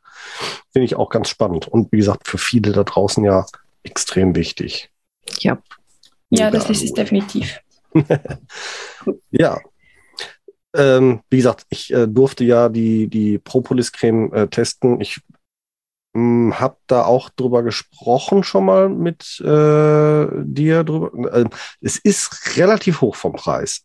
Finde 0.73 0.85
ich 0.85 0.95
auch 0.95 1.11
ganz 1.11 1.29
spannend. 1.29 1.67
Und 1.67 1.91
wie 1.91 1.99
gesagt, 1.99 2.29
für 2.29 2.39
viele 2.39 2.71
da 2.71 2.85
draußen 2.85 3.25
ja 3.25 3.45
extrem 3.83 4.37
wichtig. 4.37 4.91
Ja. 5.41 5.59
Ja, 6.29 6.49
das 6.49 6.71
ist 6.71 6.85
es 6.85 6.93
definitiv. 6.93 7.59
ja, 9.33 9.61
ähm, 10.75 11.21
wie 11.31 11.39
gesagt, 11.39 11.67
ich 11.71 11.93
äh, 11.93 12.07
durfte 12.07 12.45
ja 12.45 12.69
die, 12.69 13.09
die 13.09 13.39
Propolis-Creme 13.39 14.33
äh, 14.33 14.49
testen. 14.49 15.01
Ich 15.01 15.21
hm, 16.15 16.59
habe 16.59 16.77
da 16.87 17.05
auch 17.05 17.31
drüber 17.31 17.63
gesprochen 17.63 18.43
schon 18.45 18.65
mal 18.65 18.89
mit 18.89 19.41
äh, 19.41 20.27
dir 20.45 20.85
drüber. 20.85 21.35
Äh, 21.35 21.45
es 21.81 21.97
ist 21.97 22.57
relativ 22.57 23.01
hoch 23.01 23.17
vom 23.17 23.33
Preis. 23.33 23.83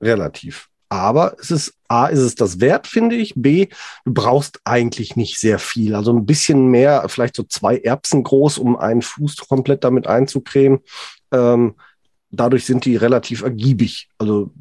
Relativ. 0.00 0.68
Aber 0.88 1.36
es 1.40 1.50
ist, 1.50 1.74
A, 1.88 2.08
ist 2.08 2.18
es 2.18 2.34
das 2.34 2.60
wert, 2.60 2.86
finde 2.86 3.16
ich. 3.16 3.32
B, 3.34 3.68
du 4.04 4.12
brauchst 4.12 4.60
eigentlich 4.64 5.16
nicht 5.16 5.38
sehr 5.38 5.58
viel. 5.58 5.94
Also 5.94 6.12
ein 6.12 6.26
bisschen 6.26 6.66
mehr, 6.66 7.08
vielleicht 7.08 7.34
so 7.34 7.44
zwei 7.44 7.78
Erbsen 7.78 8.22
groß, 8.22 8.58
um 8.58 8.76
einen 8.76 9.00
Fuß 9.00 9.38
komplett 9.48 9.84
damit 9.84 10.06
einzucremen. 10.06 10.80
Ähm, 11.32 11.76
dadurch 12.30 12.66
sind 12.66 12.84
die 12.84 12.96
relativ 12.96 13.42
ergiebig. 13.42 14.10
Also 14.18 14.52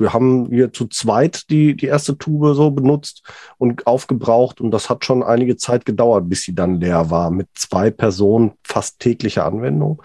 wir 0.00 0.12
haben 0.12 0.46
hier 0.50 0.72
zu 0.72 0.86
zweit 0.86 1.50
die, 1.50 1.76
die 1.76 1.86
erste 1.86 2.16
Tube 2.16 2.54
so 2.54 2.70
benutzt 2.70 3.22
und 3.58 3.86
aufgebraucht 3.86 4.60
und 4.60 4.70
das 4.70 4.88
hat 4.90 5.04
schon 5.04 5.22
einige 5.22 5.56
Zeit 5.56 5.84
gedauert, 5.84 6.28
bis 6.28 6.42
sie 6.42 6.54
dann 6.54 6.80
leer 6.80 7.10
war. 7.10 7.30
Mit 7.30 7.48
zwei 7.54 7.90
Personen 7.90 8.52
fast 8.64 9.00
täglicher 9.00 9.44
Anwendung. 9.44 10.02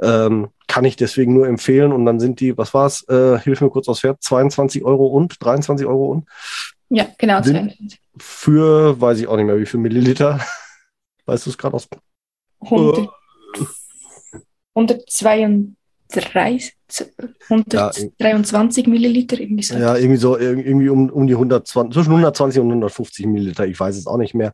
Ähm, 0.00 0.48
kann 0.66 0.84
ich 0.84 0.96
deswegen 0.96 1.34
nur 1.34 1.46
empfehlen 1.46 1.92
und 1.92 2.04
dann 2.06 2.20
sind 2.20 2.40
die, 2.40 2.56
was 2.56 2.74
war's? 2.74 3.06
Äh, 3.08 3.38
hilf 3.38 3.60
mir 3.60 3.70
kurz 3.70 3.88
aus 3.88 4.00
Pferd, 4.00 4.22
22 4.22 4.84
Euro 4.84 5.06
und 5.06 5.36
23 5.44 5.86
Euro 5.86 6.10
und? 6.10 6.28
Ja, 6.88 7.06
genau. 7.18 7.42
Für, 8.16 9.00
weiß 9.00 9.18
ich 9.18 9.26
auch 9.26 9.36
nicht 9.36 9.46
mehr, 9.46 9.58
wie 9.58 9.66
viel 9.66 9.80
Milliliter. 9.80 10.40
Weißt 11.26 11.46
du 11.46 11.50
es 11.50 11.58
gerade 11.58 11.74
aus? 11.74 11.88
100, 14.74 15.08
132. 16.10 16.74
123 17.48 18.84
ja, 18.84 18.90
Milliliter, 18.90 19.40
irgendwie 19.40 19.62
so. 19.62 19.74
Ja, 19.74 19.96
irgendwie 19.96 20.16
so, 20.16 20.38
irgendwie 20.38 20.88
um, 20.88 21.10
um 21.10 21.26
die 21.26 21.34
120, 21.34 21.92
zwischen 21.92 22.10
120 22.10 22.60
und 22.60 22.68
150 22.68 23.26
Milliliter, 23.26 23.66
ich 23.66 23.78
weiß 23.78 23.96
es 23.96 24.06
auch 24.06 24.18
nicht 24.18 24.34
mehr. 24.34 24.52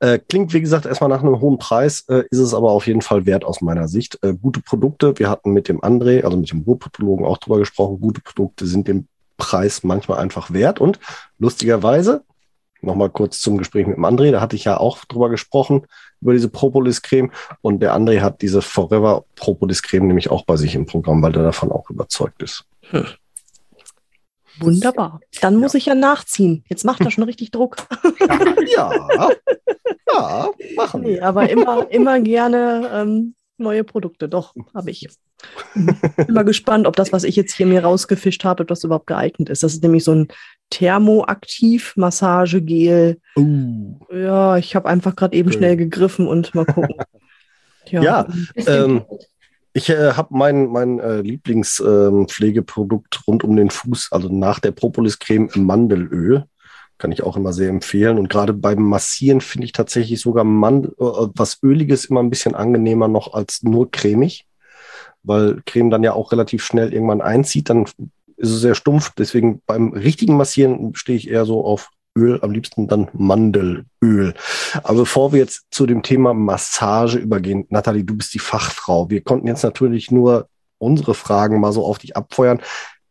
Äh, 0.00 0.18
klingt, 0.18 0.52
wie 0.52 0.60
gesagt, 0.60 0.86
erstmal 0.86 1.10
nach 1.10 1.22
einem 1.22 1.40
hohen 1.40 1.58
Preis, 1.58 2.04
äh, 2.08 2.24
ist 2.30 2.38
es 2.38 2.52
aber 2.52 2.72
auf 2.72 2.86
jeden 2.86 3.02
Fall 3.02 3.26
wert 3.26 3.44
aus 3.44 3.60
meiner 3.60 3.88
Sicht. 3.88 4.18
Äh, 4.22 4.34
gute 4.34 4.60
Produkte, 4.60 5.18
wir 5.18 5.30
hatten 5.30 5.52
mit 5.52 5.68
dem 5.68 5.80
André, 5.80 6.22
also 6.22 6.36
mit 6.36 6.50
dem 6.50 6.62
Ruhrpatologen 6.62 7.24
auch 7.24 7.38
drüber 7.38 7.58
gesprochen, 7.58 8.00
gute 8.00 8.20
Produkte 8.20 8.66
sind 8.66 8.88
dem 8.88 9.06
Preis 9.36 9.84
manchmal 9.84 10.18
einfach 10.18 10.52
wert 10.52 10.80
und 10.80 10.98
lustigerweise, 11.38 12.22
nochmal 12.80 13.10
kurz 13.10 13.40
zum 13.40 13.58
Gespräch 13.58 13.86
mit 13.86 13.96
dem 13.96 14.04
André, 14.04 14.30
da 14.30 14.40
hatte 14.40 14.56
ich 14.56 14.64
ja 14.64 14.78
auch 14.78 15.04
drüber 15.04 15.30
gesprochen, 15.30 15.86
über 16.20 16.32
diese 16.32 16.48
Propolis-Creme. 16.48 17.30
Und 17.60 17.80
der 17.80 17.94
André 17.94 18.20
hat 18.20 18.42
diese 18.42 18.62
Forever 18.62 19.24
Propolis-Creme 19.36 20.06
nämlich 20.06 20.30
auch 20.30 20.44
bei 20.44 20.56
sich 20.56 20.74
im 20.74 20.86
Programm, 20.86 21.22
weil 21.22 21.36
er 21.36 21.42
davon 21.42 21.72
auch 21.72 21.90
überzeugt 21.90 22.42
ist. 22.42 22.64
Hm. 22.90 23.06
Wunderbar. 24.60 25.20
Dann 25.40 25.56
muss 25.56 25.74
ja. 25.74 25.78
ich 25.78 25.86
ja 25.86 25.94
nachziehen. 25.94 26.64
Jetzt 26.68 26.84
macht 26.84 27.00
er 27.00 27.10
schon 27.10 27.24
richtig 27.24 27.50
Druck. 27.50 27.76
Ja, 28.76 28.92
ja, 30.12 30.50
machen 30.76 31.02
wir. 31.02 31.08
Nee, 31.08 31.20
aber 31.20 31.48
immer, 31.48 31.90
immer 31.90 32.20
gerne 32.20 32.90
ähm, 32.92 33.34
neue 33.56 33.82
Produkte. 33.82 34.28
Doch, 34.28 34.54
habe 34.74 34.90
ich. 34.90 35.08
Bin 35.74 36.34
mal 36.34 36.44
gespannt, 36.44 36.86
ob 36.86 36.94
das, 36.94 37.12
was 37.12 37.24
ich 37.24 37.34
jetzt 37.34 37.54
hier 37.54 37.66
mir 37.66 37.82
rausgefischt 37.82 38.44
habe, 38.44 38.62
ob 38.62 38.68
das 38.68 38.84
überhaupt 38.84 39.06
geeignet 39.06 39.48
ist. 39.48 39.62
Das 39.62 39.72
ist 39.72 39.82
nämlich 39.82 40.04
so 40.04 40.12
ein 40.12 40.28
Thermoaktiv-Massagegel. 40.70 43.20
Uh. 43.36 43.98
Ja, 44.12 44.56
ich 44.56 44.74
habe 44.74 44.88
einfach 44.88 45.14
gerade 45.16 45.36
eben 45.36 45.48
okay. 45.48 45.58
schnell 45.58 45.76
gegriffen 45.76 46.26
und 46.26 46.54
mal 46.54 46.64
gucken. 46.64 46.96
ja, 47.90 48.02
ja 48.02 48.26
ähm, 48.66 49.02
ich 49.72 49.90
äh, 49.90 50.12
habe 50.12 50.28
mein, 50.30 50.66
mein 50.66 51.00
äh, 51.00 51.20
Lieblingspflegeprodukt 51.20 53.16
ähm, 53.16 53.22
rund 53.26 53.44
um 53.44 53.56
den 53.56 53.70
Fuß, 53.70 54.08
also 54.12 54.28
nach 54.28 54.60
der 54.60 54.72
Propolis-Creme 54.72 55.50
im 55.54 55.64
Mandelöl. 55.64 56.44
Kann 56.98 57.12
ich 57.12 57.22
auch 57.22 57.36
immer 57.36 57.52
sehr 57.52 57.68
empfehlen. 57.68 58.18
Und 58.18 58.28
gerade 58.28 58.52
beim 58.52 58.82
Massieren 58.82 59.40
finde 59.40 59.66
ich 59.66 59.72
tatsächlich 59.72 60.20
sogar 60.20 60.42
Mandel, 60.44 60.92
äh, 60.98 61.28
was 61.34 61.62
Öliges 61.62 62.06
immer 62.06 62.20
ein 62.20 62.30
bisschen 62.30 62.54
angenehmer 62.54 63.08
noch 63.08 63.34
als 63.34 63.62
nur 63.62 63.90
cremig 63.90 64.46
weil 65.22 65.60
Creme 65.66 65.90
dann 65.90 66.02
ja 66.02 66.14
auch 66.14 66.32
relativ 66.32 66.64
schnell 66.64 66.92
irgendwann 66.92 67.20
einzieht, 67.20 67.70
dann 67.70 67.86
ist 68.38 68.50
es 68.50 68.60
sehr 68.60 68.74
stumpf. 68.74 69.12
Deswegen 69.16 69.60
beim 69.66 69.92
richtigen 69.92 70.36
Massieren 70.36 70.94
stehe 70.94 71.18
ich 71.18 71.28
eher 71.28 71.44
so 71.44 71.64
auf 71.64 71.90
Öl, 72.16 72.40
am 72.42 72.50
liebsten 72.50 72.88
dann 72.88 73.08
Mandelöl. 73.12 74.34
Aber 74.82 74.98
bevor 74.98 75.32
wir 75.32 75.40
jetzt 75.40 75.66
zu 75.70 75.86
dem 75.86 76.02
Thema 76.02 76.34
Massage 76.34 77.18
übergehen, 77.18 77.66
Nathalie, 77.68 78.04
du 78.04 78.16
bist 78.16 78.34
die 78.34 78.38
Fachfrau. 78.40 79.10
Wir 79.10 79.20
konnten 79.20 79.46
jetzt 79.46 79.62
natürlich 79.62 80.10
nur 80.10 80.48
unsere 80.78 81.14
Fragen 81.14 81.60
mal 81.60 81.72
so 81.72 81.84
auf 81.84 81.98
dich 81.98 82.16
abfeuern. 82.16 82.60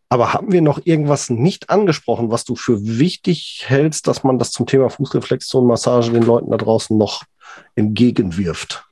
Aber 0.09 0.33
haben 0.33 0.51
wir 0.53 0.61
noch 0.61 0.79
irgendwas 0.85 1.29
nicht 1.29 1.69
angesprochen, 1.69 2.31
was 2.31 2.45
du 2.45 2.55
für 2.55 2.79
wichtig 2.81 3.65
hältst, 3.67 4.07
dass 4.07 4.23
man 4.23 4.39
das 4.39 4.51
zum 4.51 4.65
Thema 4.65 4.89
Fußreflexion, 4.89 5.67
Massage 5.67 6.11
den 6.11 6.23
Leuten 6.23 6.49
da 6.49 6.57
draußen 6.57 6.97
noch 6.97 7.23
entgegenwirft? 7.75 8.85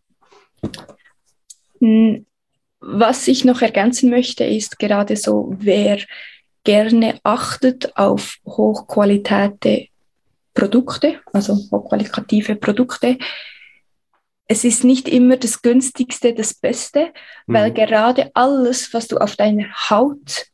Was 2.80 3.28
ich 3.28 3.46
noch 3.46 3.62
ergänzen 3.62 4.10
möchte, 4.10 4.44
ist 4.44 4.80
gerade 4.80 5.16
so, 5.16 5.54
wer 5.58 6.00
gerne 6.64 7.20
achtet 7.24 7.96
auf 7.98 8.38
hochqualitäte 8.46 9.88
Produkte, 10.54 11.22
also 11.32 11.56
hochqualitative 11.72 12.56
Produkte. 12.56 13.18
Es 14.48 14.64
ist 14.64 14.84
nicht 14.84 15.08
immer 15.08 15.38
das 15.38 15.62
günstigste, 15.62 16.34
das 16.34 16.54
Beste, 16.54 17.12
mhm. 17.48 17.54
weil 17.54 17.72
gerade 17.72 18.32
alles, 18.34 18.94
was 18.94 19.08
du 19.08 19.18
auf 19.18 19.36
deiner 19.36 19.68
Haut 19.90 20.48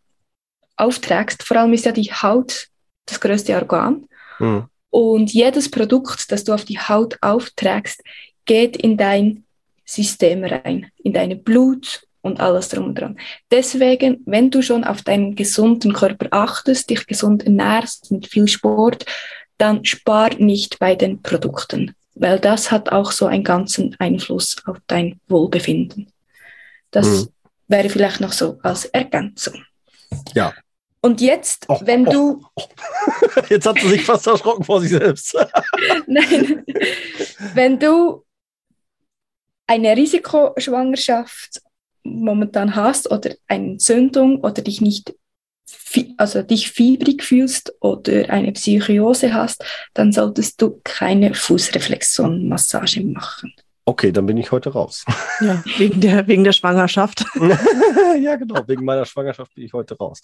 aufträgst, 0.76 1.44
vor 1.44 1.58
allem 1.58 1.74
ist 1.74 1.86
ja 1.86 1.92
die 1.92 2.12
Haut 2.12 2.68
das 3.06 3.20
größte 3.20 3.56
Organ. 3.56 4.08
Mhm. 4.40 4.68
Und 4.90 5.34
jedes 5.34 5.72
Produkt, 5.72 6.32
das 6.32 6.44
du 6.44 6.54
auf 6.54 6.66
die 6.66 6.80
Haut 6.80 7.18
aufträgst, 7.22 8.02
geht 8.46 8.76
in 8.76 8.98
dein 8.98 9.46
System 9.86 10.44
rein, 10.44 10.92
in 10.98 11.14
deine 11.14 11.36
Blut- 11.36 12.04
und 12.22 12.40
alles 12.40 12.70
drum 12.70 12.86
und 12.86 12.96
dran. 12.96 13.20
Deswegen, 13.50 14.22
wenn 14.26 14.52
du 14.52 14.62
schon 14.62 14.84
auf 14.84 15.02
deinen 15.02 15.36
gesunden 15.36 15.94
Körper 15.94 16.28
achtest, 16.32 16.90
dich 16.90 17.06
gesund 17.08 17.44
ernährst 17.44 18.12
mit 18.12 18.28
viel 18.28 18.48
Sport, 18.48 19.06
dann 19.58 19.86
spar 19.86 20.34
nicht 20.36 20.80
bei 20.80 20.96
den 20.96 21.22
Produkten, 21.22 21.96
weil 22.16 22.40
das 22.40 22.72
hat 22.72 22.92
auch 22.92 23.12
so 23.12 23.28
einen 23.28 23.44
ganzen 23.44 23.96
Einfluss 24.00 24.56
auf 24.66 24.78
dein 24.88 25.20
Wohlbefinden. 25.28 26.12
Das 26.92 27.08
mhm. 27.08 27.28
wäre 27.68 27.90
vielleicht 27.90 28.22
noch 28.22 28.34
so 28.34 28.60
als 28.64 28.86
Ergänzung. 28.86 29.64
Ja. 30.34 30.54
Und 31.04 31.20
jetzt, 31.20 31.66
oh, 31.68 31.80
wenn 31.84 32.08
oh, 32.08 32.12
du. 32.12 32.46
Oh. 32.56 32.64
Jetzt 33.50 33.66
hat 33.66 33.80
sie 33.80 33.88
sich 33.88 34.06
fast 34.06 34.28
erschrocken 34.28 34.64
vor 34.64 34.82
sich 34.82 34.92
selbst. 34.92 35.36
Nein. 36.08 36.64
Wenn 37.56 37.80
du 37.80 38.24
eine 39.66 39.96
Risikoschwangerschaft 39.96 41.62
momentan 42.04 42.76
hast 42.76 43.12
oder 43.12 43.32
eine 43.48 43.72
Entzündung 43.72 44.42
oder 44.42 44.62
dich 44.62 44.82
nicht 44.82 45.14
also 46.18 46.42
dich 46.42 46.72
fiebrig 46.72 47.24
fühlst 47.24 47.74
oder 47.80 48.30
eine 48.30 48.52
Psychose 48.52 49.34
hast, 49.34 49.64
dann 49.94 50.12
solltest 50.12 50.62
du 50.62 50.80
keine 50.84 51.34
Fußreflexzonenmassage 51.34 53.02
machen. 53.04 53.54
Okay, 53.84 54.12
dann 54.12 54.28
bin 54.28 54.38
ich 54.38 54.52
heute 54.52 54.72
raus. 54.72 55.06
Ja, 55.42 55.64
wegen 55.80 56.00
der, 56.02 56.28
wegen 56.28 56.44
der 56.44 56.52
Schwangerschaft. 56.52 57.26
ja, 58.22 58.36
genau, 58.36 58.62
wegen 58.68 58.86
meiner 58.86 59.06
Schwangerschaft 59.06 59.56
bin 59.56 59.64
ich 59.64 59.74
heute 59.74 59.98
raus. 59.98 60.22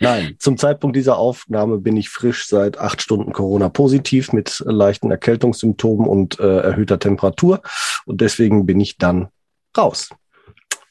Nein, 0.00 0.36
zum 0.38 0.56
Zeitpunkt 0.56 0.96
dieser 0.96 1.18
Aufnahme 1.18 1.76
bin 1.76 1.98
ich 1.98 2.08
frisch 2.08 2.46
seit 2.46 2.78
acht 2.78 3.02
Stunden 3.02 3.34
Corona 3.34 3.68
positiv 3.68 4.32
mit 4.32 4.62
leichten 4.64 5.10
Erkältungssymptomen 5.10 6.08
und 6.08 6.40
äh, 6.40 6.60
erhöhter 6.60 6.98
Temperatur. 6.98 7.60
Und 8.06 8.22
deswegen 8.22 8.64
bin 8.64 8.80
ich 8.80 8.96
dann 8.96 9.28
raus. 9.76 10.08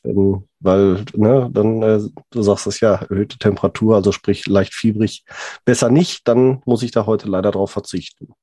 Ähm, 0.03 0.47
weil, 0.59 1.05
ne, 1.13 1.49
dann, 1.51 1.81
äh, 1.81 1.99
du 2.29 2.41
sagst 2.41 2.67
es 2.67 2.79
ja, 2.79 2.95
erhöhte 2.95 3.37
Temperatur, 3.37 3.95
also 3.95 4.11
sprich 4.11 4.45
leicht 4.47 4.73
fiebrig, 4.73 5.23
besser 5.65 5.89
nicht, 5.89 6.27
dann 6.27 6.61
muss 6.65 6.83
ich 6.83 6.91
da 6.91 7.05
heute 7.05 7.27
leider 7.27 7.51
drauf 7.51 7.71
verzichten. 7.71 8.33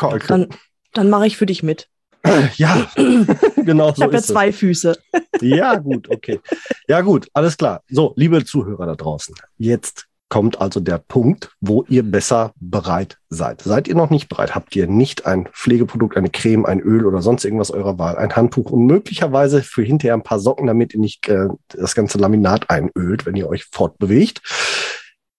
Okay. 0.00 0.24
Dann, 0.28 0.48
dann 0.92 1.10
mache 1.10 1.26
ich 1.26 1.36
für 1.36 1.46
dich 1.46 1.62
mit. 1.62 1.88
Ja, 2.56 2.88
genau 3.56 3.88
so. 3.88 3.94
Ich 3.96 4.02
habe 4.02 4.14
ja 4.14 4.22
zwei 4.22 4.48
es. 4.48 4.56
Füße. 4.56 4.96
Ja, 5.40 5.76
gut, 5.76 6.08
okay. 6.08 6.40
Ja, 6.86 7.00
gut, 7.00 7.26
alles 7.32 7.56
klar. 7.56 7.82
So, 7.88 8.12
liebe 8.16 8.44
Zuhörer 8.44 8.86
da 8.86 8.94
draußen, 8.94 9.34
jetzt 9.58 10.06
kommt 10.32 10.62
also 10.62 10.80
der 10.80 10.96
Punkt, 10.96 11.50
wo 11.60 11.84
ihr 11.90 12.02
besser 12.02 12.54
bereit 12.56 13.18
seid. 13.28 13.60
Seid 13.60 13.86
ihr 13.86 13.94
noch 13.94 14.08
nicht 14.08 14.30
bereit? 14.30 14.54
Habt 14.54 14.74
ihr 14.74 14.86
nicht 14.86 15.26
ein 15.26 15.46
Pflegeprodukt, 15.52 16.16
eine 16.16 16.30
Creme, 16.30 16.64
ein 16.64 16.80
Öl 16.80 17.04
oder 17.04 17.20
sonst 17.20 17.44
irgendwas 17.44 17.70
eurer 17.70 17.98
Wahl, 17.98 18.16
ein 18.16 18.34
Handtuch 18.34 18.70
und 18.70 18.86
möglicherweise 18.86 19.62
für 19.62 19.82
hinterher 19.82 20.14
ein 20.14 20.22
paar 20.22 20.38
Socken, 20.38 20.66
damit 20.66 20.94
ihr 20.94 21.00
nicht 21.00 21.28
äh, 21.28 21.48
das 21.68 21.94
ganze 21.94 22.16
Laminat 22.16 22.70
einölt, 22.70 23.26
wenn 23.26 23.36
ihr 23.36 23.46
euch 23.46 23.66
fortbewegt? 23.70 24.40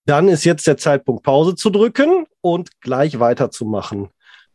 Dann 0.06 0.28
ist 0.28 0.44
jetzt 0.44 0.68
der 0.68 0.78
Zeitpunkt, 0.78 1.24
Pause 1.24 1.56
zu 1.56 1.72
drücken 1.72 2.28
und 2.42 2.80
gleich 2.80 3.20
weiterzumachen 3.20 4.10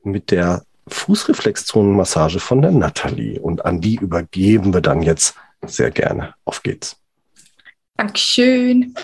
mit 0.04 0.30
der 0.30 0.62
Fußreflexzonenmassage 0.86 2.38
von 2.38 2.62
der 2.62 2.70
Nathalie. 2.70 3.40
Und 3.40 3.64
an 3.64 3.80
die 3.80 3.96
übergeben 3.96 4.72
wir 4.72 4.82
dann 4.82 5.02
jetzt 5.02 5.34
sehr 5.66 5.90
gerne. 5.90 6.34
Auf 6.44 6.62
geht's. 6.62 6.96
Dankeschön. 7.96 8.94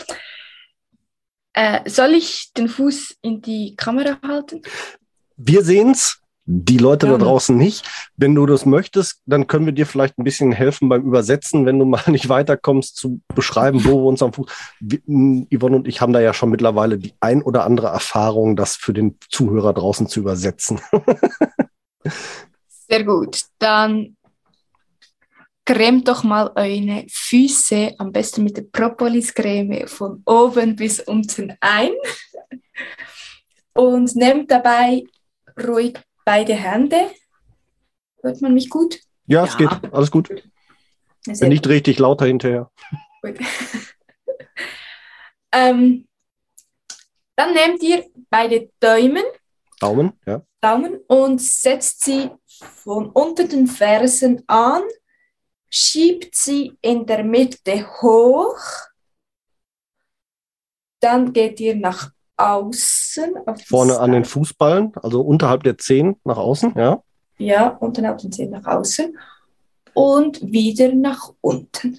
Äh, 1.54 1.88
soll 1.88 2.10
ich 2.10 2.52
den 2.52 2.68
Fuß 2.68 3.16
in 3.22 3.40
die 3.40 3.74
Kamera 3.76 4.18
halten? 4.26 4.60
Wir 5.36 5.62
sehen's. 5.62 6.20
Die 6.46 6.76
Leute 6.76 7.06
ja. 7.06 7.12
da 7.12 7.24
draußen 7.24 7.56
nicht. 7.56 7.88
Wenn 8.16 8.34
du 8.34 8.44
das 8.44 8.66
möchtest, 8.66 9.22
dann 9.24 9.46
können 9.46 9.64
wir 9.64 9.72
dir 9.72 9.86
vielleicht 9.86 10.18
ein 10.18 10.24
bisschen 10.24 10.52
helfen 10.52 10.90
beim 10.90 11.02
Übersetzen, 11.02 11.64
wenn 11.64 11.78
du 11.78 11.86
mal 11.86 12.02
nicht 12.08 12.28
weiterkommst, 12.28 12.96
zu 12.96 13.22
beschreiben, 13.34 13.84
wo 13.84 14.02
wir 14.02 14.04
uns 14.04 14.22
am 14.22 14.34
Fuß. 14.34 14.46
Yvonne 14.82 15.76
und 15.76 15.88
ich 15.88 16.02
haben 16.02 16.12
da 16.12 16.20
ja 16.20 16.34
schon 16.34 16.50
mittlerweile 16.50 16.98
die 16.98 17.14
ein 17.20 17.40
oder 17.40 17.64
andere 17.64 17.86
Erfahrung, 17.86 18.56
das 18.56 18.76
für 18.76 18.92
den 18.92 19.16
Zuhörer 19.30 19.72
draußen 19.72 20.06
zu 20.06 20.20
übersetzen. 20.20 20.80
Sehr 22.88 23.04
gut. 23.04 23.40
Dann 23.58 24.16
cremt 25.64 26.08
doch 26.08 26.24
mal 26.24 26.52
eure 26.56 27.06
Füße 27.08 27.94
am 27.98 28.12
besten 28.12 28.44
mit 28.44 28.56
der 28.56 28.62
Propoliscreme 28.62 29.86
von 29.86 30.22
oben 30.26 30.76
bis 30.76 31.00
unten 31.00 31.56
ein 31.60 31.92
und 33.72 34.14
nehmt 34.16 34.50
dabei 34.50 35.04
ruhig 35.58 35.98
beide 36.24 36.54
Hände. 36.54 37.10
Hört 38.22 38.40
man 38.40 38.54
mich 38.54 38.70
gut? 38.70 38.98
Ja, 39.26 39.44
es 39.44 39.56
geht. 39.56 39.70
Alles 39.92 40.10
gut. 40.10 40.30
Wenn 41.26 41.48
nicht 41.48 41.66
richtig 41.66 41.98
lauter 41.98 42.26
hinterher. 42.26 42.70
Gut. 43.22 43.38
ähm, 45.52 46.06
dann 47.36 47.54
nehmt 47.54 47.82
ihr 47.82 48.04
beide 48.28 48.70
Daumen. 48.80 49.24
Daumen, 49.80 50.12
ja. 50.26 50.42
Daumen 50.60 51.00
und 51.08 51.40
setzt 51.40 52.04
sie 52.04 52.30
von 52.46 53.10
unter 53.10 53.44
den 53.44 53.66
Fersen 53.66 54.42
an 54.46 54.82
schiebt 55.74 56.34
sie 56.34 56.76
in 56.80 57.04
der 57.04 57.24
Mitte 57.24 57.86
hoch, 58.00 58.58
dann 61.00 61.32
geht 61.32 61.60
ihr 61.60 61.74
nach 61.74 62.10
außen. 62.36 63.34
Vorne 63.66 63.98
an 63.98 64.12
den 64.12 64.24
Fußballen, 64.24 64.92
also 64.96 65.20
unterhalb 65.20 65.64
der 65.64 65.76
Zehen 65.78 66.16
nach 66.24 66.38
außen, 66.38 66.74
ja? 66.76 67.02
Ja, 67.38 67.68
unterhalb 67.68 68.18
der 68.18 68.30
Zehen 68.30 68.50
nach 68.50 68.64
außen 68.64 69.18
und 69.94 70.40
wieder 70.42 70.94
nach 70.94 71.32
unten. 71.40 71.98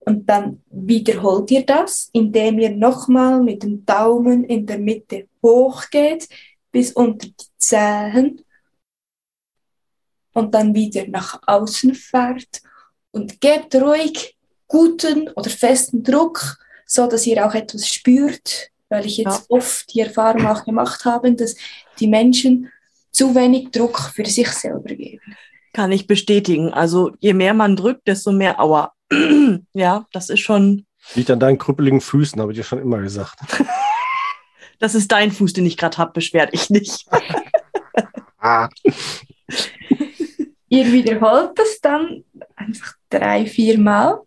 Und 0.00 0.28
dann 0.28 0.62
wiederholt 0.70 1.50
ihr 1.50 1.64
das, 1.64 2.08
indem 2.12 2.58
ihr 2.58 2.74
nochmal 2.74 3.40
mit 3.42 3.62
dem 3.62 3.84
Daumen 3.84 4.44
in 4.44 4.66
der 4.66 4.78
Mitte 4.78 5.28
hochgeht 5.42 6.28
bis 6.72 6.92
unter 6.92 7.28
die 7.28 7.46
Zehen 7.58 8.42
und 10.32 10.54
dann 10.54 10.74
wieder 10.74 11.06
nach 11.08 11.40
außen 11.46 11.94
fährt 11.94 12.62
und 13.10 13.40
gebt 13.40 13.74
ruhig 13.74 14.36
guten 14.66 15.28
oder 15.30 15.50
festen 15.50 16.02
Druck, 16.02 16.56
so 16.86 17.06
dass 17.06 17.26
ihr 17.26 17.46
auch 17.46 17.54
etwas 17.54 17.86
spürt, 17.86 18.70
weil 18.88 19.06
ich 19.06 19.18
jetzt 19.18 19.46
ja. 19.48 19.56
oft 19.56 19.94
die 19.94 20.00
Erfahrung 20.00 20.46
auch 20.46 20.64
gemacht 20.64 21.04
habe, 21.04 21.32
dass 21.34 21.56
die 22.00 22.08
Menschen 22.08 22.70
zu 23.10 23.34
wenig 23.34 23.70
Druck 23.70 23.98
für 24.14 24.24
sich 24.24 24.48
selber 24.48 24.94
geben. 24.94 25.36
Kann 25.74 25.92
ich 25.92 26.06
bestätigen. 26.06 26.72
Also 26.72 27.12
je 27.20 27.34
mehr 27.34 27.54
man 27.54 27.76
drückt, 27.76 28.08
desto 28.08 28.32
mehr 28.32 28.60
Aua. 28.60 28.92
ja, 29.74 30.06
das 30.12 30.30
ist 30.30 30.40
schon. 30.40 30.86
Liegt 31.14 31.30
an 31.30 31.40
deinen 31.40 31.58
krüppeligen 31.58 32.00
Füßen, 32.00 32.40
habe 32.40 32.52
ich 32.52 32.58
dir 32.58 32.64
schon 32.64 32.78
immer 32.78 32.98
gesagt. 32.98 33.38
das 34.78 34.94
ist 34.94 35.12
dein 35.12 35.32
Fuß, 35.32 35.52
den 35.52 35.66
ich 35.66 35.76
gerade 35.76 35.98
habe, 35.98 36.12
beschwert 36.12 36.50
ich 36.52 36.70
nicht. 36.70 37.06
Ihr 40.72 40.90
wiederholt 40.90 41.58
das 41.58 41.82
dann 41.82 42.24
einfach 42.56 42.94
drei, 43.10 43.44
vier 43.44 43.78
Mal. 43.78 44.22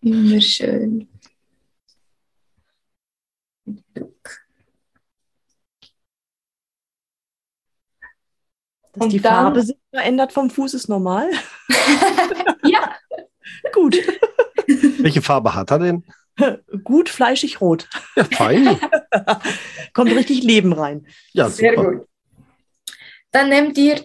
Immer 0.00 0.40
schön. 0.40 1.08
Dass 3.64 3.84
Und 8.98 9.12
die 9.12 9.20
dann, 9.20 9.44
Farbe 9.44 9.62
sich 9.62 9.76
verändert 9.94 10.32
vom 10.32 10.50
Fuß 10.50 10.74
ist 10.74 10.88
normal. 10.88 11.30
ja. 12.64 12.96
Gut. 13.72 13.96
Welche 14.98 15.22
Farbe 15.22 15.54
hat 15.54 15.70
er 15.70 15.78
denn? 15.78 16.04
Gut 16.82 17.08
fleischig 17.08 17.60
rot. 17.60 17.88
Ja, 18.16 18.24
fein. 18.24 18.76
Kommt 19.92 20.10
richtig 20.10 20.42
Leben 20.42 20.72
rein. 20.72 21.06
Ja, 21.32 21.48
Sehr 21.48 21.76
super. 21.76 21.92
gut. 21.92 22.09
Dann 23.30 23.48
nehmt 23.50 23.78
ihr 23.78 24.04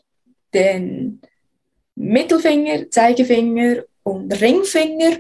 den 0.54 1.22
Mittelfinger, 1.96 2.90
Zeigefinger 2.90 3.84
und 4.04 4.32
Ringfinger 4.40 5.20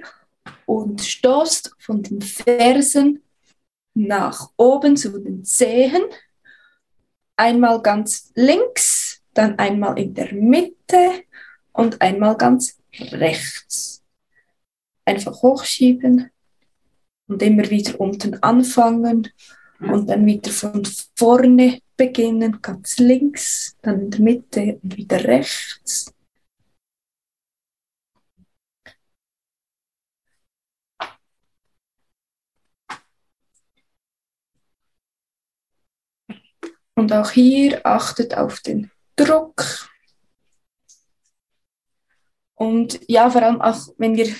und 0.66 1.02
stoßt 1.02 1.76
von 1.80 2.04
den 2.04 2.22
Fersen 2.22 3.24
nach 3.94 4.50
oben 4.58 4.98
zu 4.98 5.18
den 5.20 5.44
Zehen. 5.44 6.04
Einmal 7.38 7.82
ganz 7.82 8.32
links, 8.36 9.22
dann 9.34 9.58
einmal 9.58 9.98
in 10.00 10.14
der 10.14 10.34
Mitte 10.34 11.24
und 11.74 12.02
einmal 12.02 12.38
ganz 12.38 12.78
rechts. 13.12 14.04
Einfach 15.06 15.42
hochschieben 15.42 16.30
und 17.28 17.42
immer 17.42 17.70
wieder 17.70 18.00
unten 18.00 18.42
anfangen 18.42 19.30
und 19.80 20.10
dann 20.10 20.26
wieder 20.26 20.52
von 20.52 20.88
vorne 21.16 21.80
beginnen, 21.98 22.62
ganz 22.62 22.98
links, 22.98 23.78
dann 23.82 24.02
in 24.02 24.12
der 24.12 24.22
Mitte 24.22 24.80
und 24.82 24.98
wieder 24.98 25.24
rechts. 25.24 26.12
Und 36.98 37.12
auch 37.12 37.32
hier 37.32 37.86
achtet 37.86 38.36
auf 38.38 38.62
den 38.62 38.90
Druck. 39.18 39.90
Und 42.56 43.00
ja, 43.08 43.30
vor 43.30 43.44
allem 43.44 43.62
auch, 43.62 43.78
wenn 43.98 44.16
ihr, 44.16 44.34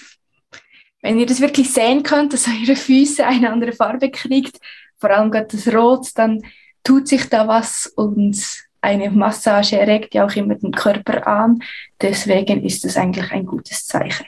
wenn 1.02 1.20
ihr 1.20 1.26
das 1.26 1.42
wirklich 1.42 1.72
sehen 1.72 2.02
könnt, 2.02 2.34
dass 2.34 2.48
eure 2.48 2.78
Füße 2.78 3.26
eine 3.26 3.52
andere 3.52 3.74
Farbe 3.74 4.10
kriegt, 4.10 4.58
vor 4.98 5.10
allem 5.10 5.32
gerade 5.32 5.48
das 5.48 5.68
Rot, 5.74 6.08
dann 6.16 6.42
tut 6.86 7.10
sich 7.10 7.28
da 7.30 7.46
was 7.48 7.88
und 7.88 8.38
eine 8.80 9.10
Massage 9.10 9.78
regt 9.80 10.14
ja 10.14 10.26
auch 10.26 10.36
immer 10.36 10.56
den 10.56 10.72
Körper 10.72 11.28
an. 11.28 11.62
Deswegen 12.00 12.64
ist 12.64 12.86
es 12.86 12.96
eigentlich 12.96 13.30
ein 13.32 13.46
gutes 13.46 13.86
Zeichen. 13.86 14.28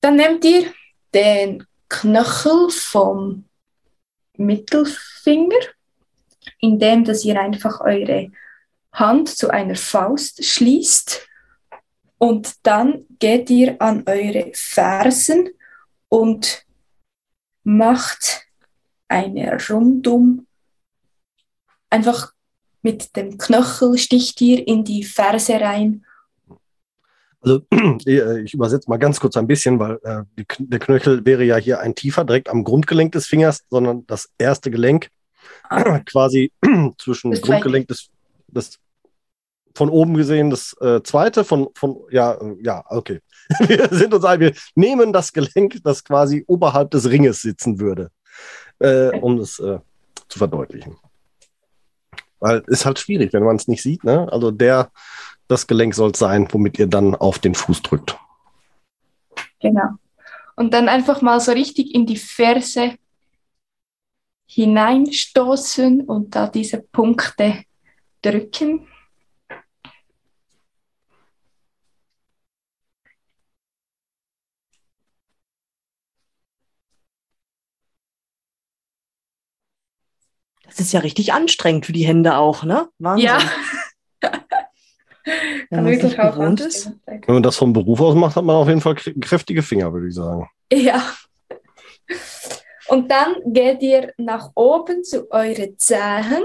Dann 0.00 0.16
nehmt 0.16 0.44
ihr 0.44 0.72
den 1.12 1.66
Knöchel 1.88 2.70
vom 2.70 3.46
Mittelfinger, 4.36 5.58
indem 6.60 7.04
dass 7.04 7.24
ihr 7.24 7.40
einfach 7.40 7.80
eure 7.80 8.30
Hand 8.92 9.28
zu 9.28 9.50
einer 9.50 9.76
Faust 9.76 10.44
schließt 10.44 11.26
und 12.22 12.66
dann 12.66 13.06
geht 13.18 13.48
ihr 13.48 13.80
an 13.80 14.02
eure 14.04 14.50
Fersen 14.52 15.48
und 16.10 16.66
macht 17.62 18.46
eine 19.08 19.56
Rundum. 19.68 20.46
Einfach 21.90 22.32
mit 22.82 23.16
dem 23.16 23.36
Knöchel 23.36 23.98
sticht 23.98 24.40
ihr 24.40 24.66
in 24.66 24.84
die 24.84 25.04
Ferse 25.04 25.60
rein. 25.60 26.04
Also 27.40 27.62
ich 28.06 28.54
übersetze 28.54 28.88
mal 28.88 28.98
ganz 28.98 29.20
kurz 29.20 29.36
ein 29.36 29.46
bisschen, 29.46 29.78
weil 29.78 29.98
äh, 30.02 30.22
die, 30.38 30.46
der 30.58 30.78
Knöchel 30.78 31.24
wäre 31.24 31.44
ja 31.44 31.56
hier 31.56 31.80
ein 31.80 31.94
tiefer, 31.94 32.24
direkt 32.24 32.48
am 32.48 32.64
Grundgelenk 32.64 33.12
des 33.12 33.26
Fingers, 33.26 33.64
sondern 33.70 34.06
das 34.06 34.30
erste 34.38 34.70
Gelenk 34.70 35.08
ah. 35.68 35.98
quasi 36.06 36.52
zwischen 36.98 37.30
das 37.30 37.40
Grundgelenk 37.40 37.88
des, 37.88 38.10
des 38.48 38.78
von 39.74 39.88
oben 39.88 40.14
gesehen 40.14 40.50
das 40.50 40.76
äh, 40.80 41.02
zweite, 41.02 41.44
von, 41.44 41.68
von, 41.74 42.00
ja, 42.10 42.34
äh, 42.34 42.56
ja, 42.62 42.84
okay. 42.88 43.20
wir 43.60 43.88
sind 43.90 44.12
uns 44.12 44.24
ein, 44.24 44.40
wir 44.40 44.52
nehmen 44.74 45.12
das 45.12 45.32
Gelenk, 45.32 45.82
das 45.82 46.04
quasi 46.04 46.44
oberhalb 46.46 46.90
des 46.90 47.08
Ringes 47.08 47.42
sitzen 47.42 47.80
würde, 47.80 48.10
äh, 48.78 49.18
um 49.18 49.38
es 49.38 49.58
äh, 49.58 49.78
zu 50.28 50.38
verdeutlichen. 50.38 50.96
Weil 52.40 52.62
es 52.66 52.80
ist 52.80 52.86
halt 52.86 52.98
schwierig, 52.98 53.32
wenn 53.32 53.44
man 53.44 53.56
es 53.56 53.68
nicht 53.68 53.82
sieht. 53.82 54.04
Ne? 54.04 54.28
Also 54.32 54.50
der, 54.50 54.90
das 55.48 55.66
Gelenk 55.66 55.94
soll 55.94 56.10
es 56.10 56.18
sein, 56.18 56.48
womit 56.50 56.78
ihr 56.78 56.86
dann 56.86 57.14
auf 57.14 57.38
den 57.38 57.54
Fuß 57.54 57.82
drückt. 57.82 58.18
Genau. 59.60 59.90
Und 60.56 60.74
dann 60.74 60.88
einfach 60.88 61.22
mal 61.22 61.40
so 61.40 61.52
richtig 61.52 61.94
in 61.94 62.06
die 62.06 62.16
Ferse 62.16 62.94
hineinstoßen 64.46 66.02
und 66.02 66.34
da 66.34 66.48
diese 66.48 66.82
Punkte 66.82 67.64
drücken. 68.20 68.86
Das 80.70 80.80
ist 80.80 80.92
ja 80.92 81.00
richtig 81.00 81.32
anstrengend 81.32 81.86
für 81.86 81.92
die 81.92 82.06
Hände 82.06 82.36
auch, 82.36 82.62
ne? 82.62 82.88
Wahnsinn. 82.98 83.26
Ja. 83.26 83.38
Wenn, 85.70 85.84
man 85.84 86.00
sich 86.00 86.16
gewohnt 86.16 86.60
ist. 86.60 86.90
Wenn 87.06 87.34
man 87.34 87.42
das 87.42 87.56
vom 87.56 87.72
Beruf 87.72 88.00
aus 88.00 88.14
macht, 88.14 88.36
hat 88.36 88.44
man 88.44 88.56
auf 88.56 88.68
jeden 88.68 88.80
Fall 88.80 88.94
kräftige 88.94 89.62
Finger, 89.62 89.92
würde 89.92 90.08
ich 90.08 90.14
sagen. 90.14 90.48
Ja. 90.72 91.02
Und 92.88 93.10
dann 93.10 93.36
geht 93.46 93.82
ihr 93.82 94.12
nach 94.16 94.50
oben 94.54 95.04
zu 95.04 95.30
euren 95.30 95.78
Zehen 95.78 96.42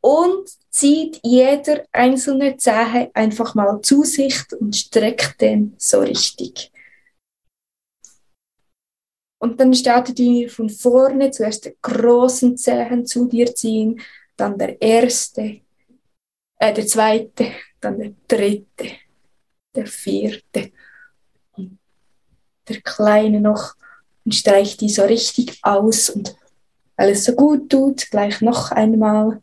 und 0.00 0.48
zieht 0.70 1.20
jeder 1.22 1.84
einzelne 1.92 2.56
Zehe 2.56 3.10
einfach 3.12 3.54
mal 3.54 3.80
zu 3.82 4.04
sich 4.04 4.40
und 4.58 4.74
streckt 4.74 5.40
den 5.40 5.74
so 5.76 6.00
richtig. 6.00 6.72
Und 9.42 9.58
dann 9.58 9.72
startet 9.72 10.18
ihr 10.18 10.50
von 10.50 10.68
vorne, 10.68 11.30
zuerst 11.30 11.64
die 11.64 11.74
großen 11.80 12.58
Zehen 12.58 13.06
zu 13.06 13.26
dir 13.26 13.54
ziehen, 13.54 14.00
dann 14.36 14.58
der 14.58 14.80
erste, 14.82 15.62
äh, 16.58 16.74
der 16.74 16.86
zweite, 16.86 17.52
dann 17.80 17.98
der 17.98 18.12
dritte, 18.28 18.98
der 19.74 19.86
vierte 19.86 20.72
und 21.52 21.78
der 22.68 22.82
kleine 22.82 23.40
noch 23.40 23.76
und 24.26 24.34
streicht 24.34 24.82
die 24.82 24.90
so 24.90 25.04
richtig 25.04 25.58
aus 25.62 26.10
und 26.10 26.36
weil 26.96 27.12
es 27.12 27.24
so 27.24 27.34
gut 27.34 27.70
tut, 27.70 28.10
gleich 28.10 28.42
noch 28.42 28.72
einmal. 28.72 29.42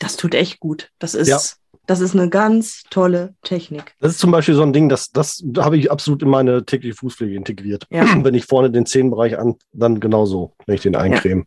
Das 0.00 0.16
tut 0.16 0.34
echt 0.34 0.58
gut. 0.58 0.90
Das 0.98 1.14
ist 1.14 1.28
ja. 1.28 1.40
Das 1.86 2.00
ist 2.00 2.14
eine 2.14 2.30
ganz 2.30 2.84
tolle 2.88 3.34
Technik. 3.42 3.94
Das 4.00 4.12
ist 4.12 4.18
zum 4.18 4.30
Beispiel 4.30 4.54
so 4.54 4.62
ein 4.62 4.72
Ding, 4.72 4.88
das, 4.88 5.10
das 5.10 5.44
habe 5.58 5.76
ich 5.76 5.90
absolut 5.90 6.22
in 6.22 6.30
meine 6.30 6.64
tägliche 6.64 6.96
Fußpflege 6.96 7.34
integriert. 7.34 7.86
Ja. 7.90 8.06
Wenn 8.24 8.34
ich 8.34 8.46
vorne 8.46 8.70
den 8.70 8.86
Zehenbereich 8.86 9.38
an, 9.38 9.56
dann 9.72 10.00
genauso, 10.00 10.54
wenn 10.66 10.76
ich 10.76 10.82
den 10.82 10.96
eincreme. 10.96 11.46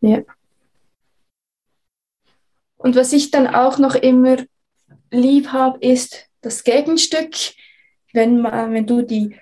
Ja. 0.00 0.10
ja. 0.10 0.22
Und 2.76 2.96
was 2.96 3.12
ich 3.12 3.30
dann 3.30 3.46
auch 3.46 3.78
noch 3.78 3.94
immer 3.94 4.38
lieb 5.10 5.48
habe, 5.52 5.78
ist 5.80 6.26
das 6.40 6.64
Gegenstück. 6.64 7.34
Wenn, 8.12 8.40
man, 8.40 8.72
wenn 8.72 8.86
du 8.86 9.02
die 9.02 9.36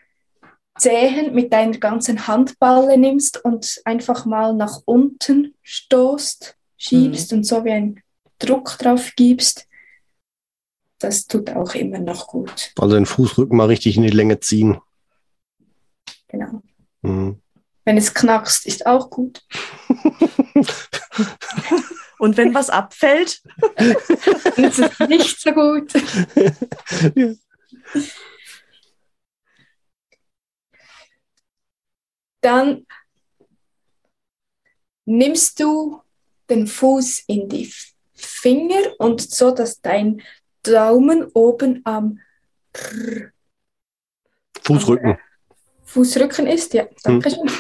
Zehen 0.77 1.35
mit 1.35 1.53
deiner 1.53 1.79
ganzen 1.79 2.27
Handballe 2.27 2.99
nimmst 2.99 3.43
und 3.45 3.81
einfach 3.85 4.27
mal 4.27 4.55
nach 4.55 4.81
unten 4.85 5.55
stoßt, 5.63 6.57
schiebst 6.77 7.33
mhm. 7.33 7.39
und 7.39 7.45
so 7.45 7.65
wie 7.65 7.71
ein 7.71 8.03
Druck 8.39 8.77
drauf 8.79 9.13
gibst, 9.17 9.68
das 10.99 11.27
tut 11.27 11.51
auch 11.51 11.75
immer 11.75 11.99
noch 11.99 12.27
gut. 12.27 12.73
Also 12.79 12.95
den 12.95 13.07
Fußrücken 13.07 13.57
mal 13.57 13.67
richtig 13.67 13.97
in 13.97 14.03
die 14.03 14.11
Länge 14.11 14.41
ziehen. 14.41 14.81
Genau. 16.29 16.63
Mhm. 17.03 17.41
Wenn 17.85 17.97
es 17.97 18.13
knackst, 18.13 18.67
ist 18.67 18.87
auch 18.87 19.09
gut. 19.11 19.43
Und 22.19 22.37
wenn 22.37 22.53
was 22.53 22.69
abfällt, 22.69 23.41
dann 23.77 24.65
ist 24.65 24.79
es 24.81 24.99
nicht 25.09 25.41
so 25.41 25.53
gut. 25.53 25.93
ja. 27.15 27.33
Dann 32.41 32.87
nimmst 35.07 35.59
du 35.59 36.01
den 36.49 36.67
Fuß 36.67 37.25
in 37.27 37.49
die 37.49 37.73
Finger 38.15 38.95
und 38.99 39.21
so, 39.21 39.51
dass 39.51 39.81
dein 39.81 40.23
Daumen 40.73 41.25
oben 41.35 41.81
am 41.85 42.21
Fußrücken. 44.63 45.13
Am 45.13 45.19
Fußrücken 45.85 46.47
ist, 46.47 46.75
ja, 46.75 46.87
danke 47.03 47.31
schön. 47.31 47.51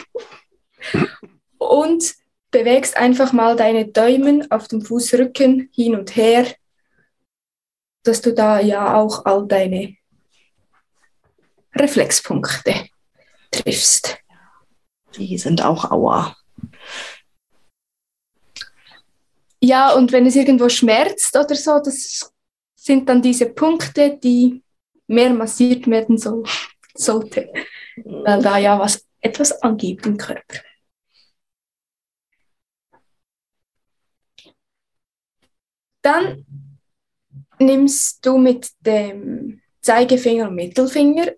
Hm. 0.92 1.08
Und 1.58 2.14
bewegst 2.50 2.96
einfach 2.96 3.32
mal 3.32 3.56
deine 3.56 3.88
Daumen 3.88 4.50
auf 4.50 4.68
dem 4.68 4.82
Fußrücken 4.82 5.70
hin 5.72 5.94
und 5.94 6.16
her, 6.16 6.46
dass 8.04 8.20
du 8.20 8.32
da 8.32 8.60
ja 8.60 8.94
auch 8.94 9.24
all 9.24 9.46
deine 9.46 9.96
Reflexpunkte 11.74 12.88
triffst. 13.50 14.18
Die 15.16 15.36
sind 15.38 15.62
auch 15.62 15.90
Aua. 15.90 16.36
Ja, 19.60 19.92
und 19.92 20.12
wenn 20.12 20.26
es 20.26 20.36
irgendwo 20.36 20.68
schmerzt 20.68 21.36
oder 21.36 21.54
so, 21.54 21.80
das 21.80 22.32
sind 22.88 23.06
dann 23.06 23.20
diese 23.20 23.50
Punkte, 23.50 24.18
die 24.18 24.62
mehr 25.08 25.34
massiert 25.34 25.86
werden 25.86 26.16
so, 26.16 26.42
sollte, 26.94 27.52
weil 27.96 28.42
da 28.42 28.56
ja 28.56 28.78
was 28.78 29.06
etwas 29.20 29.52
angibt 29.62 30.06
im 30.06 30.16
Körper. 30.16 30.60
Dann 36.00 36.46
nimmst 37.58 38.24
du 38.24 38.38
mit 38.38 38.70
dem 38.80 39.60
Zeigefinger 39.82 40.48
und 40.48 40.54
Mittelfinger, 40.54 41.32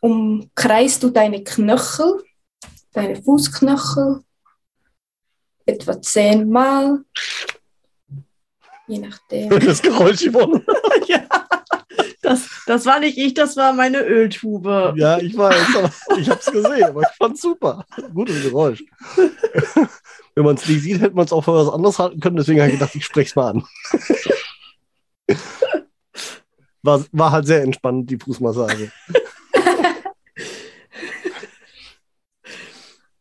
umkreist 0.00 1.04
du 1.04 1.10
deine 1.10 1.44
Knöchel, 1.44 2.24
deine 2.92 3.22
Fußknöchel 3.22 4.24
etwa 5.66 6.02
zehnmal 6.02 7.04
Je 8.86 8.98
nachdem. 8.98 9.50
Das 9.66 9.82
Geräusch. 9.82 10.28
ja. 11.08 11.22
Das, 12.22 12.48
das 12.66 12.86
war 12.86 13.00
nicht 13.00 13.16
ich, 13.16 13.34
das 13.34 13.56
war 13.56 13.72
meine 13.72 14.00
Öltube. 14.00 14.94
Ja, 14.96 15.18
ich 15.18 15.36
weiß, 15.36 15.76
aber 15.76 15.92
ich 16.18 16.28
habe 16.28 16.40
es 16.40 16.46
gesehen, 16.46 16.84
aber 16.84 17.02
ich 17.02 17.16
fand 17.16 17.38
super. 17.38 17.84
Gutes 18.12 18.42
Geräusch. 18.42 18.84
Wenn 20.34 20.44
man 20.44 20.56
es 20.56 20.68
nicht 20.68 20.82
sieht, 20.82 21.00
hätte 21.00 21.14
man 21.14 21.24
es 21.24 21.32
auch 21.32 21.42
für 21.42 21.54
was 21.54 21.72
anderes 21.72 21.98
halten 21.98 22.20
können, 22.20 22.36
deswegen 22.36 22.60
habe 22.60 22.70
ich 22.70 22.78
gedacht, 22.78 22.94
ich 22.94 23.04
spreche 23.04 23.28
es 23.28 23.36
mal 23.36 23.50
an. 23.50 23.64
War, 26.82 27.04
war 27.12 27.32
halt 27.32 27.46
sehr 27.46 27.62
entspannend, 27.62 28.10
die 28.10 28.18
Fußmassage. 28.18 28.92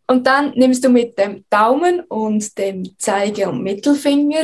Und 0.07 0.27
dann 0.27 0.51
nimmst 0.55 0.83
du 0.83 0.89
mit 0.89 1.17
dem 1.17 1.45
Daumen 1.49 2.01
und 2.01 2.57
dem 2.57 2.97
Zeige- 2.99 3.49
und 3.49 3.63
Mittelfinger 3.63 4.43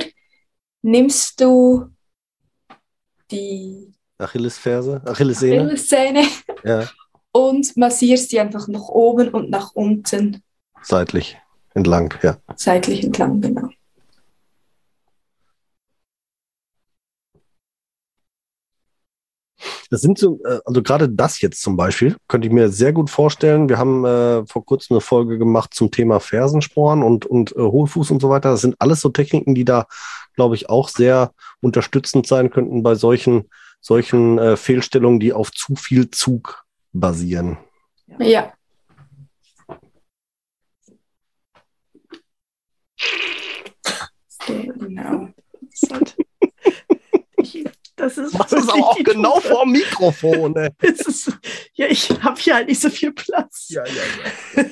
nimmst 0.82 1.40
du 1.40 1.90
die 3.32 3.94
Achillesferse, 4.18 5.02
Achillessehne, 5.06 5.62
Achillessehne 5.64 6.24
ja. 6.64 6.88
und 7.32 7.76
massierst 7.78 8.30
sie 8.30 8.40
einfach 8.40 8.68
nach 8.68 8.88
oben 8.88 9.30
und 9.30 9.50
nach 9.50 9.72
unten. 9.74 10.44
Seitlich 10.84 11.38
entlang, 11.74 12.14
ja. 12.22 12.38
Seitlich 12.56 13.04
entlang, 13.04 13.42
genau. 13.42 13.70
Das 19.92 20.00
sind 20.00 20.18
so, 20.18 20.40
äh, 20.46 20.60
also 20.66 20.82
gerade 20.82 21.10
das 21.10 21.42
jetzt 21.42 21.62
zum 21.62 21.76
Beispiel, 21.76 22.16
könnte 22.30 22.48
ich 22.48 22.54
mir 22.54 22.70
sehr 22.70 22.94
gut 22.94 23.10
vorstellen. 23.10 23.68
Wir 23.68 23.78
haben 23.78 24.06
äh, 24.06 24.46
vor 24.48 24.66
kurzem 24.66 24.96
eine 24.96 25.02
Folge 25.02 25.38
gemacht 25.38 25.74
zum 25.74 25.92
Thema 25.92 26.22
Fersensporn 26.22 27.04
und, 27.04 27.26
und 27.26 27.52
äh, 27.58 27.60
Hohlfuß 27.60 28.10
und 28.12 28.22
so 28.22 28.30
weiter. 28.30 28.52
Das 28.52 28.62
sind 28.62 28.78
alles 28.80 29.02
so 29.02 29.10
Techniken, 29.10 29.54
die 29.54 29.66
da, 29.66 29.88
glaube 30.34 30.56
ich, 30.56 30.70
auch 30.70 30.88
sehr 30.88 31.34
unterstützend 31.60 32.26
sein 32.26 32.50
könnten 32.50 32.84
bei 32.84 32.96
solchen, 32.96 33.50
solchen 33.82 34.40
äh, 34.40 34.56
Fehlstellungen, 34.56 35.20
die 35.20 35.34
auf 35.34 35.52
zu 35.52 35.76
viel 35.76 36.10
Zug 36.10 36.64
basieren. 36.94 37.58
Ja. 38.18 38.54
Genau. 44.48 45.28
Das 48.02 48.18
ist, 48.18 48.34
Das 48.34 48.52
ist 48.52 48.68
aber 48.68 48.84
auch 48.84 48.98
genau 49.04 49.40
vor 49.40 49.64
dem 49.64 49.74
Mikrofon. 49.74 50.56
Ist, 50.82 51.32
ja, 51.76 51.86
ich 51.86 52.10
habe 52.24 52.42
hier 52.42 52.56
halt 52.56 52.68
nicht 52.68 52.82
so 52.82 52.90
viel 52.90 53.12
Platz. 53.12 53.68
Ja, 53.70 53.84
ja, 53.86 54.02
ja. 54.56 54.64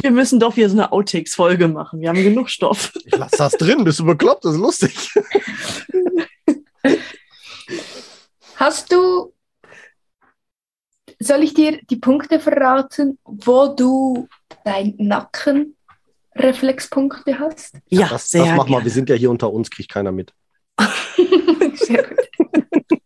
Wir 0.00 0.10
müssen 0.10 0.40
doch 0.40 0.54
hier 0.54 0.70
so 0.70 0.76
eine 0.76 0.92
Outtakes-Folge 0.92 1.68
machen. 1.68 2.00
Wir 2.00 2.08
haben 2.08 2.22
genug 2.22 2.48
Stoff. 2.48 2.90
Ich 3.04 3.14
lass 3.14 3.32
das 3.32 3.52
drin, 3.52 3.84
bist 3.84 3.98
du 3.98 4.06
bekloppt? 4.06 4.46
Das 4.46 4.54
ist 4.54 4.60
lustig. 4.60 5.10
Hast 8.56 8.90
du, 8.92 9.34
soll 11.18 11.42
ich 11.42 11.52
dir 11.52 11.80
die 11.90 11.96
Punkte 11.96 12.40
verraten, 12.40 13.18
wo 13.24 13.74
du 13.74 14.26
dein 14.64 14.94
Nackenreflexpunkte 14.96 17.38
hast? 17.38 17.74
Ja, 17.88 18.08
das, 18.08 18.30
sehr 18.30 18.46
das 18.46 18.56
mach 18.56 18.64
mal, 18.64 18.76
gerne. 18.76 18.84
wir 18.84 18.92
sind 18.92 19.10
ja 19.10 19.16
hier 19.16 19.30
unter 19.30 19.52
uns, 19.52 19.70
kriegt 19.70 19.90
keiner 19.90 20.12
mit. 20.12 20.32
Sehr 21.76 22.04
gut. 22.04 23.00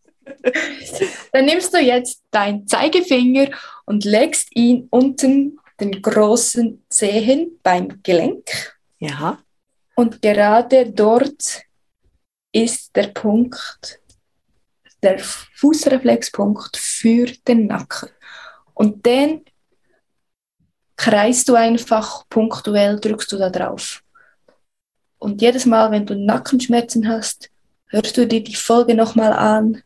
Dann 1.31 1.45
nimmst 1.45 1.73
du 1.73 1.79
jetzt 1.79 2.23
deinen 2.31 2.67
Zeigefinger 2.67 3.49
und 3.85 4.05
legst 4.05 4.55
ihn 4.55 4.87
unten 4.91 5.59
den 5.79 6.01
großen 6.01 6.85
Zehen 6.89 7.59
beim 7.63 8.01
Gelenk. 8.03 8.77
Ja, 8.99 9.39
Und 9.95 10.21
gerade 10.21 10.91
dort 10.91 11.63
ist 12.51 12.95
der 12.95 13.07
Punkt, 13.07 13.99
der 15.03 15.19
Fußreflexpunkt 15.19 16.77
für 16.77 17.25
den 17.47 17.67
Nacken. 17.67 18.09
Und 18.73 19.05
den 19.05 19.43
kreist 20.95 21.49
du 21.49 21.55
einfach 21.55 22.27
punktuell, 22.29 22.99
drückst 22.99 23.31
du 23.31 23.37
da 23.37 23.49
drauf. 23.49 24.01
Und 25.17 25.41
jedes 25.41 25.65
Mal, 25.65 25.91
wenn 25.91 26.05
du 26.05 26.15
Nackenschmerzen 26.15 27.07
hast, 27.07 27.49
hörst 27.95 28.17
du 28.17 28.27
dir 28.27 28.43
die 28.43 28.55
Folge 28.55 28.93
nochmal 28.93 29.31
an 29.31 29.81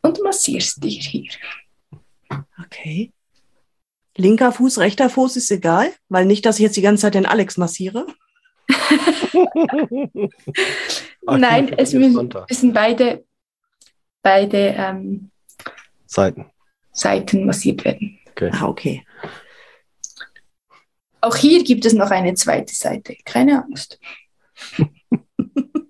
und 0.00 0.22
massierst 0.22 0.82
dir 0.82 0.88
hier. 0.88 1.30
okay. 2.64 3.12
Linker 4.16 4.50
Fuß, 4.52 4.78
rechter 4.78 5.10
Fuß 5.10 5.36
ist 5.36 5.50
egal, 5.50 5.92
weil 6.08 6.24
nicht, 6.24 6.46
dass 6.46 6.56
ich 6.58 6.62
jetzt 6.62 6.76
die 6.78 6.82
ganze 6.82 7.02
Zeit 7.02 7.14
den 7.14 7.26
Alex 7.26 7.58
massiere. 7.58 8.06
Ach, 11.26 11.36
Nein, 11.36 11.74
es 11.76 11.92
müssen, 11.92 12.72
beide, 12.72 13.26
beide 14.22 14.74
ähm, 14.78 15.30
Seiten. 16.06 16.46
Seiten 16.92 17.44
massiert 17.44 17.84
werden. 17.84 18.18
Ah, 18.52 18.66
okay. 18.66 19.04
Auch 21.20 21.36
hier 21.36 21.62
gibt 21.62 21.84
es 21.84 21.92
noch 21.92 22.10
eine 22.10 22.32
zweite 22.34 22.74
Seite. 22.74 23.16
Keine 23.24 23.62
Angst. 23.62 24.00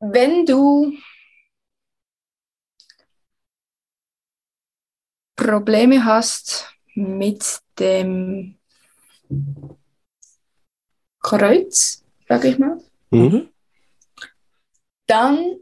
Wenn 0.00 0.46
du 0.46 0.92
Probleme 5.36 6.04
hast 6.04 6.72
mit 6.94 7.44
dem 7.78 8.58
Kreuz, 11.20 12.04
sage 12.28 12.48
ich 12.48 12.58
mal, 12.58 12.78
Mhm. 13.10 13.48
dann 15.06 15.56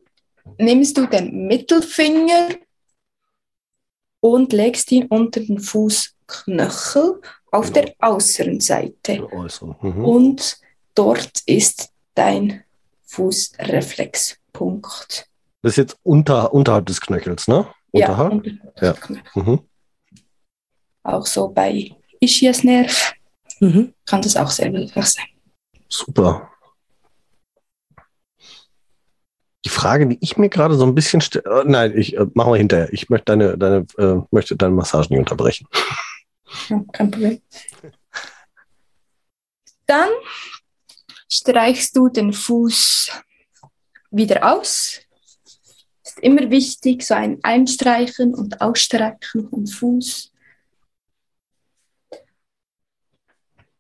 nimmst 0.59 0.97
du 0.97 1.07
den 1.07 1.47
Mittelfinger 1.47 2.51
und 4.21 4.53
legst 4.53 4.91
ihn 4.93 5.07
unter 5.07 5.41
den 5.41 5.61
Fußknöchel 5.61 7.21
auf 7.53 7.73
der 7.73 7.95
äußeren 8.01 8.61
Seite. 8.61 9.27
Mhm. 9.83 10.05
Und 10.05 10.59
dort 10.95 11.43
ist 11.47 11.91
dein 12.15 12.65
Fußreflexpunkt. 13.07 15.29
Das 15.63 15.73
ist 15.73 15.77
jetzt 15.77 15.99
unter, 16.03 16.53
unterhalb 16.53 16.85
des 16.87 17.01
Knöchels, 17.01 17.49
ne? 17.49 17.67
Unterhalb? 17.91 18.33
unter 18.33 18.51
Ja. 18.81 18.93
Knöchel. 18.93 19.23
Mhm. 19.35 19.61
Auch 21.03 21.27
so 21.27 21.49
bei 21.49 21.91
Ischiasnerv 22.21 23.15
Mhm. 23.61 23.95
kann 24.05 24.21
das 24.21 24.37
auch 24.37 24.51
sehr 24.51 24.71
hilfreich 24.71 25.07
sein. 25.07 25.25
Super. 25.89 26.51
Die 29.65 29.71
Frage, 29.71 30.07
die 30.07 30.19
ich 30.21 30.37
mir 30.37 30.49
gerade 30.51 30.75
so 30.77 30.85
ein 30.85 30.95
bisschen 30.95 31.21
stelle, 31.23 31.65
nein, 31.67 31.97
ich 31.97 32.17
äh, 32.17 32.27
machen 32.35 32.53
wir 32.53 32.59
hinterher. 32.59 32.93
Ich 32.93 33.09
möchte 33.09 33.25
deine, 33.25 33.57
deine, 33.59 33.87
äh, 33.99 34.21
möchte 34.31 34.55
deine 34.57 34.75
Massage 34.75 35.09
nicht 35.09 35.19
unterbrechen. 35.19 35.67
Ja, 36.69 36.85
kein 36.93 37.11
Problem. 37.11 37.41
Dann 39.87 40.11
streichst 41.29 41.97
du 41.97 42.09
den 42.09 42.33
Fuß 42.33 43.11
wieder 44.11 44.53
aus. 44.55 45.01
Ist 46.05 46.21
immer 46.21 46.51
wichtig, 46.51 47.05
so 47.05 47.15
ein 47.15 47.39
Einstreichen 47.43 48.35
und 48.35 48.61
Ausstreichen 48.61 49.49
vom 49.49 49.67
Fuß. 49.67 50.33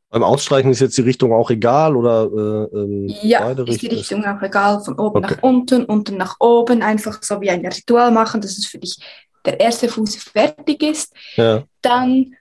Beim 0.08 0.22
Ausstreichen 0.22 0.70
ist 0.70 0.80
jetzt 0.80 0.96
die 0.96 1.02
Richtung 1.02 1.32
auch 1.32 1.50
egal 1.50 1.96
oder 1.96 2.24
äh, 2.24 2.76
ähm, 2.78 3.08
Ja, 3.22 3.50
ist 3.50 3.82
die? 3.82 3.88
Richtung 3.88 4.24
auch 4.24 4.40
egal, 4.40 4.80
von 4.82 4.98
oben 4.98 5.24
Okay. 5.24 5.34
nach 5.34 5.42
unten, 5.42 5.84
unten 5.84 6.16
nach 6.16 6.36
oben, 6.40 6.80
einfach 6.82 7.22
so 7.22 7.40
wie 7.40 7.50
ein 7.50 7.66
Ritual 7.66 8.10
machen, 8.12 8.40
dass 8.40 8.56
es 8.56 8.66
für 8.66 8.78
dich 8.78 8.96
der 9.44 9.60
erste 9.60 9.88
Fuß 9.88 10.16
fertig 10.16 10.82
ist. 10.82 11.12
Ja. 11.36 11.64
dann 11.82 12.34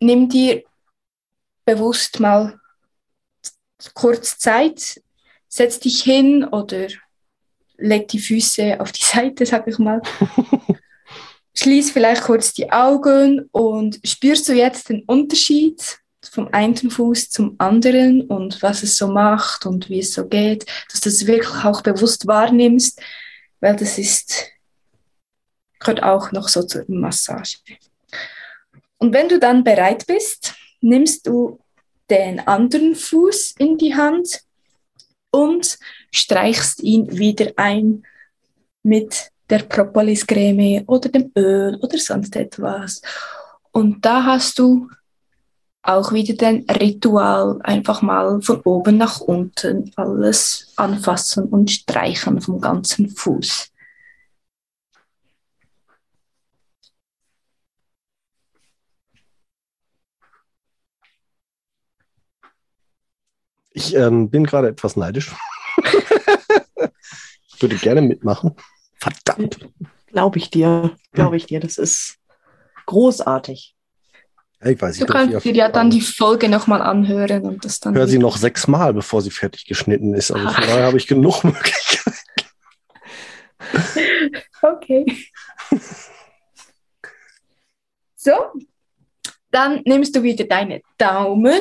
nimm 0.00 0.28
dir 0.28 0.62
bewusst 1.64 2.20
mal 2.20 2.58
kurz 3.94 4.38
Zeit, 4.38 5.00
setz 5.48 5.80
dich 5.80 6.02
hin 6.02 6.44
oder 6.44 6.88
leg 7.76 8.08
die 8.08 8.18
Füße 8.18 8.80
auf 8.80 8.92
die 8.92 9.04
Seite, 9.04 9.46
sag 9.46 9.66
ich 9.68 9.78
mal. 9.78 10.02
Schließ 11.54 11.90
vielleicht 11.90 12.22
kurz 12.22 12.52
die 12.52 12.70
Augen 12.70 13.48
und 13.50 13.98
spürst 14.04 14.48
du 14.48 14.52
jetzt 14.52 14.90
den 14.90 15.02
Unterschied 15.04 15.98
vom 16.30 16.48
einen 16.52 16.90
Fuß 16.90 17.30
zum 17.30 17.56
anderen 17.58 18.22
und 18.22 18.62
was 18.62 18.82
es 18.82 18.96
so 18.96 19.08
macht 19.08 19.66
und 19.66 19.88
wie 19.88 20.00
es 20.00 20.12
so 20.12 20.26
geht, 20.26 20.66
dass 20.90 21.00
du 21.00 21.10
das 21.10 21.26
wirklich 21.26 21.64
auch 21.64 21.80
bewusst 21.82 22.26
wahrnimmst, 22.26 23.00
weil 23.60 23.76
das 23.76 23.98
ist, 23.98 24.46
gehört 25.80 26.02
auch 26.02 26.30
noch 26.32 26.48
so 26.48 26.62
zur 26.62 26.84
Massage. 26.86 27.58
Und 28.98 29.12
wenn 29.12 29.28
du 29.28 29.38
dann 29.38 29.64
bereit 29.64 30.06
bist, 30.06 30.54
nimmst 30.80 31.26
du 31.26 31.58
den 32.10 32.40
anderen 32.40 32.94
Fuß 32.94 33.54
in 33.58 33.76
die 33.78 33.94
Hand 33.94 34.40
und 35.30 35.78
streichst 36.10 36.82
ihn 36.82 37.18
wieder 37.18 37.52
ein 37.56 38.04
mit 38.82 39.30
der 39.50 39.60
Propoliscreme 39.60 40.84
oder 40.86 41.08
dem 41.08 41.30
Öl 41.36 41.76
oder 41.76 41.98
sonst 41.98 42.36
etwas. 42.36 43.02
Und 43.72 44.04
da 44.04 44.24
hast 44.24 44.58
du 44.58 44.88
auch 45.82 46.12
wieder 46.12 46.34
den 46.34 46.68
Ritual, 46.68 47.60
einfach 47.62 48.02
mal 48.02 48.42
von 48.42 48.60
oben 48.62 48.98
nach 48.98 49.20
unten 49.20 49.90
alles 49.96 50.72
anfassen 50.76 51.44
und 51.44 51.70
streichen 51.70 52.40
vom 52.40 52.60
ganzen 52.60 53.08
Fuß. 53.08 53.70
Ich 63.78 63.94
ähm, 63.94 64.28
bin 64.28 64.44
gerade 64.44 64.66
etwas 64.68 64.96
neidisch. 64.96 65.32
ich 67.48 67.62
würde 67.62 67.76
gerne 67.76 68.02
mitmachen. 68.02 68.56
Verdammt. 68.98 69.68
Glaube 70.08 70.38
ich 70.38 70.50
dir. 70.50 70.96
Glaube 71.12 71.36
ich 71.36 71.46
dir. 71.46 71.60
Das 71.60 71.78
ist 71.78 72.16
großartig. 72.86 73.76
Ja, 74.60 74.70
Ich 74.70 74.82
weiß, 74.82 74.96
ich 74.96 75.00
Du 75.00 75.06
kannst 75.06 75.44
dir 75.44 75.54
ja 75.54 75.68
dann 75.68 75.90
die 75.90 76.00
Folge 76.00 76.48
nochmal 76.48 76.82
anhören 76.82 77.44
und 77.44 77.64
das 77.64 77.78
dann. 77.78 77.94
höre 77.94 78.08
sie 78.08 78.18
noch 78.18 78.36
sechsmal, 78.36 78.92
bevor 78.92 79.22
sie 79.22 79.30
fertig 79.30 79.66
geschnitten 79.66 80.12
ist. 80.14 80.32
Also 80.32 80.48
von 80.50 80.64
daher 80.64 80.86
habe 80.86 80.96
ich 80.96 81.06
genug 81.06 81.44
Möglichkeiten. 81.44 82.14
Okay. 84.60 85.04
So, 88.16 88.32
dann 89.52 89.82
nimmst 89.84 90.16
du 90.16 90.22
wieder 90.24 90.44
deine 90.44 90.82
Daumen 90.96 91.60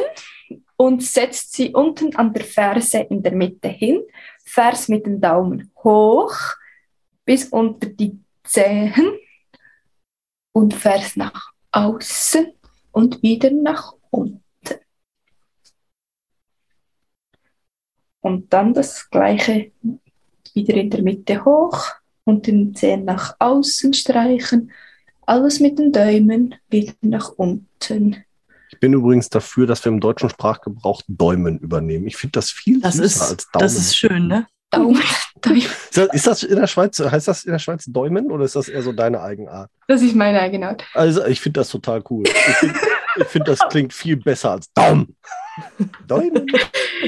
und 0.77 1.03
setzt 1.03 1.53
sie 1.53 1.73
unten 1.73 2.15
an 2.15 2.33
der 2.33 2.45
Ferse 2.45 2.99
in 2.99 3.23
der 3.23 3.33
Mitte 3.33 3.67
hin. 3.67 4.01
Vers 4.45 4.87
mit 4.87 5.05
dem 5.05 5.19
Daumen 5.19 5.71
hoch 5.83 6.35
bis 7.25 7.49
unter 7.49 7.87
die 7.87 8.17
Zehen 8.43 9.17
und 10.53 10.73
Vers 10.73 11.17
nach 11.17 11.51
außen 11.71 12.53
und 12.91 13.21
wieder 13.21 13.51
nach 13.51 13.93
unten. 14.09 14.41
Und 18.21 18.53
dann 18.53 18.73
das 18.73 19.09
gleiche 19.09 19.71
wieder 20.53 20.73
in 20.75 20.89
der 20.89 21.01
Mitte 21.01 21.43
hoch 21.43 21.85
und 22.23 22.47
den 22.47 22.73
Zehen 22.75 23.05
nach 23.05 23.35
außen 23.39 23.93
streichen. 23.93 24.71
Alles 25.25 25.59
mit 25.59 25.77
den 25.79 25.91
Däumen 25.91 26.55
wieder 26.69 26.93
nach 27.01 27.29
unten. 27.31 28.26
Ich 28.77 28.81
bin 28.81 28.93
übrigens 28.93 29.27
dafür, 29.29 29.65
dass 29.65 29.83
wir 29.83 29.91
im 29.91 29.99
deutschen 29.99 30.29
Sprachgebrauch 30.29 31.01
Däumen 31.07 31.57
übernehmen. 31.57 32.05
Ich 32.05 32.15
finde 32.15 32.33
das 32.33 32.51
viel 32.51 32.79
Das 32.79 32.93
süßer 32.93 33.05
ist, 33.05 33.21
als 33.31 33.49
Daumen. 33.51 33.63
das 33.63 33.75
ist 33.75 33.97
schön, 33.97 34.27
ne? 34.27 34.45
Daumen. 34.69 35.01
Ist 35.01 35.97
das, 35.97 36.09
ist 36.13 36.27
das 36.27 36.43
in 36.43 36.57
der 36.57 36.67
Schweiz, 36.67 36.99
heißt 36.99 37.27
das 37.27 37.43
in 37.45 37.53
der 37.53 37.57
Schweiz 37.59 37.85
Däumen 37.85 38.29
oder 38.29 38.45
ist 38.45 38.55
das 38.55 38.69
eher 38.69 38.83
so 38.83 38.91
deine 38.91 39.19
Eigenart? 39.21 39.71
Das 39.87 40.03
ist 40.03 40.15
meine 40.15 40.39
eigene 40.39 40.67
Art. 40.67 40.83
Also 40.93 41.25
ich 41.25 41.41
finde 41.41 41.59
das 41.61 41.69
total 41.69 42.03
cool. 42.11 42.23
Ich 42.27 42.33
finde, 42.33 42.79
find, 43.25 43.47
das 43.47 43.59
klingt 43.69 43.93
viel 43.93 44.17
besser 44.17 44.51
als 44.51 44.71
Daumen. 44.73 45.15
Daumen. 46.05 46.45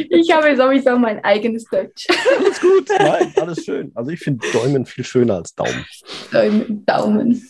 Ich 0.10 0.32
habe 0.32 0.58
sowieso 0.58 0.98
mein 0.98 1.24
eigenes 1.24 1.66
Deutsch. 1.66 2.08
Alles 2.40 2.60
gut. 2.60 2.90
Nein, 2.98 3.32
alles 3.36 3.64
schön. 3.64 3.92
Also 3.94 4.10
ich 4.10 4.20
finde 4.20 4.48
Däumen 4.54 4.88
viel 4.88 5.04
schöner 5.04 5.36
als 5.36 5.54
Daumen. 5.54 5.86
Daumen. 6.32 6.84
Daumen. 6.88 7.48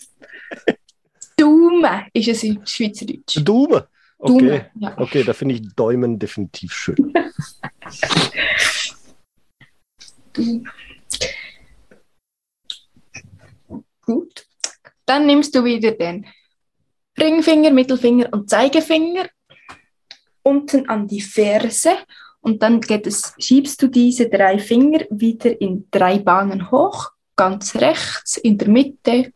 Daumen 1.38 2.02
ist 2.12 2.28
es 2.28 2.44
im 2.44 2.60
Schweizerdeutsch. 2.66 3.38
Daumen. 3.46 3.84
Okay. 4.20 4.66
Ja. 4.76 4.98
Okay, 4.98 5.24
da 5.24 5.34
finde 5.34 5.56
ich 5.56 5.74
Däumen 5.76 6.20
definitiv 6.20 6.74
schön. 6.74 7.14
Gut. 14.06 14.46
Dann 15.06 15.26
nimmst 15.26 15.56
du 15.56 15.64
wieder 15.64 15.92
den 15.92 16.28
Ringfinger, 17.18 17.72
Mittelfinger 17.72 18.28
und 18.32 18.50
Zeigefinger 18.50 19.28
unten 20.44 20.90
an 20.90 21.08
die 21.08 21.22
Ferse 21.22 21.92
und 22.42 22.62
dann 22.62 22.82
geht 22.82 23.08
es, 23.08 23.34
schiebst 23.38 23.82
du 23.82 23.88
diese 23.88 24.30
drei 24.30 24.60
Finger 24.60 25.06
wieder 25.10 25.60
in 25.62 25.88
drei 25.92 26.20
Bahnen 26.20 26.72
hoch, 26.72 27.12
ganz 27.36 27.76
rechts, 27.76 28.38
in 28.38 28.58
der 28.58 28.70
Mitte 28.70 29.34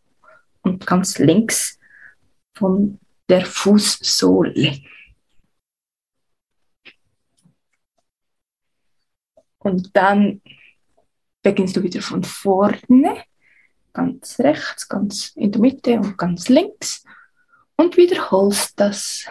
und 0.61 0.86
ganz 0.86 1.19
links 1.19 1.79
von 2.53 2.99
der 3.34 3.47
Fußsohle. 3.47 4.79
Und 9.57 9.95
dann 9.95 10.39
beginnst 11.41 11.75
du 11.75 11.81
wieder 11.81 12.03
von 12.03 12.23
vorne, 12.23 13.23
ganz 13.91 14.39
rechts, 14.39 14.88
ganz 14.88 15.31
in 15.36 15.51
der 15.51 15.61
Mitte 15.61 15.95
und 15.95 16.15
ganz 16.15 16.47
links 16.47 17.03
und 17.75 17.97
wiederholst 17.97 18.79
das. 18.79 19.25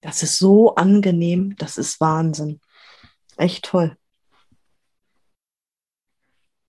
Das 0.00 0.24
ist 0.24 0.38
so 0.38 0.74
angenehm, 0.74 1.54
das 1.56 1.78
ist 1.78 2.00
Wahnsinn. 2.00 2.60
Echt 3.36 3.66
toll. 3.66 3.96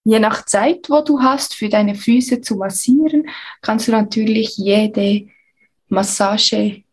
Je 0.06 0.20
nach 0.20 0.45
Zeit, 0.45 0.89
wo 0.89 1.02
du 1.02 1.20
hast, 1.22 1.54
für 1.54 1.70
deine 1.70 1.95
Füße 1.95 2.41
zu 2.41 2.56
massieren, 2.56 3.30
kannst 3.62 3.88
du 3.88 3.91
natürlich 3.91 4.58
jede 4.58 5.28
Massageart 5.89 6.84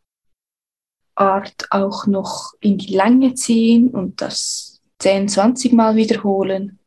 auch 1.71 2.07
noch 2.07 2.53
in 2.61 2.79
die 2.79 2.95
Länge 2.95 3.35
ziehen 3.35 3.91
und 3.91 4.21
das 4.21 4.81
10, 4.99 5.29
20 5.29 5.73
Mal 5.73 5.97
wiederholen, 5.97 6.79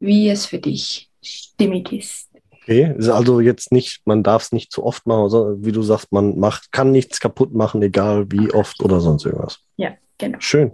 wie 0.00 0.28
es 0.28 0.46
für 0.46 0.58
dich 0.58 1.10
stimmig 1.22 1.92
ist. 1.92 2.30
Okay, 2.52 2.94
also 3.10 3.40
jetzt 3.40 3.72
nicht, 3.72 4.06
man 4.06 4.22
darf 4.22 4.44
es 4.44 4.52
nicht 4.52 4.72
zu 4.72 4.84
oft 4.84 5.06
machen, 5.06 5.28
sondern 5.28 5.64
wie 5.66 5.72
du 5.72 5.82
sagst, 5.82 6.12
man 6.12 6.38
macht, 6.38 6.72
kann 6.72 6.92
nichts 6.92 7.20
kaputt 7.20 7.52
machen, 7.52 7.82
egal 7.82 8.30
wie 8.32 8.50
oft 8.52 8.82
oder 8.82 9.00
sonst 9.00 9.26
irgendwas. 9.26 9.60
Ja, 9.76 9.90
genau. 10.16 10.38
Schön. 10.40 10.72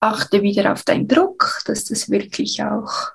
Achte 0.00 0.42
wieder 0.42 0.72
auf 0.72 0.82
deinen 0.82 1.06
Druck, 1.06 1.62
dass 1.66 1.84
du 1.84 1.92
es 1.92 2.10
wirklich 2.10 2.62
auch 2.62 3.12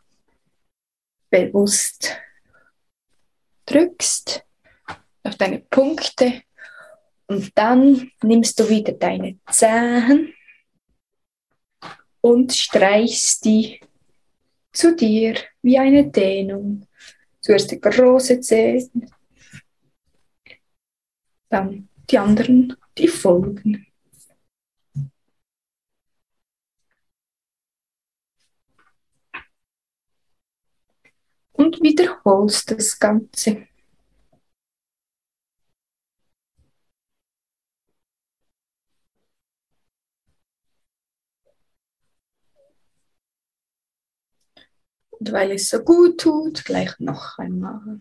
bewusst 1.30 2.16
drückst, 3.66 4.46
auf 5.24 5.36
deine 5.36 5.60
Punkte. 5.60 6.44
Und 7.28 7.58
dann 7.58 8.12
nimmst 8.22 8.60
du 8.60 8.70
wieder 8.70 8.94
deine 8.94 9.40
Zehen 9.50 10.34
und 12.22 12.54
streichst 12.54 13.46
die 13.46 13.80
zu 14.72 14.96
dir 14.96 15.36
wie 15.62 15.80
eine 15.80 16.10
Dehnung. 16.12 16.88
Zuerst 17.42 17.72
die 17.72 17.80
große 17.80 18.40
Zehe, 18.42 18.90
dann 21.50 21.90
die 22.10 22.18
anderen, 22.18 22.76
die 22.98 23.08
folgen. 23.08 23.88
Und 31.66 31.82
wiederholst 31.82 32.70
das 32.70 33.00
Ganze. 33.00 33.68
Und 45.10 45.32
weil 45.32 45.54
es 45.54 45.70
so 45.70 45.80
gut 45.80 46.20
tut, 46.20 46.66
gleich 46.66 47.00
noch 47.00 47.40
einmal. 47.40 48.00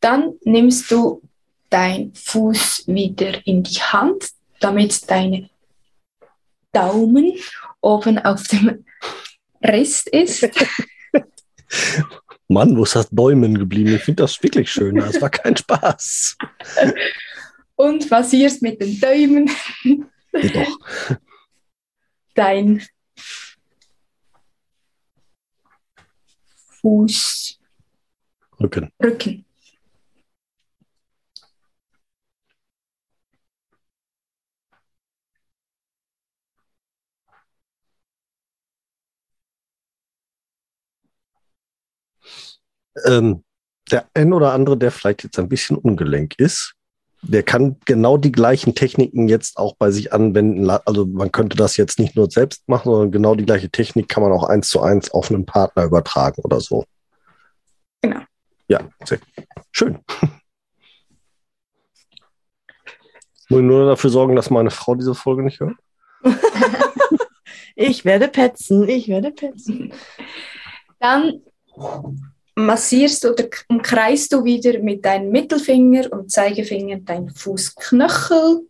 Dann 0.00 0.36
nimmst 0.42 0.90
du 0.90 1.22
deinen 1.70 2.12
Fuß 2.12 2.88
wieder 2.88 3.46
in 3.46 3.62
die 3.62 3.80
Hand, 3.80 4.37
damit 4.60 5.10
deine 5.10 5.50
Daumen 6.72 7.32
oben 7.80 8.18
auf 8.18 8.42
dem 8.48 8.84
Rest 9.62 10.08
ist. 10.08 10.48
Mann, 12.48 12.76
wo 12.76 12.84
ist 12.84 12.96
das 12.96 13.10
Däumen 13.10 13.58
geblieben? 13.58 13.94
Ich 13.94 14.02
finde 14.02 14.22
das 14.22 14.42
wirklich 14.42 14.70
schön. 14.70 14.96
Das 14.96 15.20
war 15.20 15.28
kein 15.30 15.56
Spaß. 15.56 16.36
Und 17.76 18.10
massierst 18.10 18.62
mit 18.62 18.80
den 18.80 18.98
Däumen 18.98 19.50
Geht 20.32 20.56
doch. 20.56 20.78
dein 22.34 22.82
Fußrücken. 26.80 27.58
Rücken. 29.02 29.44
Ähm, 43.06 43.44
der 43.90 44.06
ein 44.14 44.32
oder 44.32 44.52
andere, 44.52 44.76
der 44.76 44.90
vielleicht 44.90 45.24
jetzt 45.24 45.38
ein 45.38 45.48
bisschen 45.48 45.76
ungelenk 45.76 46.34
ist, 46.38 46.74
der 47.22 47.42
kann 47.42 47.76
genau 47.84 48.16
die 48.16 48.32
gleichen 48.32 48.74
Techniken 48.74 49.28
jetzt 49.28 49.56
auch 49.56 49.74
bei 49.76 49.90
sich 49.90 50.12
anwenden. 50.12 50.70
Also 50.70 51.06
man 51.06 51.32
könnte 51.32 51.56
das 51.56 51.76
jetzt 51.76 51.98
nicht 51.98 52.14
nur 52.14 52.30
selbst 52.30 52.68
machen, 52.68 52.90
sondern 52.90 53.10
genau 53.10 53.34
die 53.34 53.46
gleiche 53.46 53.70
Technik 53.70 54.08
kann 54.08 54.22
man 54.22 54.30
auch 54.32 54.44
eins 54.44 54.68
zu 54.68 54.80
eins 54.80 55.10
auf 55.10 55.30
einen 55.30 55.46
Partner 55.46 55.84
übertragen 55.84 56.42
oder 56.42 56.60
so. 56.60 56.84
Genau. 58.02 58.20
Ja, 58.68 58.80
sehr 59.04 59.18
schön. 59.72 59.98
Muss 63.50 63.60
ich 63.60 63.66
nur 63.66 63.86
dafür 63.86 64.10
sorgen, 64.10 64.36
dass 64.36 64.50
meine 64.50 64.70
Frau 64.70 64.94
diese 64.94 65.14
Folge 65.14 65.42
nicht 65.42 65.60
hört? 65.60 65.76
Ich 67.80 68.04
werde 68.04 68.26
petzen, 68.26 68.88
ich 68.88 69.06
werde 69.06 69.30
petzen. 69.30 69.92
Dann 70.98 71.42
massierst 72.58 73.24
oder 73.24 73.44
umkreist 73.68 74.32
du 74.32 74.44
wieder 74.44 74.78
mit 74.80 75.04
deinem 75.04 75.30
Mittelfinger 75.30 76.12
und 76.12 76.30
Zeigefinger 76.30 76.98
deinen 76.98 77.30
Fußknöchel. 77.30 78.66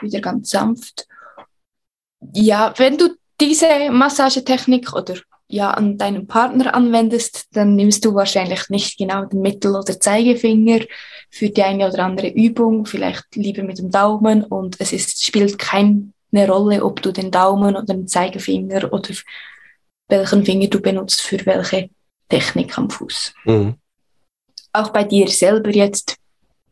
Wieder 0.00 0.20
ganz 0.20 0.50
sanft. 0.50 1.06
Ja, 2.32 2.72
wenn 2.76 2.96
du 2.96 3.10
diese 3.40 3.90
Massagetechnik 3.90 4.92
oder 4.94 5.16
ja, 5.48 5.72
an 5.72 5.98
deinem 5.98 6.26
Partner 6.26 6.74
anwendest, 6.74 7.48
dann 7.52 7.74
nimmst 7.74 8.04
du 8.04 8.14
wahrscheinlich 8.14 8.68
nicht 8.68 8.96
genau 8.98 9.24
den 9.24 9.40
Mittel- 9.40 9.74
oder 9.74 9.98
Zeigefinger 9.98 10.80
für 11.28 11.48
die 11.48 11.62
eine 11.62 11.88
oder 11.88 12.04
andere 12.04 12.28
Übung, 12.28 12.86
vielleicht 12.86 13.34
lieber 13.34 13.64
mit 13.64 13.78
dem 13.78 13.90
Daumen 13.90 14.44
und 14.44 14.76
es 14.78 14.92
ist, 14.92 15.24
spielt 15.24 15.58
keine 15.58 16.12
Rolle, 16.32 16.84
ob 16.84 17.02
du 17.02 17.10
den 17.10 17.32
Daumen 17.32 17.74
oder 17.74 17.94
den 17.94 18.06
Zeigefinger 18.06 18.92
oder 18.92 19.10
welchen 20.08 20.44
Finger 20.44 20.68
du 20.68 20.80
benutzt 20.80 21.22
für 21.22 21.44
welche 21.46 21.90
Technik 22.30 22.78
am 22.78 22.88
Fuß. 22.88 23.34
Mhm. 23.44 23.74
Auch 24.72 24.90
bei 24.90 25.04
dir 25.04 25.28
selber 25.28 25.70
jetzt, 25.70 26.16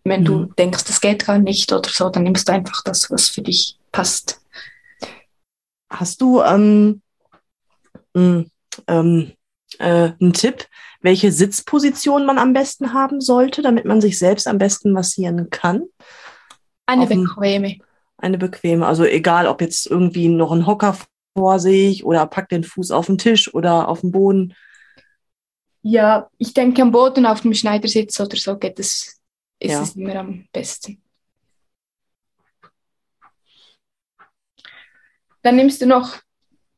wenn 0.05 0.23
mhm. 0.23 0.25
du 0.25 0.45
denkst, 0.59 0.85
das 0.85 1.01
geht 1.01 1.27
gar 1.27 1.39
nicht 1.39 1.73
oder 1.73 1.91
so, 1.91 2.09
dann 2.09 2.23
nimmst 2.23 2.49
du 2.49 2.53
einfach 2.53 2.83
das, 2.85 3.11
was 3.11 3.29
für 3.29 3.43
dich 3.43 3.79
passt. 3.93 4.41
Hast 5.91 6.21
du 6.21 6.43
ähm, 6.43 7.03
hm, 8.15 8.51
ähm, 8.87 9.33
äh, 9.79 10.13
einen 10.21 10.33
Tipp, 10.33 10.67
welche 11.01 11.33
Sitzposition 11.33 12.27
man 12.27 12.39
am 12.39 12.53
besten 12.53 12.93
haben 12.93 13.21
sollte, 13.21 13.63
damit 13.63 13.85
man 13.85 14.01
sich 14.01 14.19
selbst 14.19 14.47
am 14.47 14.59
besten 14.59 14.93
massieren 14.93 15.51
kann? 15.51 15.85
Eine 16.87 17.03
Auf 17.03 17.09
bequeme. 17.09 17.79
Eine 18.17 18.39
bequeme, 18.39 18.87
also 18.87 19.05
egal, 19.05 19.47
ob 19.47 19.61
jetzt 19.61 19.87
irgendwie 19.87 20.29
noch 20.29 20.51
ein 20.51 20.67
Hocker 20.67 20.97
vor 21.37 21.61
sich 21.61 22.05
oder 22.05 22.27
pack 22.27 22.49
den 22.49 22.65
Fuß 22.65 22.91
auf 22.91 23.07
den 23.07 23.19
Tisch 23.19 23.55
oder 23.55 23.89
auf 23.89 24.01
den 24.01 24.11
Boden. 24.11 24.55
Ja, 25.83 26.31
ich 26.39 26.53
denke 26.55 26.83
am 26.83 26.91
Boden 26.91 27.27
auf 27.27 27.43
dem 27.43 27.55
Schneidersitz 27.55 28.19
oder 28.21 28.37
so 28.37 28.57
geht 28.59 28.79
es, 28.79 29.21
ist 29.59 29.71
ja. 29.71 29.83
es 29.83 29.97
immer 29.97 30.17
am 30.17 30.49
besten. 30.53 31.03
Dann 35.43 35.57
nimmst 35.57 35.81
du 35.81 35.87
noch 35.87 36.19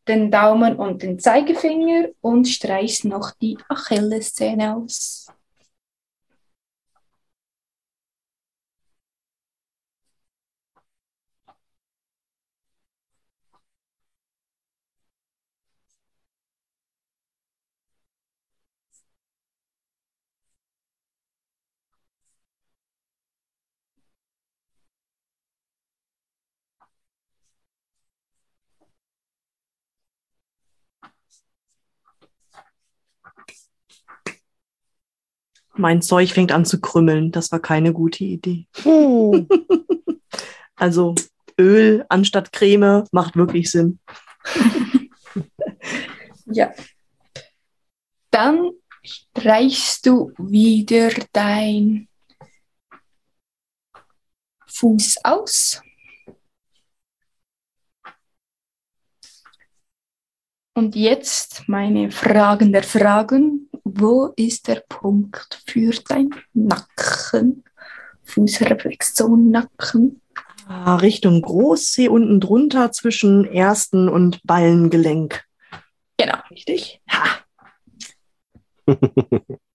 den 0.06 0.30
Daumen 0.30 0.76
und 0.76 1.02
den 1.02 1.18
Zeigefinger 1.18 2.08
und 2.20 2.46
streichst 2.46 3.04
noch 3.04 3.30
die 3.32 3.58
Achillessehne 3.68 4.76
aus. 4.76 5.29
Mein 35.80 36.02
Zeug 36.02 36.32
fängt 36.34 36.52
an 36.52 36.66
zu 36.66 36.78
krümmeln. 36.78 37.32
Das 37.32 37.50
war 37.52 37.58
keine 37.58 37.94
gute 37.94 38.22
Idee. 38.22 38.66
Oh. 38.84 39.46
also 40.76 41.14
Öl 41.58 42.04
anstatt 42.10 42.52
Creme 42.52 43.04
macht 43.12 43.34
wirklich 43.34 43.70
Sinn. 43.70 43.98
ja. 46.44 46.70
Dann 48.30 48.72
streichst 49.02 50.04
du 50.04 50.32
wieder 50.36 51.10
dein 51.32 52.08
Fuß 54.66 55.24
aus. 55.24 55.80
Und 60.74 60.94
jetzt 60.94 61.64
meine 61.68 62.10
Fragen 62.10 62.70
der 62.70 62.82
Fragen. 62.82 63.69
Wo 63.92 64.32
ist 64.36 64.68
der 64.68 64.84
Punkt 64.88 65.62
für 65.66 65.90
dein 66.08 66.30
Nacken? 66.52 67.64
Fußreflexion, 68.22 69.50
Nacken. 69.50 70.20
Ah, 70.68 70.96
Richtung 70.96 71.42
Großzeh 71.42 72.08
unten 72.08 72.38
drunter 72.40 72.92
zwischen 72.92 73.44
ersten 73.44 74.08
und 74.08 74.40
Ballengelenk. 74.44 75.44
Genau. 76.16 76.36
Richtig? 76.50 77.02
Ha. 77.10 77.44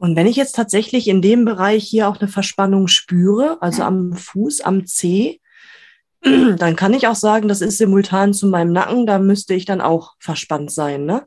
Und 0.00 0.16
wenn 0.16 0.26
ich 0.26 0.36
jetzt 0.36 0.56
tatsächlich 0.56 1.08
in 1.08 1.20
dem 1.20 1.44
Bereich 1.44 1.84
hier 1.84 2.08
auch 2.08 2.18
eine 2.18 2.28
Verspannung 2.28 2.88
spüre, 2.88 3.58
also 3.60 3.82
am 3.82 4.14
Fuß, 4.14 4.62
am 4.62 4.86
Zeh, 4.86 5.42
dann 6.22 6.74
kann 6.74 6.94
ich 6.94 7.06
auch 7.06 7.14
sagen, 7.14 7.48
das 7.48 7.60
ist 7.60 7.76
simultan 7.76 8.32
zu 8.32 8.46
meinem 8.46 8.72
Nacken, 8.72 9.04
da 9.04 9.18
müsste 9.18 9.52
ich 9.52 9.66
dann 9.66 9.82
auch 9.82 10.14
verspannt 10.18 10.70
sein, 10.70 11.04
ne? 11.04 11.26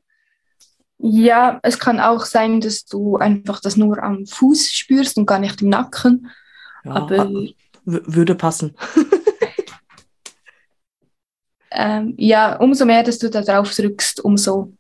Ja, 0.97 1.59
es 1.61 1.77
kann 1.77 1.99
auch 1.99 2.25
sein, 2.25 2.61
dass 2.61 2.85
du 2.85 3.17
einfach 3.17 3.59
das 3.59 3.77
nur 3.77 4.01
am 4.01 4.25
Fuß 4.25 4.71
spürst 4.71 5.17
und 5.17 5.27
gar 5.27 5.37
nicht 5.37 5.61
im 5.61 5.69
Nacken. 5.69 6.31
Ja, 6.83 6.93
aber 6.93 7.29
würde 7.85 8.33
passen. 8.33 8.75
ähm, 11.71 12.15
ja, 12.17 12.55
umso 12.55 12.85
mehr, 12.85 13.03
dass 13.03 13.19
du 13.19 13.29
da 13.29 13.43
drauf 13.43 13.75
drückst, 13.75 14.21
umso 14.21 14.73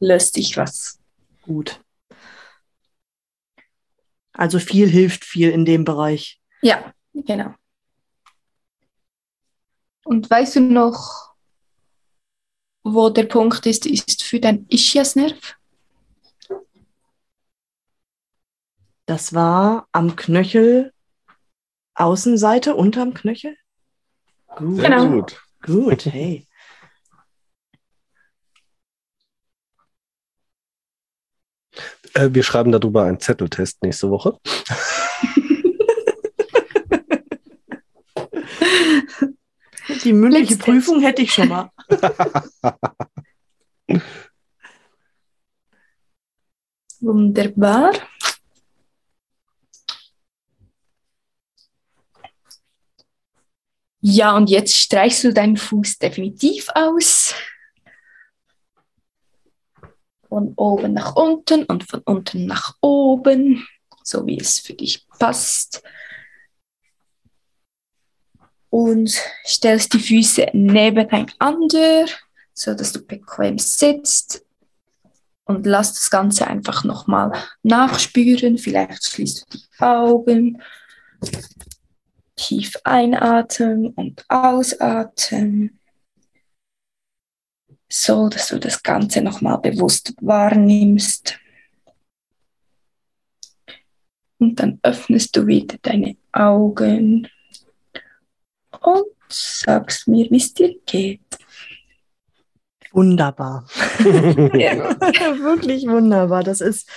löst 0.00 0.34
sich 0.34 0.56
was. 0.56 0.98
Gut. 1.42 1.80
Also 4.40 4.58
viel 4.58 4.88
hilft 4.88 5.26
viel 5.26 5.50
in 5.50 5.66
dem 5.66 5.84
Bereich. 5.84 6.40
Ja, 6.62 6.94
genau. 7.12 7.54
Und 10.02 10.30
weißt 10.30 10.56
du 10.56 10.60
noch, 10.60 11.34
wo 12.82 13.10
der 13.10 13.24
Punkt 13.24 13.66
ist, 13.66 13.84
ist 13.84 14.22
für 14.22 14.40
dein 14.40 14.64
Ischiasnerv? 14.70 15.56
Das 19.04 19.34
war 19.34 19.88
am 19.92 20.16
Knöchel, 20.16 20.94
Außenseite, 21.94 22.74
unterm 22.74 23.12
Knöchel? 23.12 23.58
Gut. 24.56 24.76
Sehr 24.80 24.88
genau. 24.88 25.06
gut. 25.16 25.42
Gut, 25.60 26.06
hey. 26.06 26.46
Äh, 32.14 32.30
wir 32.32 32.42
schreiben 32.42 32.72
darüber 32.72 33.04
einen 33.04 33.20
Zetteltest 33.20 33.82
nächste 33.82 34.10
Woche. 34.10 34.38
Die 40.04 40.12
mündliche 40.12 40.56
Prüfung 40.56 41.00
hätte 41.02 41.22
ich 41.22 41.32
schon 41.32 41.48
mal. 41.48 41.70
Wunderbar. 47.00 47.92
Ja, 54.02 54.34
und 54.36 54.48
jetzt 54.48 54.76
streichst 54.76 55.24
du 55.24 55.34
deinen 55.34 55.58
Fuß 55.58 55.98
definitiv 55.98 56.68
aus 56.74 57.34
von 60.30 60.54
oben 60.54 60.94
nach 60.94 61.16
unten 61.16 61.64
und 61.64 61.84
von 61.84 62.00
unten 62.00 62.46
nach 62.46 62.76
oben, 62.80 63.66
so 64.04 64.24
wie 64.26 64.38
es 64.38 64.60
für 64.60 64.74
dich 64.74 65.06
passt. 65.18 65.82
Und 68.70 69.12
stellst 69.44 69.92
die 69.92 69.98
Füße 69.98 70.46
nebeneinander, 70.52 72.06
so 72.54 72.74
dass 72.74 72.92
du 72.92 73.04
bequem 73.04 73.58
sitzt. 73.58 74.46
Und 75.44 75.66
lass 75.66 75.94
das 75.94 76.10
Ganze 76.10 76.46
einfach 76.46 76.84
nochmal 76.84 77.32
nachspüren. 77.64 78.56
Vielleicht 78.56 79.04
schließt 79.04 79.52
du 79.52 79.58
die 79.58 79.82
Augen. 79.82 80.62
Tief 82.36 82.76
einatmen 82.84 83.88
und 83.88 84.24
ausatmen 84.28 85.79
so 87.90 88.28
dass 88.28 88.48
du 88.48 88.58
das 88.58 88.82
Ganze 88.82 89.20
nochmal 89.20 89.58
bewusst 89.58 90.14
wahrnimmst. 90.20 91.38
Und 94.38 94.58
dann 94.58 94.78
öffnest 94.82 95.36
du 95.36 95.46
wieder 95.46 95.76
deine 95.82 96.16
Augen 96.32 97.28
und 98.80 99.06
sagst 99.28 100.08
mir, 100.08 100.30
wie 100.30 100.38
es 100.38 100.54
dir 100.54 100.76
geht. 100.86 101.20
Wunderbar. 102.92 103.66
wirklich 103.98 105.86
wunderbar. 105.86 106.42
Das 106.42 106.60
ist 106.60 106.88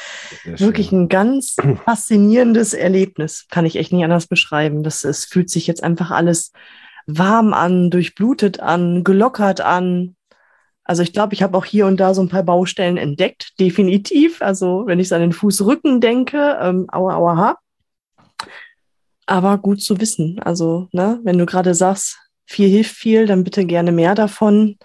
wirklich 0.43 0.91
ein 0.91 1.07
ganz 1.09 1.55
faszinierendes 1.85 2.73
Erlebnis. 2.73 3.45
Kann 3.51 3.65
ich 3.65 3.75
echt 3.75 3.91
nicht 3.91 4.03
anders 4.03 4.27
beschreiben. 4.27 4.83
Das, 4.83 5.03
es 5.03 5.25
fühlt 5.25 5.49
sich 5.49 5.67
jetzt 5.67 5.83
einfach 5.83 6.09
alles 6.09 6.51
warm 7.05 7.53
an, 7.53 7.91
durchblutet 7.91 8.59
an, 8.59 9.03
gelockert 9.03 9.61
an 9.61 10.15
Also 10.85 11.01
ich 11.01 11.13
glaube, 11.13 11.33
ich 11.33 11.41
habe 11.41 11.57
auch 11.57 11.65
hier 11.65 11.85
und 11.85 11.97
da 11.97 12.13
so 12.13 12.21
ein 12.21 12.29
paar 12.29 12.43
Baustellen 12.43 12.97
entdeckt, 12.97 13.53
definitiv. 13.59 14.41
Also 14.41 14.83
wenn 14.85 14.99
ich 14.99 15.13
an 15.13 15.21
den 15.21 15.33
Fußrücken 15.33 16.01
denke, 16.01 16.57
ähm, 16.61 16.87
aua, 16.91 17.15
aua, 17.15 17.37
ha. 17.37 17.57
Aber 19.25 19.57
gut 19.57 19.81
zu 19.81 20.01
wissen. 20.01 20.39
Also, 20.39 20.89
ne, 20.91 21.19
wenn 21.23 21.37
du 21.37 21.45
gerade 21.45 21.73
sagst, 21.73 22.17
viel 22.45 22.67
hilft 22.67 22.95
viel, 22.95 23.25
dann 23.25 23.45
bitte 23.45 23.65
gerne 23.65 23.93
mehr 23.93 24.15
davon. 24.15 24.77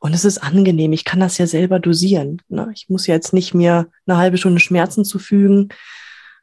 Und 0.00 0.14
es 0.14 0.24
ist 0.24 0.38
angenehm. 0.38 0.92
Ich 0.92 1.04
kann 1.04 1.20
das 1.20 1.38
ja 1.38 1.46
selber 1.46 1.80
dosieren. 1.80 2.40
Ne? 2.48 2.70
Ich 2.74 2.88
muss 2.88 3.06
jetzt 3.06 3.32
nicht 3.32 3.54
mir 3.54 3.88
eine 4.06 4.16
halbe 4.16 4.38
Stunde 4.38 4.60
Schmerzen 4.60 5.04
zufügen. 5.04 5.70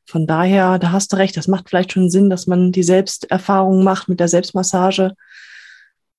Von 0.05 0.27
daher, 0.27 0.77
da 0.77 0.91
hast 0.91 1.13
du 1.13 1.17
recht. 1.17 1.37
Das 1.37 1.47
macht 1.47 1.69
vielleicht 1.69 1.93
schon 1.93 2.09
Sinn, 2.09 2.29
dass 2.29 2.47
man 2.47 2.71
die 2.71 2.83
Selbsterfahrung 2.83 3.83
macht 3.83 4.09
mit 4.09 4.19
der 4.19 4.27
Selbstmassage. 4.27 5.13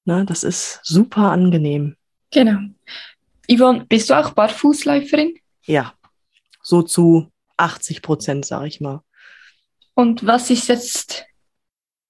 Ne? 0.05 0.24
Das 0.24 0.45
ist 0.45 0.80
super 0.82 1.30
angenehm. 1.30 1.97
Genau. 2.32 2.59
Yvonne, 3.49 3.84
bist 3.88 4.11
du 4.11 4.14
auch 4.14 4.30
Barfußläuferin? 4.30 5.34
Ja, 5.64 5.94
so 6.62 6.82
zu 6.82 7.30
80 7.57 8.03
Prozent, 8.03 8.44
sage 8.44 8.68
ich 8.68 8.80
mal. 8.80 9.03
Und 9.94 10.26
was 10.26 10.51
ist 10.51 10.68
jetzt, 10.68 11.24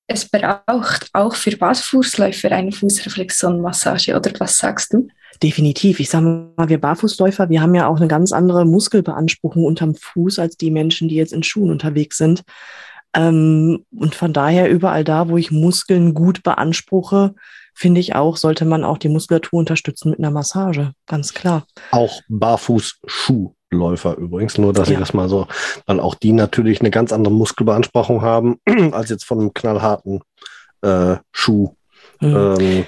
es 0.06 0.28
braucht 0.28 1.10
auch 1.12 1.34
für 1.34 1.56
Barfußläufer 1.56 2.50
eine 2.52 2.72
Fußreflexionmassage 2.72 4.16
oder 4.16 4.32
was 4.38 4.58
sagst 4.58 4.92
du? 4.92 5.08
Definitiv. 5.42 6.00
Ich 6.00 6.08
sage 6.08 6.52
mal, 6.56 6.68
wir 6.68 6.80
Barfußläufer, 6.80 7.50
wir 7.50 7.60
haben 7.60 7.74
ja 7.74 7.86
auch 7.86 7.96
eine 7.96 8.08
ganz 8.08 8.32
andere 8.32 8.64
Muskelbeanspruchung 8.64 9.64
unterm 9.64 9.94
Fuß 9.94 10.38
als 10.38 10.56
die 10.56 10.70
Menschen, 10.70 11.08
die 11.08 11.16
jetzt 11.16 11.32
in 11.32 11.42
Schuhen 11.42 11.70
unterwegs 11.70 12.16
sind. 12.16 12.42
Ähm, 13.14 13.84
und 13.94 14.14
von 14.14 14.32
daher 14.32 14.70
überall 14.70 15.04
da, 15.04 15.28
wo 15.28 15.36
ich 15.36 15.50
Muskeln 15.50 16.14
gut 16.14 16.42
beanspruche, 16.42 17.34
finde 17.76 18.00
ich 18.00 18.14
auch, 18.14 18.38
sollte 18.38 18.64
man 18.64 18.84
auch 18.84 18.96
die 18.96 19.10
Muskulatur 19.10 19.58
unterstützen 19.58 20.10
mit 20.10 20.18
einer 20.18 20.30
Massage. 20.30 20.92
Ganz 21.06 21.34
klar. 21.34 21.66
Auch 21.90 22.22
Barfußschuhläufer 22.28 24.16
übrigens, 24.16 24.56
nur 24.56 24.72
dass 24.72 24.88
ja. 24.88 24.94
ich 24.94 24.98
das 24.98 25.12
mal 25.12 25.28
so, 25.28 25.46
weil 25.84 26.00
auch 26.00 26.14
die 26.14 26.32
natürlich 26.32 26.80
eine 26.80 26.90
ganz 26.90 27.12
andere 27.12 27.34
Muskelbeanspruchung 27.34 28.22
haben 28.22 28.58
als 28.92 29.10
jetzt 29.10 29.24
von 29.24 29.40
einem 29.40 29.52
knallharten 29.52 30.22
äh, 30.80 31.16
Schuh. 31.32 31.74
Mhm. 32.20 32.56
Ähm, 32.58 32.84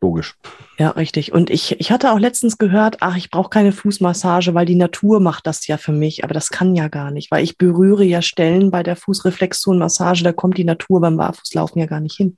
logisch. 0.00 0.34
Ja, 0.78 0.90
richtig. 0.90 1.32
Und 1.32 1.50
ich, 1.50 1.78
ich 1.80 1.90
hatte 1.90 2.12
auch 2.12 2.18
letztens 2.18 2.56
gehört, 2.56 2.98
ach, 3.00 3.16
ich 3.16 3.30
brauche 3.30 3.50
keine 3.50 3.72
Fußmassage, 3.72 4.54
weil 4.54 4.64
die 4.64 4.74
Natur 4.74 5.20
macht 5.20 5.46
das 5.46 5.66
ja 5.66 5.76
für 5.76 5.92
mich. 5.92 6.24
Aber 6.24 6.32
das 6.32 6.48
kann 6.48 6.74
ja 6.74 6.88
gar 6.88 7.10
nicht, 7.10 7.30
weil 7.30 7.44
ich 7.44 7.58
berühre 7.58 8.04
ja 8.04 8.22
Stellen 8.22 8.70
bei 8.70 8.82
der 8.82 8.96
Fußreflexionmassage, 8.96 10.24
da 10.24 10.32
kommt 10.32 10.56
die 10.56 10.64
Natur 10.64 11.02
beim 11.02 11.18
Barfußlaufen 11.18 11.78
ja 11.78 11.86
gar 11.86 12.00
nicht 12.00 12.16
hin. 12.16 12.34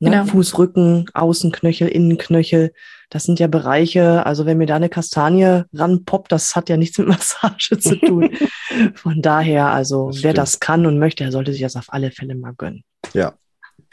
Ne? 0.00 0.10
Genau. 0.10 0.24
Fußrücken, 0.26 1.06
Außenknöchel, 1.14 1.88
Innenknöchel. 1.88 2.72
Das 3.10 3.24
sind 3.24 3.38
ja 3.38 3.46
Bereiche, 3.46 4.26
also 4.26 4.44
wenn 4.44 4.58
mir 4.58 4.66
da 4.66 4.76
eine 4.76 4.88
Kastanie 4.88 5.62
ranpoppt, 5.72 6.32
das 6.32 6.56
hat 6.56 6.68
ja 6.68 6.76
nichts 6.76 6.98
mit 6.98 7.08
Massage 7.08 7.78
zu 7.78 7.96
tun. 7.96 8.30
Von 8.94 9.22
daher, 9.22 9.68
also 9.68 10.10
das 10.10 10.22
wer 10.22 10.34
das 10.34 10.60
kann 10.60 10.86
und 10.86 10.98
möchte, 10.98 11.24
der 11.24 11.32
sollte 11.32 11.52
sich 11.52 11.62
das 11.62 11.76
auf 11.76 11.92
alle 11.92 12.10
Fälle 12.10 12.34
mal 12.34 12.54
gönnen. 12.56 12.82
Ja, 13.12 13.34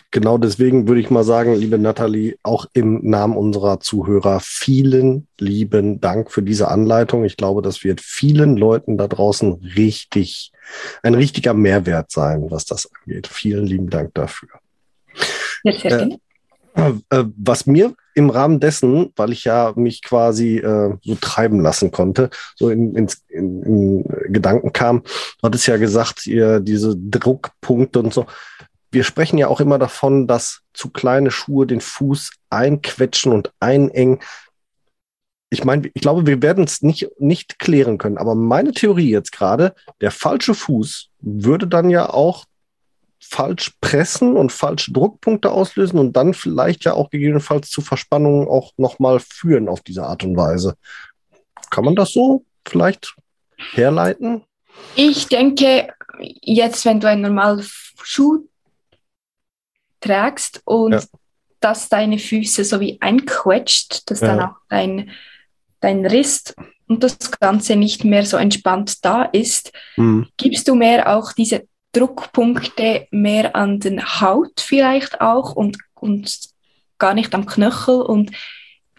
genau 0.09 0.37
deswegen 0.37 0.87
würde 0.87 1.01
ich 1.01 1.09
mal 1.09 1.23
sagen, 1.23 1.55
liebe 1.55 1.77
Nathalie, 1.77 2.35
auch 2.43 2.65
im 2.73 2.99
Namen 3.03 3.37
unserer 3.37 3.79
Zuhörer, 3.79 4.39
vielen 4.41 5.27
lieben 5.39 6.01
Dank 6.01 6.31
für 6.31 6.41
diese 6.41 6.69
Anleitung. 6.69 7.23
Ich 7.23 7.37
glaube, 7.37 7.61
das 7.61 7.83
wird 7.83 8.01
vielen 8.01 8.57
Leuten 8.57 8.97
da 8.97 9.07
draußen 9.07 9.53
richtig, 9.75 10.51
ein 11.03 11.13
richtiger 11.13 11.53
Mehrwert 11.53 12.11
sein, 12.11 12.49
was 12.49 12.65
das 12.65 12.89
angeht. 13.01 13.27
Vielen 13.27 13.65
lieben 13.65 13.89
Dank 13.89 14.13
dafür. 14.13 14.49
Äh. 15.63 16.17
Äh, 17.09 17.25
was 17.35 17.65
mir 17.65 17.93
im 18.15 18.29
Rahmen 18.29 18.59
dessen, 18.59 19.11
weil 19.15 19.31
ich 19.31 19.43
ja 19.43 19.73
mich 19.75 20.01
quasi 20.01 20.57
äh, 20.57 20.95
so 21.03 21.15
treiben 21.15 21.59
lassen 21.59 21.91
konnte, 21.91 22.29
so 22.55 22.69
in, 22.69 22.95
in, 22.95 23.07
in, 23.27 23.63
in 23.63 24.03
Gedanken 24.33 24.73
kam, 24.73 25.03
du 25.03 25.43
hattest 25.43 25.67
ja 25.67 25.77
gesagt, 25.77 26.25
ihr 26.27 26.59
diese 26.59 26.95
Druckpunkte 26.97 27.99
und 27.99 28.13
so. 28.13 28.25
Wir 28.91 29.03
sprechen 29.03 29.37
ja 29.37 29.47
auch 29.47 29.61
immer 29.61 29.79
davon, 29.79 30.27
dass 30.27 30.61
zu 30.73 30.89
kleine 30.89 31.31
Schuhe 31.31 31.65
den 31.65 31.81
Fuß 31.81 32.31
einquetschen 32.49 33.31
und 33.31 33.51
einengen. 33.59 34.19
Ich 35.49 35.63
meine, 35.63 35.89
ich 35.93 36.01
glaube, 36.01 36.25
wir 36.25 36.41
werden 36.41 36.63
es 36.63 36.81
nicht, 36.81 37.09
nicht 37.19 37.59
klären 37.59 37.97
können, 37.97 38.17
aber 38.17 38.35
meine 38.35 38.71
Theorie 38.71 39.09
jetzt 39.09 39.31
gerade, 39.33 39.73
der 39.99 40.11
falsche 40.11 40.53
Fuß 40.53 41.09
würde 41.19 41.67
dann 41.67 41.89
ja 41.89 42.09
auch 42.09 42.45
falsch 43.21 43.71
pressen 43.79 44.35
und 44.35 44.51
falsche 44.51 44.91
Druckpunkte 44.91 45.51
auslösen 45.51 45.99
und 45.99 46.13
dann 46.13 46.33
vielleicht 46.33 46.83
ja 46.83 46.93
auch 46.93 47.09
gegebenenfalls 47.09 47.69
zu 47.69 47.81
Verspannungen 47.81 48.47
auch 48.47 48.73
nochmal 48.77 49.19
führen 49.19 49.69
auf 49.69 49.81
diese 49.81 50.03
Art 50.03 50.23
und 50.23 50.35
Weise. 50.35 50.75
Kann 51.69 51.85
man 51.85 51.95
das 51.95 52.11
so 52.11 52.43
vielleicht 52.67 53.15
herleiten? 53.73 54.43
Ich 54.95 55.27
denke, 55.27 55.93
jetzt, 56.19 56.83
wenn 56.85 56.99
du 56.99 57.07
einen 57.07 57.21
normalen 57.21 57.65
Schuh 58.03 58.47
trägst 59.99 60.61
und 60.65 60.93
ja. 60.93 61.01
dass 61.59 61.89
deine 61.89 62.17
Füße 62.17 62.65
so 62.65 62.79
wie 62.79 62.99
einquetscht, 63.01 64.09
dass 64.09 64.21
ja. 64.21 64.27
dann 64.27 64.39
auch 64.41 64.55
dein, 64.67 65.11
dein 65.79 66.05
Riss 66.05 66.55
und 66.87 67.03
das 67.03 67.31
Ganze 67.39 67.75
nicht 67.75 68.03
mehr 68.03 68.25
so 68.25 68.37
entspannt 68.37 69.05
da 69.05 69.23
ist, 69.23 69.71
mhm. 69.95 70.27
gibst 70.37 70.67
du 70.67 70.75
mehr 70.75 71.15
auch 71.15 71.31
diese 71.33 71.67
Druckpunkte 71.93 73.07
mehr 73.11 73.55
an 73.55 73.79
den 73.79 74.21
Haut 74.21 74.61
vielleicht 74.61 75.21
auch 75.21 75.53
und, 75.53 75.77
und 75.93 76.39
gar 76.97 77.13
nicht 77.13 77.33
am 77.33 77.45
Knöchel 77.45 78.01
und 78.01 78.31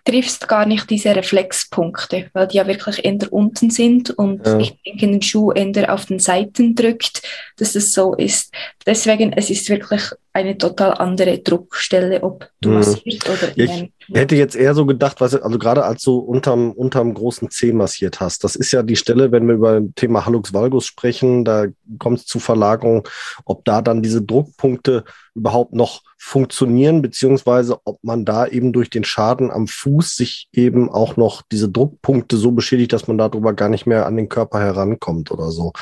triffst 0.04 0.48
gar 0.48 0.66
nicht 0.66 0.90
diese 0.90 1.14
Reflexpunkte, 1.14 2.30
weil 2.32 2.48
die 2.48 2.56
ja 2.56 2.66
wirklich 2.66 3.04
eher 3.04 3.32
unten 3.32 3.70
sind 3.70 4.10
und 4.10 4.44
ja. 4.46 4.58
ich 4.58 4.74
denke, 4.84 5.06
den 5.06 5.22
Schuh 5.22 5.52
eher 5.52 5.92
auf 5.92 6.06
den 6.06 6.18
Seiten 6.18 6.74
drückt, 6.74 7.22
dass 7.56 7.76
es 7.76 7.92
so 7.92 8.14
ist. 8.14 8.52
Deswegen, 8.84 9.32
es 9.32 9.50
ist 9.50 9.68
wirklich 9.68 10.02
eine 10.32 10.56
total 10.56 10.94
andere 10.94 11.38
Druckstelle, 11.38 12.22
ob 12.22 12.48
du 12.60 12.70
mhm. 12.70 12.74
massierst 12.76 13.28
oder 13.28 13.52
Ich 13.54 13.92
hätte 14.12 14.34
jetzt 14.34 14.56
eher 14.56 14.74
so 14.74 14.86
gedacht, 14.86 15.20
was, 15.20 15.34
also 15.34 15.58
gerade 15.58 15.84
als 15.84 16.02
du 16.02 16.16
unterm, 16.16 16.72
unterm 16.72 17.14
großen 17.14 17.50
C 17.50 17.72
massiert 17.72 18.18
hast, 18.20 18.42
das 18.42 18.56
ist 18.56 18.72
ja 18.72 18.82
die 18.82 18.96
Stelle, 18.96 19.30
wenn 19.30 19.46
wir 19.46 19.54
über 19.54 19.80
das 19.80 19.90
Thema 19.94 20.26
Hallux 20.26 20.52
valgus 20.52 20.86
sprechen, 20.86 21.44
da 21.44 21.66
kommt 21.98 22.20
es 22.20 22.26
zu 22.26 22.40
Verlagerung, 22.40 23.06
ob 23.44 23.64
da 23.64 23.82
dann 23.82 24.02
diese 24.02 24.22
Druckpunkte 24.22 25.04
überhaupt 25.34 25.72
noch 25.72 26.02
funktionieren, 26.18 27.02
beziehungsweise 27.02 27.78
ob 27.84 27.98
man 28.02 28.24
da 28.24 28.46
eben 28.46 28.72
durch 28.72 28.90
den 28.90 29.04
Schaden 29.04 29.50
am 29.50 29.66
Fuß 29.66 30.16
sich 30.16 30.48
eben 30.52 30.90
auch 30.90 31.16
noch 31.16 31.42
diese 31.50 31.68
Druckpunkte 31.68 32.36
so 32.36 32.52
beschädigt, 32.52 32.92
dass 32.92 33.08
man 33.08 33.18
darüber 33.18 33.52
gar 33.52 33.68
nicht 33.68 33.86
mehr 33.86 34.06
an 34.06 34.16
den 34.16 34.28
Körper 34.28 34.60
herankommt 34.60 35.30
oder 35.30 35.50
so. 35.50 35.72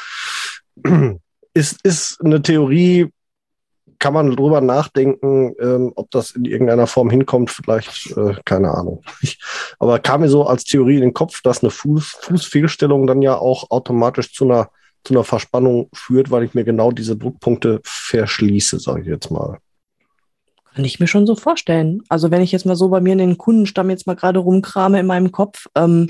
Ist, 1.52 1.80
ist 1.82 2.20
eine 2.24 2.40
Theorie, 2.42 3.10
kann 4.00 4.14
man 4.14 4.34
drüber 4.34 4.60
nachdenken, 4.60 5.54
ähm, 5.60 5.92
ob 5.94 6.10
das 6.10 6.32
in 6.32 6.46
irgendeiner 6.46 6.86
Form 6.86 7.10
hinkommt, 7.10 7.50
vielleicht, 7.50 8.16
äh, 8.16 8.34
keine 8.44 8.72
Ahnung. 8.74 9.02
Ich, 9.20 9.38
aber 9.78 9.98
kam 10.00 10.22
mir 10.22 10.28
so 10.28 10.46
als 10.46 10.64
Theorie 10.64 10.96
in 10.96 11.02
den 11.02 11.14
Kopf, 11.14 11.42
dass 11.42 11.62
eine 11.62 11.70
Fuß, 11.70 12.18
Fußfehlstellung 12.22 13.06
dann 13.06 13.20
ja 13.22 13.36
auch 13.36 13.70
automatisch 13.70 14.32
zu 14.32 14.44
einer, 14.44 14.70
zu 15.04 15.14
einer 15.14 15.24
Verspannung 15.24 15.88
führt, 15.92 16.30
weil 16.30 16.44
ich 16.44 16.54
mir 16.54 16.64
genau 16.64 16.90
diese 16.90 17.16
Druckpunkte 17.16 17.80
verschließe, 17.84 18.78
sage 18.78 19.02
ich 19.02 19.06
jetzt 19.06 19.30
mal. 19.30 19.58
Kann 20.74 20.84
ich 20.84 21.00
mir 21.00 21.06
schon 21.06 21.26
so 21.26 21.34
vorstellen. 21.34 22.02
Also 22.08 22.30
wenn 22.30 22.42
ich 22.42 22.52
jetzt 22.52 22.66
mal 22.66 22.76
so 22.76 22.88
bei 22.88 23.00
mir 23.00 23.12
in 23.12 23.18
den 23.18 23.38
Kundenstamm 23.38 23.90
jetzt 23.90 24.06
mal 24.06 24.14
gerade 24.14 24.38
rumkrame 24.38 25.00
in 25.00 25.06
meinem 25.06 25.32
Kopf, 25.32 25.66
ähm, 25.74 26.08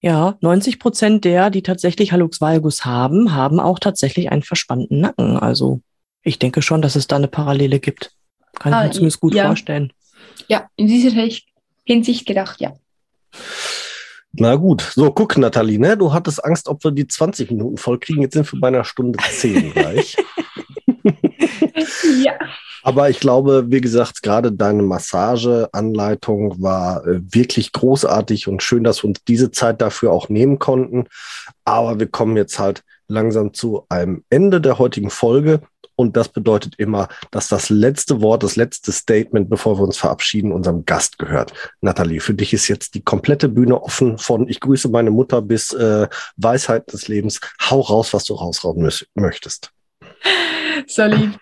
ja, 0.00 0.36
90 0.40 0.80
Prozent 0.80 1.24
der, 1.24 1.50
die 1.50 1.62
tatsächlich 1.62 2.12
Hallux 2.12 2.40
valgus 2.40 2.84
haben, 2.84 3.34
haben 3.34 3.60
auch 3.60 3.78
tatsächlich 3.78 4.30
einen 4.30 4.42
verspannten 4.42 5.00
Nacken. 5.00 5.38
Also 5.38 5.80
ich 6.22 6.38
denke 6.38 6.62
schon, 6.62 6.82
dass 6.82 6.96
es 6.96 7.06
da 7.06 7.16
eine 7.16 7.28
Parallele 7.28 7.78
gibt. 7.78 8.12
Kann 8.58 8.74
ah, 8.74 8.82
ich 8.82 8.88
mir 8.88 8.92
zumindest 8.92 9.20
gut 9.20 9.34
ja. 9.34 9.46
vorstellen. 9.46 9.92
Ja, 10.48 10.68
in 10.76 10.88
dieser 10.88 11.10
Hinsicht 11.84 12.26
gedacht, 12.26 12.60
ja. 12.60 12.74
Na 14.36 14.56
gut, 14.56 14.82
so 14.94 15.12
guck, 15.12 15.38
Nathalie, 15.38 15.78
ne? 15.78 15.96
Du 15.96 16.12
hattest 16.12 16.44
Angst, 16.44 16.68
ob 16.68 16.82
wir 16.82 16.90
die 16.90 17.06
20 17.06 17.50
Minuten 17.50 17.76
voll 17.76 17.98
kriegen. 17.98 18.22
Jetzt 18.22 18.34
sind 18.34 18.52
wir 18.52 18.60
bei 18.60 18.68
einer 18.68 18.84
Stunde 18.84 19.18
10 19.18 19.72
gleich. 19.74 20.16
ja. 22.24 22.32
Aber 22.82 23.08
ich 23.08 23.20
glaube, 23.20 23.66
wie 23.68 23.80
gesagt, 23.80 24.22
gerade 24.22 24.52
deine 24.52 24.82
Massageanleitung 24.82 26.60
war 26.60 27.06
äh, 27.06 27.20
wirklich 27.22 27.72
großartig 27.72 28.46
und 28.46 28.62
schön, 28.62 28.84
dass 28.84 29.02
wir 29.02 29.08
uns 29.08 29.24
diese 29.26 29.50
Zeit 29.50 29.80
dafür 29.80 30.12
auch 30.12 30.28
nehmen 30.28 30.58
konnten. 30.58 31.04
Aber 31.64 31.98
wir 31.98 32.08
kommen 32.08 32.36
jetzt 32.36 32.58
halt 32.58 32.82
langsam 33.08 33.54
zu 33.54 33.86
einem 33.88 34.24
Ende 34.28 34.60
der 34.60 34.78
heutigen 34.78 35.10
Folge. 35.10 35.60
Und 35.96 36.16
das 36.16 36.28
bedeutet 36.28 36.74
immer, 36.78 37.08
dass 37.30 37.48
das 37.48 37.70
letzte 37.70 38.20
Wort, 38.20 38.42
das 38.42 38.56
letzte 38.56 38.92
Statement, 38.92 39.48
bevor 39.48 39.78
wir 39.78 39.84
uns 39.84 39.96
verabschieden, 39.96 40.52
unserem 40.52 40.84
Gast 40.84 41.18
gehört. 41.18 41.52
Nathalie, 41.80 42.20
für 42.20 42.34
dich 42.34 42.52
ist 42.52 42.68
jetzt 42.68 42.94
die 42.94 43.02
komplette 43.02 43.48
Bühne 43.48 43.80
offen 43.80 44.18
von 44.18 44.48
Ich 44.48 44.60
grüße 44.60 44.88
meine 44.88 45.10
Mutter 45.10 45.42
bis 45.42 45.72
äh, 45.72 46.08
Weisheit 46.36 46.92
des 46.92 47.08
Lebens. 47.08 47.40
Hau 47.70 47.80
raus, 47.80 48.12
was 48.12 48.24
du 48.24 48.34
rausrauben 48.34 48.88
möchtest. 49.14 49.70
So 50.86 51.04
lieb. 51.04 51.38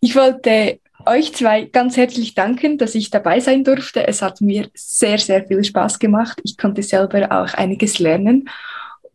Ich 0.00 0.16
wollte 0.16 0.80
euch 1.06 1.34
zwei 1.34 1.64
ganz 1.64 1.96
herzlich 1.96 2.34
danken, 2.34 2.78
dass 2.78 2.94
ich 2.94 3.10
dabei 3.10 3.40
sein 3.40 3.64
durfte. 3.64 4.06
Es 4.06 4.22
hat 4.22 4.40
mir 4.40 4.68
sehr, 4.74 5.18
sehr 5.18 5.46
viel 5.46 5.62
Spaß 5.62 5.98
gemacht. 5.98 6.40
Ich 6.44 6.56
konnte 6.56 6.82
selber 6.82 7.30
auch 7.30 7.54
einiges 7.54 7.98
lernen. 7.98 8.48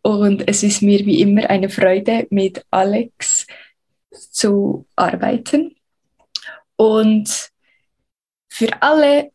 Und 0.02 0.48
es 0.48 0.62
ist 0.62 0.82
mir 0.82 1.04
wie 1.04 1.20
immer 1.20 1.50
eine 1.50 1.68
Freude, 1.68 2.26
mit 2.30 2.64
Alex 2.70 3.46
zu 4.18 4.86
arbeiten. 4.96 5.76
Und 6.76 7.50
für 8.48 8.82
alle, 8.82 9.30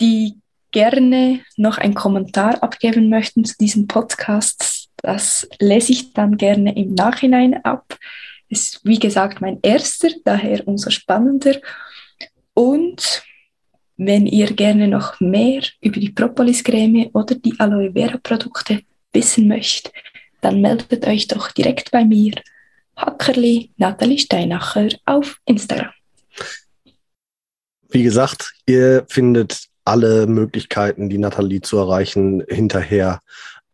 die 0.00 0.40
gerne 0.70 1.40
noch 1.56 1.78
einen 1.78 1.94
Kommentar 1.94 2.62
abgeben 2.62 3.08
möchten 3.08 3.44
zu 3.44 3.56
diesem 3.58 3.86
Podcast, 3.86 4.88
das 4.96 5.48
lese 5.60 5.92
ich 5.92 6.12
dann 6.12 6.36
gerne 6.36 6.76
im 6.76 6.94
Nachhinein 6.94 7.64
ab. 7.64 7.96
Es 8.50 8.60
ist, 8.60 8.84
wie 8.84 8.98
gesagt, 8.98 9.40
mein 9.40 9.58
erster, 9.62 10.08
daher 10.24 10.66
umso 10.66 10.90
spannender. 10.90 11.56
Und 12.54 13.22
wenn 13.96 14.26
ihr 14.26 14.52
gerne 14.52 14.88
noch 14.88 15.20
mehr 15.20 15.62
über 15.80 16.00
die 16.00 16.10
Propolis-Creme 16.10 17.10
oder 17.12 17.34
die 17.34 17.58
Aloe 17.58 17.92
Vera-Produkte 17.92 18.82
wissen 19.12 19.48
möchtet, 19.48 19.92
dann 20.40 20.60
meldet 20.60 21.06
euch 21.06 21.26
doch 21.26 21.50
direkt 21.50 21.90
bei 21.90 22.04
mir, 22.04 22.34
Hackerli 22.98 23.72
Nathalie 23.76 24.18
Steinacher 24.18 24.88
auf 25.06 25.38
Instagram. 25.46 25.90
Wie 27.90 28.02
gesagt, 28.02 28.52
ihr 28.66 29.06
findet 29.08 29.68
alle 29.84 30.26
Möglichkeiten, 30.26 31.08
die 31.08 31.16
Nathalie 31.16 31.62
zu 31.62 31.78
erreichen, 31.78 32.44
hinterher 32.48 33.20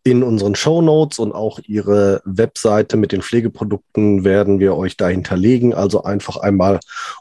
in 0.04 0.22
unseren 0.22 0.54
Show 0.54 0.82
Notes 0.82 1.18
und 1.18 1.32
auch 1.32 1.58
ihre 1.66 2.20
Webseite 2.24 2.96
mit 2.96 3.10
den 3.10 3.22
Pflegeprodukten 3.22 4.22
werden 4.22 4.60
wir 4.60 4.76
euch 4.76 4.96
da 4.96 5.08
hinterlegen. 5.08 5.74
Also 5.74 6.04
einfach 6.04 6.36
einmal 6.36 6.78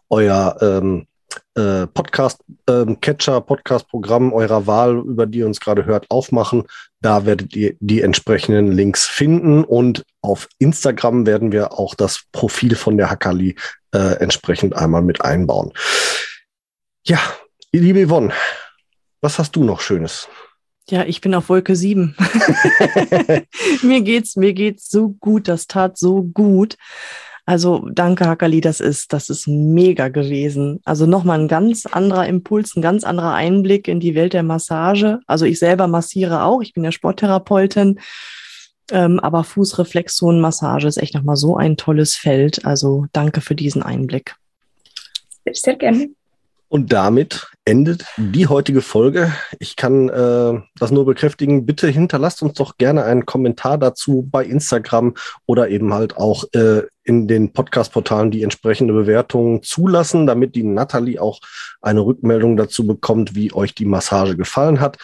euer 0.10 0.58
ähm, 0.62 1.08
äh, 1.56 1.88
Podcast 1.88 2.44
ähm, 2.70 3.00
Catcher, 3.00 3.40
Podcast 3.40 3.88
Programm 3.88 4.34
eurer 4.34 4.68
Wahl, 4.68 4.98
über 4.98 5.26
die 5.26 5.40
ihr 5.40 5.48
uns 5.48 5.62
gerade 5.62 5.86
hört, 5.86 6.12
aufmachen. 6.12 6.64
Da 7.02 7.26
werdet 7.26 7.56
ihr 7.56 7.76
die 7.80 8.02
entsprechenden 8.02 8.72
Links 8.72 9.06
finden 9.06 9.64
und 9.64 10.04
auf 10.24 10.48
Instagram 10.58 11.26
werden 11.28 11.52
wir 11.52 11.74
auch 11.74 11.96
das 11.96 12.24
Profil 12.32 12.76
von 12.76 12.98
der 12.98 13.10
Hackali 13.10 13.56
äh, 13.94 14.16
entsprechend 14.20 14.76
einmal 14.76 15.02
mit 15.02 15.22
einbauen. 15.22 15.74
Ja, 17.06 17.20
liebe 17.72 18.08
Yvonne, 18.08 18.34
was 19.22 19.38
hast 19.38 19.56
du 19.56 19.64
noch 19.64 19.82
Schönes? 19.82 20.28
Ja, 20.90 21.04
ich 21.04 21.22
bin 21.22 21.36
auf 21.36 21.50
Wolke 21.50 21.76
7. 21.76 22.16
mir 23.84 24.02
geht's, 24.02 24.36
mir 24.36 24.54
geht's 24.54 24.90
so 24.90 25.10
gut. 25.10 25.48
Das 25.48 25.68
tat 25.68 25.98
so 25.98 26.24
gut. 26.24 26.78
Also 27.46 27.90
danke, 27.92 28.26
Hakali, 28.26 28.62
das 28.62 28.80
ist, 28.80 29.12
das 29.12 29.30
ist 29.30 29.48
mega 29.48 30.08
gewesen. 30.08 30.80
Also 30.86 31.06
nochmal 31.06 31.42
ein 31.42 31.50
ganz 31.50 31.86
anderer 31.86 32.26
Impuls, 32.28 32.76
ein 32.76 32.82
ganz 32.82 33.04
anderer 33.04 33.34
Einblick 33.34 33.90
in 33.90 34.00
die 34.00 34.16
Welt 34.16 34.32
der 34.32 34.44
Massage. 34.44 35.20
Also 35.28 35.46
ich 35.46 35.60
selber 35.60 35.88
massiere 35.88 36.44
auch, 36.44 36.62
ich 36.62 36.74
bin 36.74 36.86
ja 36.86 36.94
Sporttherapeutin, 36.94 38.00
ähm, 38.92 39.20
aber 39.20 39.44
Fußreflexzonenmassage 39.44 40.88
ist 40.88 40.98
echt 40.98 41.14
nochmal 41.14 41.36
so 41.38 41.56
ein 41.58 41.78
tolles 41.78 42.16
Feld. 42.16 42.66
Also 42.66 43.06
danke 43.14 43.42
für 43.42 43.56
diesen 43.56 43.84
Einblick. 43.84 44.36
Sehr 45.52 45.76
gerne. 45.76 46.10
Und 46.74 46.92
damit 46.92 47.52
endet 47.66 48.04
die 48.18 48.48
heutige 48.48 48.82
Folge. 48.82 49.32
Ich 49.60 49.76
kann 49.76 50.10
äh, 50.10 50.60
das 50.80 50.90
nur 50.90 51.06
bekräftigen. 51.06 51.68
Bitte 51.68 51.88
hinterlasst 51.88 52.42
uns 52.42 52.54
doch 52.54 52.78
gerne 52.78 53.04
einen 53.04 53.28
Kommentar 53.28 53.78
dazu 53.78 54.28
bei 54.30 54.44
Instagram 54.44 55.14
oder 55.46 55.70
eben 55.70 55.94
halt 55.94 56.18
auch 56.18 56.46
äh, 56.54 56.82
in 57.04 57.28
den 57.28 57.54
Podcast-Portalen 57.54 58.32
die 58.32 58.42
entsprechende 58.42 58.94
Bewertungen 58.94 59.62
zulassen, 59.62 60.26
damit 60.26 60.56
die 60.56 60.64
Natalie 60.64 61.22
auch 61.22 61.42
eine 61.80 62.02
Rückmeldung 62.02 62.58
dazu 62.58 62.88
bekommt, 62.88 63.36
wie 63.36 63.54
euch 63.54 63.76
die 63.76 63.86
Massage 63.86 64.36
gefallen 64.36 64.80
hat. 64.80 64.98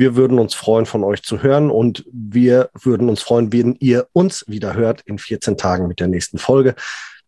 Wir 0.00 0.16
würden 0.16 0.38
uns 0.38 0.54
freuen, 0.54 0.86
von 0.86 1.04
euch 1.04 1.22
zu 1.22 1.42
hören 1.42 1.70
und 1.70 2.06
wir 2.10 2.70
würden 2.72 3.10
uns 3.10 3.20
freuen, 3.20 3.52
wenn 3.52 3.76
ihr 3.80 4.06
uns 4.14 4.46
wieder 4.48 4.72
hört 4.72 5.02
in 5.02 5.18
14 5.18 5.58
Tagen 5.58 5.88
mit 5.88 6.00
der 6.00 6.08
nächsten 6.08 6.38
Folge. 6.38 6.74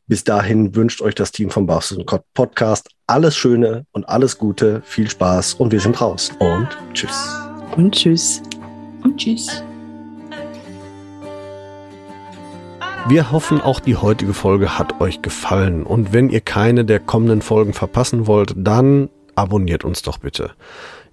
Bis 0.06 0.24
dahin 0.24 0.74
wünscht 0.74 1.02
euch 1.02 1.14
das 1.14 1.32
Team 1.32 1.50
vom 1.50 1.66
Barfuß 1.66 1.98
Podcast 2.32 2.88
alles 3.06 3.36
Schöne 3.36 3.84
und 3.92 4.08
alles 4.08 4.38
Gute, 4.38 4.80
viel 4.86 5.10
Spaß 5.10 5.52
und 5.52 5.70
wir 5.70 5.80
sind 5.80 6.00
raus. 6.00 6.32
Und 6.38 6.66
tschüss. 6.94 7.42
Und 7.76 7.94
tschüss. 7.94 8.40
Und 9.04 9.18
tschüss. 9.18 9.62
Wir 13.06 13.32
hoffen, 13.32 13.60
auch 13.60 13.80
die 13.80 13.96
heutige 13.96 14.32
Folge 14.32 14.78
hat 14.78 14.98
euch 14.98 15.20
gefallen. 15.20 15.82
Und 15.82 16.14
wenn 16.14 16.30
ihr 16.30 16.40
keine 16.40 16.86
der 16.86 17.00
kommenden 17.00 17.42
Folgen 17.42 17.74
verpassen 17.74 18.26
wollt, 18.26 18.54
dann 18.56 19.10
abonniert 19.34 19.84
uns 19.84 20.00
doch 20.00 20.16
bitte. 20.16 20.52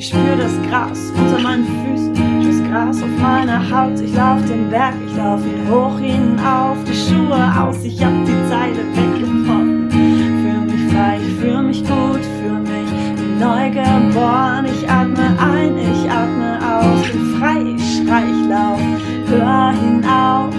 Gras 0.00 1.12
unter 1.14 1.42
meinen 1.42 1.66
Füßen, 1.66 2.14
das 2.42 2.70
Gras 2.70 3.02
auf 3.02 3.20
meiner 3.20 3.60
Haut. 3.60 4.00
Ich 4.00 4.14
lauf 4.14 4.42
den 4.46 4.70
Berg, 4.70 4.94
ich 5.06 5.14
lauf 5.14 5.40
ihn 5.44 5.70
hoch 5.70 5.98
hinauf, 5.98 6.78
die 6.88 6.96
Schuhe 6.96 7.52
aus, 7.60 7.84
ich 7.84 8.02
hab 8.02 8.12
die 8.24 8.48
Zeile 8.48 8.78
weggebrochen. 8.96 9.90
Fühl 9.90 10.60
mich 10.72 10.90
frei, 10.90 11.18
ich 11.20 11.34
fühl 11.34 11.62
mich 11.62 11.84
gut, 11.84 12.24
fühl 12.40 12.60
mich 12.60 12.90
neu 13.38 13.68
geboren. 13.68 14.64
Ich 14.64 14.88
atme 14.88 15.36
ein, 15.38 15.76
ich 15.76 16.10
atme 16.10 16.58
aus, 16.64 17.02
bin 17.12 17.38
frei, 17.38 17.60
ich 17.76 17.96
schrei, 17.96 18.24
ich 18.24 18.48
lauf, 18.48 18.80
hör 19.26 19.72
hinauf, 19.72 20.54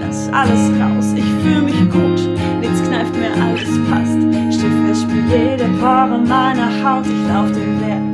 lass 0.00 0.28
alles 0.32 0.72
raus, 0.80 1.12
ich 1.14 1.30
fühl 1.44 1.62
mich 1.62 1.88
gut, 1.88 2.28
nichts 2.60 2.82
kneift 2.88 3.14
mir, 3.14 3.30
alles 3.44 3.78
passt. 3.88 4.18
Stift, 4.52 4.86
fest, 4.86 5.02
spür 5.02 5.22
jede 5.30 5.68
Pore 5.78 6.18
meiner 6.26 6.68
Haut, 6.82 7.06
ich 7.06 7.28
lauf 7.28 7.52
den 7.52 7.78
Berg. 7.78 8.11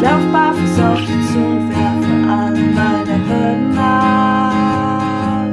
Ich 0.00 0.06
lauf 0.06 0.24
barfuß 0.32 0.80
auf 0.80 0.98
dich 1.00 1.26
zu 1.30 1.38
und 1.38 1.68
werfe 1.68 2.14
alle 2.32 2.62
meine 2.74 3.16
Hürden 3.28 3.78
ab. 3.78 5.44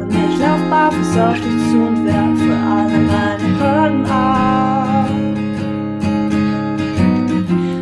Und 0.00 0.10
ich 0.14 0.38
lauf 0.38 0.62
barfuß 0.70 1.18
auf 1.18 1.34
dich 1.34 1.58
zu 1.68 1.78
und 1.78 2.06
werfe 2.06 2.56
alle 2.76 2.98
meine 3.10 3.48
Hürden 3.58 4.06
ab. 4.06 5.10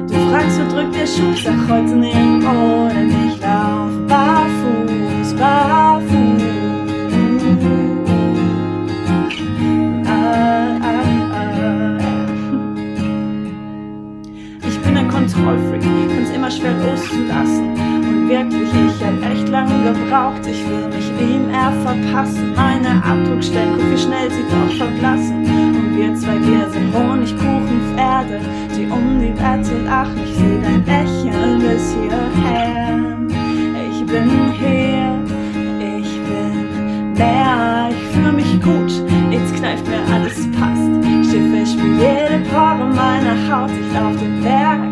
Du 0.09 0.15
fragst, 0.31 0.59
wo 0.59 0.65
drückt 0.74 0.94
der 0.94 1.07
Schuh? 1.07 1.35
Sag 1.36 1.69
heute 1.69 1.94
nicht 1.94 2.16
ohne 2.16 3.05
mich. 3.05 3.39
Lauf 3.43 3.93
barfuß, 4.09 5.35
barfuß. 5.35 5.81
Ein 15.43 15.59
Kontrollfreak, 15.59 15.82
find's 15.82 16.31
immer 16.31 16.51
schwer 16.51 16.74
loszulassen. 16.74 17.73
Und 17.73 18.28
wirklich, 18.28 18.69
ich 18.69 19.05
hab 19.05 19.32
echt 19.32 19.48
lange 19.48 19.93
gebraucht, 19.93 20.47
ich 20.47 20.64
will 20.69 20.89
mich 20.89 21.09
ihm 21.20 21.51
eher 21.51 21.73
verpassen. 21.85 22.52
Meine 22.55 23.02
Abdruckstellen, 23.05 23.74
guck 23.77 23.90
wie 23.90 23.98
schnell 23.98 24.31
sie 24.31 24.44
doch 24.51 24.77
verblassen. 24.77 25.44
Und 25.44 25.97
wir 25.97 26.14
zwei, 26.14 26.39
wir 26.40 26.69
sind 26.70 26.94
Honigkuchenpferde, 26.94 28.40
die 28.77 28.86
um 28.86 29.20
die 29.20 29.35
Wette 29.35 29.82
lachen. 29.85 30.20
Ich 30.24 30.35
seh 30.36 30.60
dein 30.62 30.85
Lächeln 30.85 31.59
bis 31.59 31.94
hierher. 31.94 32.98
Ich 33.90 34.06
bin 34.06 34.31
hier, 34.59 35.19
ich 35.98 36.20
bin 36.28 37.12
mehr, 37.14 37.89
ich 37.90 38.14
fühle 38.14 38.32
mich 38.32 38.60
gut, 38.60 38.93
jetzt 39.31 39.55
kneift 39.56 39.86
mir 39.89 40.02
alles 40.12 40.51
passt. 40.52 40.90
Schiffe 41.31 41.66
spür 41.66 41.94
jede 41.94 42.44
Pore 42.51 42.86
meiner 42.94 43.36
Haut, 43.48 43.70
ich 43.70 43.94
lauf 43.94 44.16
den 44.16 44.43
Berg 44.43 44.91